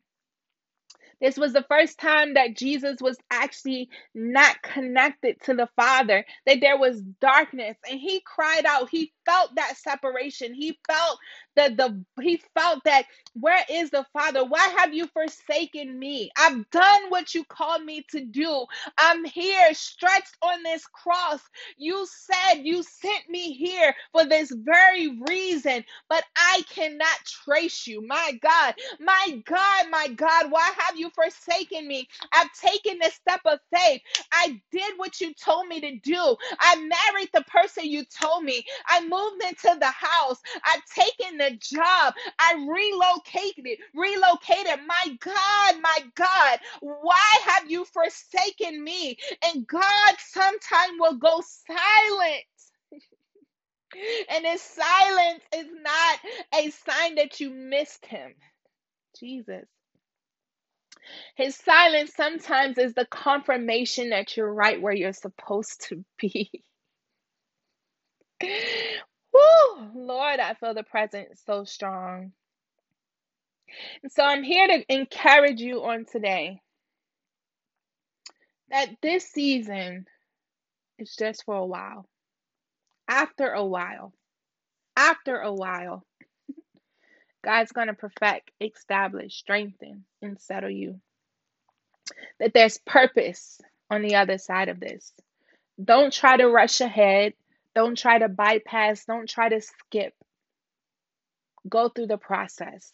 This 1.21 1.37
was 1.37 1.53
the 1.53 1.65
first 1.69 1.99
time 1.99 2.35
that 2.35 2.55
Jesus 2.55 3.01
was 3.01 3.17
actually 3.31 3.89
not 4.13 4.61
connected 4.61 5.41
to 5.43 5.53
the 5.55 5.69
Father, 5.75 6.25
that 6.45 6.61
there 6.61 6.77
was 6.77 7.01
darkness. 7.21 7.77
And 7.89 7.99
he 7.99 8.21
cried 8.25 8.65
out. 8.65 8.89
He 8.89 9.13
felt 9.25 9.55
that 9.55 9.77
separation. 9.77 10.53
He 10.53 10.77
felt 10.87 11.19
that 11.55 11.77
the 11.77 12.03
he 12.21 12.41
felt 12.57 12.83
that 12.85 13.05
where 13.39 13.63
is 13.69 13.89
the 13.91 14.05
Father? 14.13 14.45
Why 14.45 14.73
have 14.77 14.93
you 14.93 15.07
forsaken 15.07 15.97
me? 15.99 16.31
I've 16.37 16.69
done 16.71 17.03
what 17.09 17.35
you 17.35 17.43
called 17.45 17.83
me 17.85 18.05
to 18.11 18.25
do. 18.25 18.65
I'm 18.97 19.25
here 19.25 19.73
stretched 19.73 20.37
on 20.41 20.63
this 20.63 20.85
cross. 20.87 21.41
You 21.77 22.07
said 22.09 22.61
you 22.63 22.83
sent 22.83 23.29
me 23.29 23.53
here 23.53 23.93
for 24.11 24.25
this 24.25 24.51
very 24.51 25.19
reason, 25.29 25.83
but 26.09 26.23
I 26.37 26.63
cannot 26.69 27.17
trace 27.45 27.87
you. 27.87 28.05
My 28.07 28.39
God, 28.41 28.75
my 28.99 29.41
God, 29.45 29.85
my 29.91 30.09
God, 30.09 30.51
why 30.51 30.71
have 30.79 30.97
you 30.97 31.09
forsaken 31.15 31.87
me? 31.87 32.07
I've 32.33 32.51
taken 32.53 32.99
this 33.01 33.15
step 33.15 33.41
of 33.45 33.59
faith. 33.75 34.01
I 34.31 34.61
did 34.71 34.93
what 34.97 35.21
you 35.21 35.33
told 35.35 35.67
me 35.67 35.81
to 35.81 35.99
do. 35.99 36.35
I 36.59 36.75
married 36.77 37.29
the 37.33 37.43
person 37.43 37.85
you 37.85 38.05
told 38.05 38.43
me. 38.43 38.65
I 38.87 39.01
moved 39.01 39.13
into 39.47 39.77
the 39.79 39.85
house. 39.85 40.39
I've 40.65 40.85
taken 40.85 41.37
the 41.37 41.57
job. 41.61 42.13
I 42.39 42.53
relocated, 42.67 43.79
relocated. 43.93 44.79
My 44.87 45.17
God, 45.19 45.81
my 45.81 45.99
God, 46.15 46.59
why 46.81 47.37
have 47.45 47.69
you 47.69 47.85
forsaken 47.85 48.83
me? 48.83 49.17
And 49.43 49.67
God 49.67 50.15
sometime 50.19 50.99
will 50.99 51.15
go 51.17 51.41
silent. 51.67 52.45
and 54.29 54.45
his 54.45 54.61
silence 54.61 55.43
is 55.55 55.67
not 55.81 56.19
a 56.55 56.69
sign 56.71 57.15
that 57.15 57.39
you 57.39 57.49
missed 57.49 58.05
him. 58.05 58.33
Jesus. 59.19 59.65
His 61.35 61.55
silence 61.55 62.13
sometimes 62.15 62.77
is 62.77 62.93
the 62.93 63.05
confirmation 63.05 64.09
that 64.09 64.35
you're 64.37 64.53
right 64.53 64.81
where 64.81 64.93
you're 64.93 65.13
supposed 65.13 65.85
to 65.89 66.03
be. 66.19 66.51
Woo! 68.41 69.91
Lord, 69.95 70.39
I 70.39 70.53
feel 70.55 70.73
the 70.73 70.83
presence 70.83 71.41
so 71.45 71.63
strong. 71.63 72.31
And 74.03 74.11
so 74.11 74.23
I'm 74.23 74.43
here 74.43 74.67
to 74.67 74.93
encourage 74.93 75.61
you 75.61 75.83
on 75.83 76.05
today 76.05 76.61
that 78.69 78.89
this 79.01 79.29
season 79.29 80.05
is 80.97 81.15
just 81.17 81.43
for 81.45 81.55
a 81.55 81.65
while. 81.65 82.07
After 83.07 83.51
a 83.51 83.65
while, 83.65 84.13
after 84.95 85.37
a 85.37 85.53
while, 85.53 86.03
God's 87.43 87.71
going 87.71 87.87
to 87.87 87.93
perfect, 87.93 88.51
establish, 88.61 89.35
strengthen, 89.35 90.05
and 90.21 90.39
settle 90.39 90.69
you. 90.69 90.99
That 92.39 92.53
there's 92.53 92.79
purpose 92.79 93.59
on 93.89 94.01
the 94.01 94.15
other 94.15 94.37
side 94.37 94.69
of 94.69 94.79
this. 94.79 95.13
Don't 95.83 96.13
try 96.13 96.37
to 96.37 96.47
rush 96.47 96.81
ahead. 96.81 97.33
Don't 97.75 97.97
try 97.97 98.19
to 98.19 98.29
bypass. 98.29 99.05
Don't 99.05 99.29
try 99.29 99.49
to 99.49 99.61
skip. 99.61 100.13
Go 101.67 101.89
through 101.89 102.07
the 102.07 102.17
process 102.17 102.91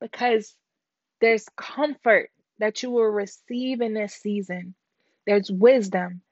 because 0.00 0.54
there's 1.20 1.46
comfort 1.56 2.30
that 2.58 2.82
you 2.82 2.90
will 2.90 3.04
receive 3.04 3.80
in 3.80 3.94
this 3.94 4.14
season. 4.14 4.74
There's 5.26 5.50
wisdom. 5.50 6.22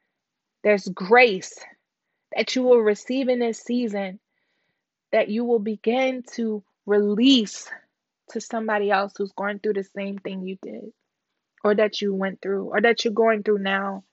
There's 0.64 0.86
grace 0.86 1.58
that 2.34 2.54
you 2.56 2.62
will 2.62 2.80
receive 2.80 3.28
in 3.28 3.38
this 3.38 3.60
season 3.60 4.20
that 5.12 5.28
you 5.28 5.44
will 5.44 5.58
begin 5.58 6.22
to 6.34 6.64
release 6.86 7.70
to 8.30 8.40
somebody 8.40 8.90
else 8.90 9.12
who's 9.16 9.32
going 9.32 9.58
through 9.58 9.74
the 9.74 9.84
same 9.84 10.18
thing 10.18 10.42
you 10.42 10.56
did, 10.62 10.92
or 11.62 11.74
that 11.74 12.00
you 12.00 12.14
went 12.14 12.40
through, 12.40 12.70
or 12.70 12.80
that 12.80 13.04
you're 13.04 13.12
going 13.12 13.42
through 13.42 13.58
now 13.58 14.04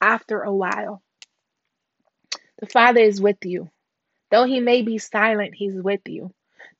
after 0.00 0.42
a 0.42 0.54
while. 0.54 1.02
The 2.58 2.66
Father 2.66 3.00
is 3.00 3.20
with 3.20 3.44
you. 3.44 3.70
Though 4.30 4.44
He 4.44 4.60
may 4.60 4.82
be 4.82 4.98
silent, 4.98 5.54
He's 5.54 5.74
with 5.74 6.00
you. 6.06 6.32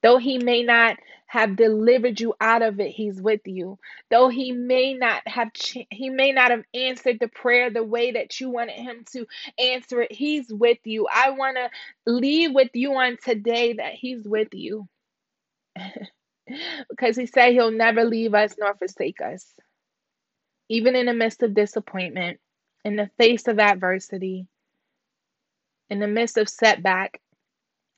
Though 0.02 0.18
He 0.18 0.38
may 0.38 0.62
not 0.62 0.96
have 1.26 1.56
delivered 1.56 2.20
you 2.20 2.34
out 2.40 2.62
of 2.62 2.80
it, 2.80 2.90
He's 2.90 3.20
with 3.20 3.42
you. 3.46 3.78
Though 4.10 4.28
He 4.28 4.52
may 4.52 4.94
not 4.94 5.26
have 5.26 5.50
He 5.90 6.10
may 6.10 6.32
not 6.32 6.50
have 6.50 6.64
answered 6.74 7.18
the 7.20 7.28
prayer 7.28 7.70
the 7.70 7.84
way 7.84 8.12
that 8.12 8.40
you 8.40 8.50
wanted 8.50 8.76
Him 8.76 9.04
to 9.12 9.26
answer 9.58 10.02
it, 10.02 10.12
He's 10.12 10.52
with 10.52 10.78
you. 10.84 11.06
I 11.12 11.30
want 11.30 11.56
to 11.56 11.70
leave 12.10 12.52
with 12.54 12.70
you 12.74 12.94
on 12.94 13.16
today 13.22 13.74
that 13.74 13.94
He's 13.94 14.26
with 14.26 14.52
you. 14.52 14.88
because 16.90 17.16
He 17.16 17.26
said 17.26 17.52
He'll 17.52 17.70
never 17.70 18.04
leave 18.04 18.34
us 18.34 18.54
nor 18.58 18.74
forsake 18.74 19.20
us. 19.20 19.46
Even 20.68 20.96
in 20.96 21.06
the 21.06 21.14
midst 21.14 21.42
of 21.42 21.54
disappointment, 21.54 22.40
in 22.84 22.96
the 22.96 23.10
face 23.18 23.48
of 23.48 23.58
adversity, 23.58 24.46
in 25.90 26.00
the 26.00 26.06
midst 26.06 26.36
of 26.38 26.48
setback, 26.48 27.20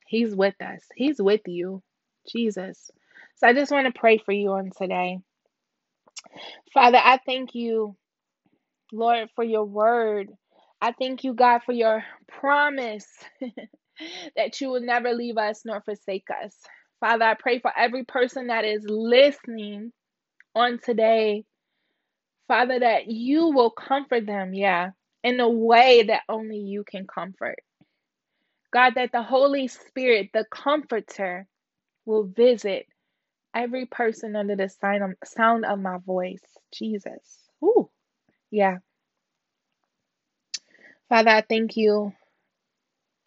He's 0.07 0.35
with 0.35 0.61
us. 0.61 0.83
He's 0.95 1.21
with 1.21 1.43
you. 1.47 1.83
Jesus. 2.31 2.91
So 3.37 3.47
I 3.47 3.53
just 3.53 3.73
want 3.73 3.93
to 3.93 3.99
pray 3.99 4.19
for 4.19 4.33
you 4.33 4.53
on 4.53 4.71
today. 4.77 5.19
Father, 6.73 6.99
I 7.03 7.19
thank 7.25 7.55
you, 7.55 7.97
Lord, 8.93 9.29
for 9.35 9.45
your 9.45 9.65
word. 9.65 10.29
I 10.81 10.93
thank 10.93 11.25
you, 11.25 11.35
God, 11.35 11.63
for 11.65 11.73
your 11.73 12.05
promise 12.29 13.07
that 14.37 14.61
you 14.61 14.71
will 14.71 14.81
never 14.81 15.13
leave 15.13 15.39
us 15.39 15.63
nor 15.65 15.81
forsake 15.83 16.29
us. 16.45 16.55
Father, 17.01 17.25
I 17.25 17.35
pray 17.35 17.61
for 17.61 17.73
every 17.77 18.05
person 18.05 18.49
that 18.49 18.65
is 18.65 18.85
listening 18.87 19.93
on 20.55 20.79
today. 20.85 21.45
Father, 22.49 22.81
that 22.81 23.07
you 23.07 23.49
will 23.49 23.71
comfort 23.71 24.27
them, 24.27 24.55
yeah, 24.55 24.91
in 25.23 25.41
a 25.41 25.49
way 25.49 26.05
that 26.05 26.23
only 26.29 26.59
you 26.59 26.85
can 26.85 27.07
comfort. 27.07 27.61
God, 28.73 28.95
that 28.97 29.13
the 29.13 29.23
Holy 29.23 29.69
Spirit, 29.69 30.31
the 30.35 30.47
comforter, 30.51 31.47
will 32.07 32.25
visit 32.25 32.87
every 33.55 33.87
person 33.87 34.37
under 34.37 34.57
the 34.57 34.69
sign 34.69 35.03
sound 35.25 35.65
of 35.65 35.81
my 35.81 35.99
voice. 36.07 36.43
Jesus. 36.75 37.39
Ooh, 37.65 37.91
yeah. 38.51 38.79
Father, 41.09 41.31
I 41.31 41.43
thank 41.43 41.77
you 41.77 42.13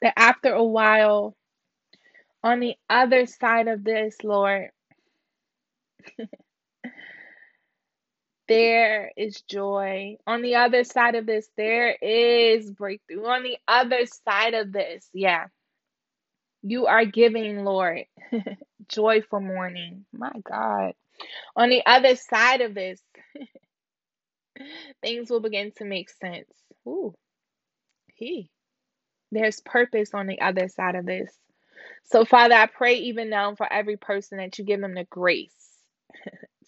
that 0.01 0.13
after 0.17 0.53
a 0.53 0.63
while, 0.63 1.35
on 2.43 2.59
the 2.61 2.75
other 2.89 3.25
side 3.25 3.67
of 3.67 3.83
this, 3.83 4.17
Lord, 4.23 4.69
there 8.47 9.11
is 9.15 9.41
joy. 9.41 10.17
On 10.27 10.41
the 10.41 10.55
other 10.55 10.83
side 10.83 11.15
of 11.15 11.25
this, 11.25 11.47
there 11.57 11.95
is 12.01 12.69
breakthrough. 12.71 13.25
On 13.25 13.43
the 13.43 13.57
other 13.67 14.05
side 14.27 14.53
of 14.53 14.71
this, 14.71 15.07
yeah, 15.13 15.45
you 16.61 16.87
are 16.87 17.05
giving, 17.05 17.63
Lord, 17.63 18.05
joyful 18.89 19.39
morning. 19.39 20.05
My 20.11 20.31
God. 20.43 20.93
On 21.55 21.69
the 21.69 21.83
other 21.85 22.15
side 22.15 22.61
of 22.61 22.73
this, 22.73 23.01
things 25.01 25.29
will 25.29 25.41
begin 25.41 25.71
to 25.77 25.85
make 25.85 26.09
sense. 26.09 26.51
Ooh, 26.87 27.13
he. 28.13 28.49
There's 29.31 29.61
purpose 29.61 30.13
on 30.13 30.27
the 30.27 30.41
other 30.41 30.67
side 30.67 30.95
of 30.95 31.05
this. 31.05 31.31
So, 32.05 32.25
Father, 32.25 32.55
I 32.55 32.67
pray 32.67 32.95
even 32.95 33.29
now 33.29 33.55
for 33.55 33.71
every 33.71 33.97
person 33.97 34.37
that 34.37 34.59
you 34.59 34.65
give 34.65 34.81
them 34.81 34.93
the 34.93 35.05
grace 35.05 35.55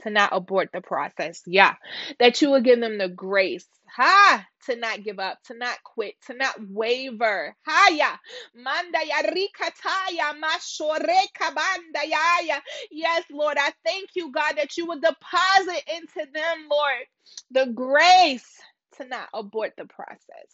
to 0.04 0.10
not 0.10 0.30
abort 0.34 0.70
the 0.74 0.82
process. 0.82 1.42
Yeah. 1.46 1.76
That 2.20 2.42
you 2.42 2.52
will 2.52 2.62
give 2.62 2.80
them 2.80 2.98
the 2.98 3.10
grace. 3.10 3.66
Ha! 3.96 4.46
To 4.68 4.76
not 4.76 5.04
give 5.04 5.20
up, 5.20 5.40
to 5.48 5.58
not 5.58 5.78
quit, 5.84 6.16
to 6.28 6.34
not 6.34 6.56
waver. 6.70 7.56
Haya. 7.66 8.20
Manda 8.56 9.00
ya 9.06 9.22
rikataya 9.24 10.34
mashore 10.42 11.20
kabanda 11.40 12.04
yaya. 12.04 12.62
Yes, 12.92 13.24
Lord, 13.32 13.58
I 13.60 13.74
thank 13.86 14.12
you, 14.16 14.32
God, 14.32 14.56
that 14.58 14.78
you 14.78 14.86
will 14.88 15.00
deposit 15.00 15.84
into 15.96 16.32
them, 16.34 16.68
Lord, 16.70 17.06
the 17.52 17.72
grace 17.74 18.60
to 18.98 19.06
not 19.06 19.30
abort 19.34 19.74
the 19.78 19.86
process, 19.86 20.48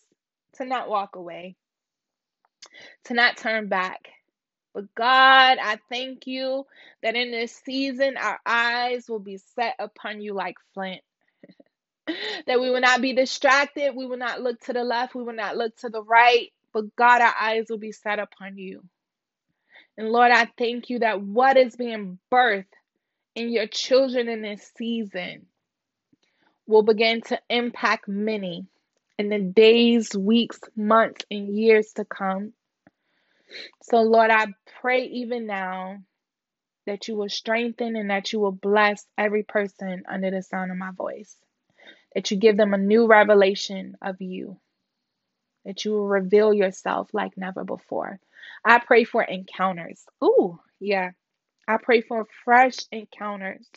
to 0.56 0.66
not 0.66 0.89
walk 0.89 1.16
away, 1.16 1.56
to 3.06 3.14
not 3.14 3.38
turn 3.38 3.70
back 3.70 4.10
but 4.74 4.93
God, 4.95 5.57
I 5.61 5.80
thank 5.89 6.28
you 6.28 6.65
that 7.03 7.15
in 7.15 7.32
this 7.32 7.53
season 7.65 8.15
our 8.17 8.39
eyes 8.45 9.09
will 9.09 9.19
be 9.19 9.38
set 9.55 9.76
upon 9.80 10.22
you 10.22 10.34
like 10.34 10.55
flint. 10.74 11.01
that 12.47 12.59
we 12.59 12.69
will 12.69 12.82
not 12.82 13.01
be 13.01 13.13
distracted. 13.13 13.95
We 13.95 14.05
will 14.05 14.17
not 14.17 14.41
look 14.41 14.59
to 14.61 14.74
the 14.74 14.84
left. 14.84 15.15
We 15.15 15.24
will 15.24 15.34
not 15.34 15.57
look 15.57 15.76
to 15.78 15.89
the 15.89 16.03
right. 16.03 16.49
But 16.74 16.95
God, 16.95 17.22
our 17.22 17.34
eyes 17.39 17.65
will 17.69 17.78
be 17.78 17.91
set 17.91 18.19
upon 18.19 18.57
you. 18.57 18.84
And 19.97 20.09
Lord, 20.09 20.32
I 20.32 20.49
thank 20.57 20.89
you 20.89 20.99
that 20.99 21.22
what 21.22 21.57
is 21.57 21.76
being 21.76 22.17
birthed 22.32 22.65
in 23.36 23.49
your 23.49 23.67
children 23.67 24.30
in 24.30 24.41
this 24.41 24.72
season 24.78 25.47
will 26.65 26.84
begin 26.84 27.22
to 27.22 27.39
impact 27.49 28.07
many 28.07 28.65
in 29.19 29.30
the 29.30 29.39
days, 29.39 30.15
weeks, 30.15 30.59
months, 30.76 31.26
and 31.30 31.55
years 31.55 31.91
to 31.93 32.05
come. 32.05 32.53
So, 33.84 34.02
Lord, 34.02 34.32
I 34.32 34.47
pray 34.82 35.04
even 35.06 35.47
now 35.47 35.97
that 36.88 37.08
you 37.08 37.16
will 37.16 37.30
strengthen 37.30 37.95
and 37.95 38.10
that 38.10 38.34
you 38.34 38.39
will 38.39 38.52
bless 38.52 39.06
every 39.18 39.43
person 39.43 40.04
under 40.10 40.32
the 40.32 40.41
sound 40.41 40.72
of 40.72 40.78
my 40.78 40.91
voice. 40.91 41.36
That 42.16 42.32
you 42.32 42.38
give 42.38 42.58
them 42.58 42.74
a 42.74 42.78
new 42.78 43.08
revelation 43.08 43.95
of 44.02 44.22
you. 44.22 44.60
That 45.66 45.86
you 45.86 45.91
will 45.91 46.08
reveal 46.08 46.54
yourself 46.54 47.10
like 47.14 47.38
never 47.38 47.64
before. 47.64 48.20
I 48.66 48.80
pray 48.80 49.04
for 49.04 49.24
encounters. 49.24 50.04
Ooh, 50.24 50.60
yeah. 50.80 51.12
I 51.68 51.78
pray 51.82 52.02
for 52.02 52.28
fresh 52.43 52.78
encounters. 52.91 53.68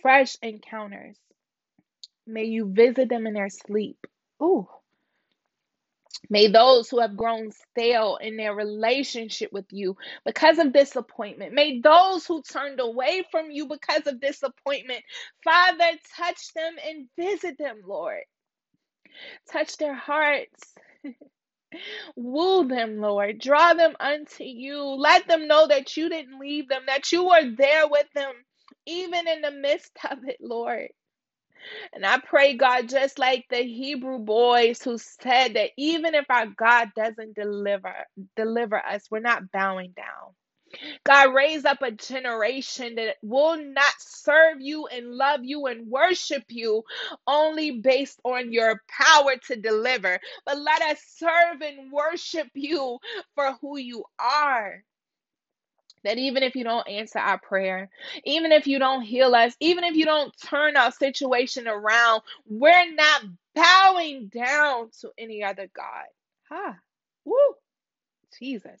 Fresh 0.00 0.36
encounters. 0.42 1.16
May 2.26 2.44
you 2.44 2.66
visit 2.72 3.08
them 3.08 3.26
in 3.26 3.34
their 3.34 3.50
sleep. 3.50 3.98
Ooh, 4.42 4.68
May 6.30 6.48
those 6.48 6.88
who 6.90 7.00
have 7.00 7.16
grown 7.16 7.52
stale 7.52 8.18
in 8.20 8.36
their 8.36 8.54
relationship 8.54 9.52
with 9.52 9.66
you 9.70 9.96
because 10.24 10.58
of 10.58 10.72
disappointment, 10.72 11.52
may 11.54 11.80
those 11.80 12.26
who 12.26 12.42
turned 12.42 12.80
away 12.80 13.24
from 13.30 13.50
you 13.50 13.66
because 13.68 14.06
of 14.06 14.20
disappointment, 14.20 15.04
Father, 15.44 15.90
touch 16.16 16.52
them 16.54 16.74
and 16.86 17.08
visit 17.18 17.58
them, 17.58 17.80
Lord. 17.86 18.22
Touch 19.52 19.76
their 19.78 19.94
hearts. 19.94 20.74
Woo 22.16 22.68
them, 22.68 23.00
Lord. 23.00 23.40
Draw 23.40 23.74
them 23.74 23.96
unto 24.00 24.44
you. 24.44 24.82
Let 24.82 25.28
them 25.28 25.48
know 25.48 25.68
that 25.68 25.96
you 25.96 26.08
didn't 26.08 26.38
leave 26.40 26.68
them, 26.68 26.82
that 26.86 27.12
you 27.12 27.24
were 27.26 27.50
there 27.56 27.88
with 27.88 28.06
them, 28.14 28.32
even 28.86 29.28
in 29.28 29.42
the 29.42 29.52
midst 29.52 29.92
of 30.10 30.18
it, 30.26 30.38
Lord. 30.40 30.88
And 31.92 32.06
I 32.06 32.20
pray, 32.20 32.56
God, 32.56 32.88
just 32.88 33.18
like 33.18 33.46
the 33.50 33.62
Hebrew 33.62 34.18
boys 34.20 34.82
who 34.82 34.98
said 34.98 35.54
that 35.54 35.70
even 35.78 36.14
if 36.14 36.26
our 36.30 36.46
God 36.46 36.90
doesn't 36.96 37.36
deliver, 37.36 37.94
deliver 38.36 38.78
us, 38.78 39.04
we're 39.10 39.20
not 39.20 39.50
bowing 39.52 39.92
down. 39.96 40.34
God, 41.04 41.34
raise 41.34 41.64
up 41.64 41.82
a 41.82 41.90
generation 41.92 42.96
that 42.96 43.16
will 43.22 43.56
not 43.56 43.94
serve 43.98 44.60
you 44.60 44.86
and 44.88 45.12
love 45.14 45.40
you 45.44 45.66
and 45.66 45.88
worship 45.88 46.44
you 46.48 46.84
only 47.26 47.72
based 47.80 48.20
on 48.24 48.52
your 48.52 48.82
power 48.88 49.36
to 49.48 49.56
deliver, 49.56 50.20
but 50.46 50.60
let 50.60 50.82
us 50.82 51.00
serve 51.16 51.62
and 51.62 51.92
worship 51.92 52.48
you 52.54 52.98
for 53.34 53.56
who 53.62 53.78
you 53.78 54.04
are 54.20 54.84
that 56.06 56.18
even 56.18 56.42
if 56.44 56.56
you 56.56 56.64
don't 56.64 56.88
answer 56.88 57.18
our 57.20 57.38
prayer, 57.38 57.90
even 58.24 58.52
if 58.52 58.66
you 58.66 58.78
don't 58.78 59.02
heal 59.02 59.34
us, 59.34 59.56
even 59.60 59.84
if 59.84 59.96
you 59.96 60.06
don't 60.06 60.34
turn 60.40 60.76
our 60.76 60.92
situation 60.92 61.68
around, 61.68 62.22
we're 62.48 62.94
not 62.94 63.24
bowing 63.54 64.28
down 64.28 64.90
to 65.02 65.10
any 65.18 65.44
other 65.44 65.68
God. 65.76 66.06
Huh. 66.48 66.74
Woo. 67.26 67.36
Jesus. 68.38 68.80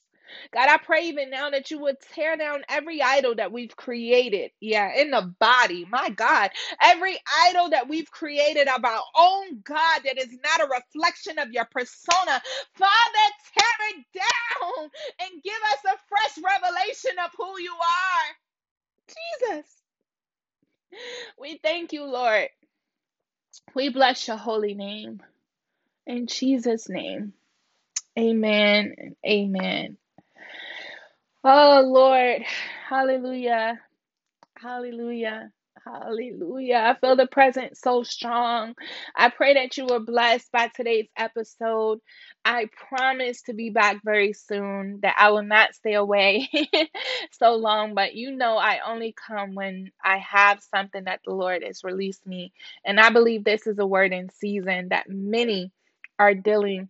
God, 0.52 0.68
I 0.68 0.78
pray 0.78 1.08
even 1.08 1.30
now 1.30 1.50
that 1.50 1.70
you 1.70 1.80
would 1.80 1.96
tear 2.14 2.36
down 2.36 2.64
every 2.68 3.02
idol 3.02 3.36
that 3.36 3.52
we've 3.52 3.76
created. 3.76 4.52
Yeah, 4.60 4.92
in 4.96 5.10
the 5.10 5.34
body. 5.40 5.86
My 5.90 6.10
God. 6.10 6.50
Every 6.82 7.18
idol 7.48 7.70
that 7.70 7.88
we've 7.88 8.10
created 8.10 8.68
of 8.68 8.84
our 8.84 9.02
own 9.18 9.60
God 9.64 10.00
that 10.04 10.18
is 10.18 10.30
not 10.44 10.60
a 10.62 10.70
reflection 10.72 11.38
of 11.38 11.52
your 11.52 11.66
persona. 11.70 12.42
Father, 12.74 13.26
tear 13.58 13.90
it 13.90 14.06
down 14.14 14.90
and 15.20 15.42
give 15.42 15.54
us 15.72 15.94
a 15.94 15.98
fresh 16.08 16.44
revelation 16.44 17.12
of 17.24 17.30
who 17.36 17.60
you 17.60 17.72
are. 17.74 19.50
Jesus. 19.58 19.66
We 21.38 21.60
thank 21.62 21.92
you, 21.92 22.04
Lord. 22.04 22.48
We 23.74 23.90
bless 23.90 24.28
your 24.28 24.36
holy 24.38 24.74
name. 24.74 25.22
In 26.06 26.26
Jesus' 26.26 26.88
name. 26.88 27.34
Amen 28.18 28.94
amen. 29.26 29.98
Oh, 31.48 31.80
Lord. 31.86 32.42
Hallelujah. 32.88 33.80
Hallelujah. 34.58 35.50
Hallelujah. 35.84 36.76
I 36.76 37.00
feel 37.00 37.16
the 37.16 37.28
presence 37.28 37.80
so 37.80 38.02
strong. 38.02 38.74
I 39.16 39.30
pray 39.30 39.54
that 39.54 39.76
you 39.76 39.86
were 39.86 40.00
blessed 40.00 40.50
by 40.52 40.70
today's 40.74 41.08
episode. 41.16 42.00
I 42.44 42.68
promise 42.88 43.42
to 43.42 43.54
be 43.54 43.70
back 43.70 43.98
very 44.04 44.32
soon, 44.32 45.00
that 45.02 45.14
I 45.18 45.30
will 45.30 45.44
not 45.44 45.74
stay 45.74 45.94
away 45.94 46.48
so 47.32 47.54
long, 47.54 47.94
but 47.94 48.14
you 48.16 48.32
know, 48.32 48.56
I 48.56 48.80
only 48.86 49.14
come 49.14 49.54
when 49.54 49.92
I 50.04 50.18
have 50.18 50.60
something 50.74 51.04
that 51.04 51.20
the 51.24 51.32
Lord 51.32 51.62
has 51.64 51.84
released 51.84 52.26
me. 52.26 52.52
And 52.84 52.98
I 52.98 53.10
believe 53.10 53.44
this 53.44 53.68
is 53.68 53.78
a 53.78 53.86
word 53.86 54.12
in 54.12 54.30
season 54.30 54.88
that 54.90 55.08
many 55.08 55.72
are 56.18 56.34
dealing 56.34 56.88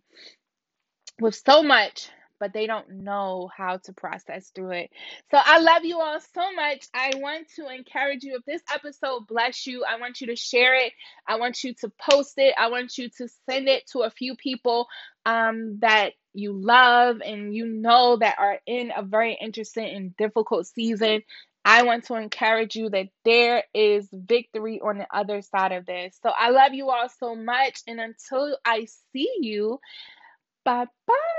with 1.19 1.35
so 1.35 1.63
much 1.63 2.09
but 2.39 2.53
they 2.53 2.67
don't 2.67 2.89
know 2.89 3.49
how 3.55 3.77
to 3.77 3.93
process 3.93 4.49
through 4.53 4.71
it. 4.71 4.89
So 5.31 5.39
I 5.43 5.59
love 5.59 5.83
you 5.83 5.99
all 5.99 6.19
so 6.19 6.51
much. 6.53 6.87
I 6.93 7.13
want 7.15 7.47
to 7.55 7.67
encourage 7.73 8.23
you 8.23 8.35
if 8.35 8.45
this 8.45 8.61
episode 8.73 9.27
bless 9.27 9.65
you, 9.67 9.83
I 9.83 9.99
want 9.99 10.21
you 10.21 10.27
to 10.27 10.35
share 10.35 10.75
it. 10.75 10.93
I 11.27 11.37
want 11.37 11.63
you 11.63 11.73
to 11.81 11.91
post 11.99 12.33
it. 12.37 12.53
I 12.57 12.69
want 12.69 12.97
you 12.97 13.09
to 13.17 13.27
send 13.49 13.67
it 13.67 13.87
to 13.91 13.99
a 13.99 14.09
few 14.09 14.35
people 14.35 14.87
um, 15.25 15.79
that 15.79 16.13
you 16.33 16.53
love 16.53 17.21
and 17.25 17.53
you 17.53 17.65
know 17.65 18.17
that 18.17 18.35
are 18.37 18.59
in 18.65 18.91
a 18.95 19.01
very 19.01 19.37
interesting 19.39 19.95
and 19.95 20.17
difficult 20.17 20.67
season. 20.67 21.21
I 21.65 21.83
want 21.83 22.05
to 22.05 22.15
encourage 22.15 22.77
you 22.77 22.89
that 22.91 23.07
there 23.25 23.63
is 23.73 24.07
victory 24.13 24.79
on 24.79 24.99
the 24.99 25.07
other 25.13 25.41
side 25.41 25.73
of 25.73 25.85
this. 25.85 26.17
So 26.23 26.29
I 26.29 26.51
love 26.51 26.73
you 26.73 26.89
all 26.89 27.09
so 27.09 27.35
much. 27.35 27.81
And 27.87 27.99
until 27.99 28.57
I 28.63 28.87
see 29.11 29.29
you, 29.41 29.79
Bye 30.67 30.85
bye. 31.07 31.36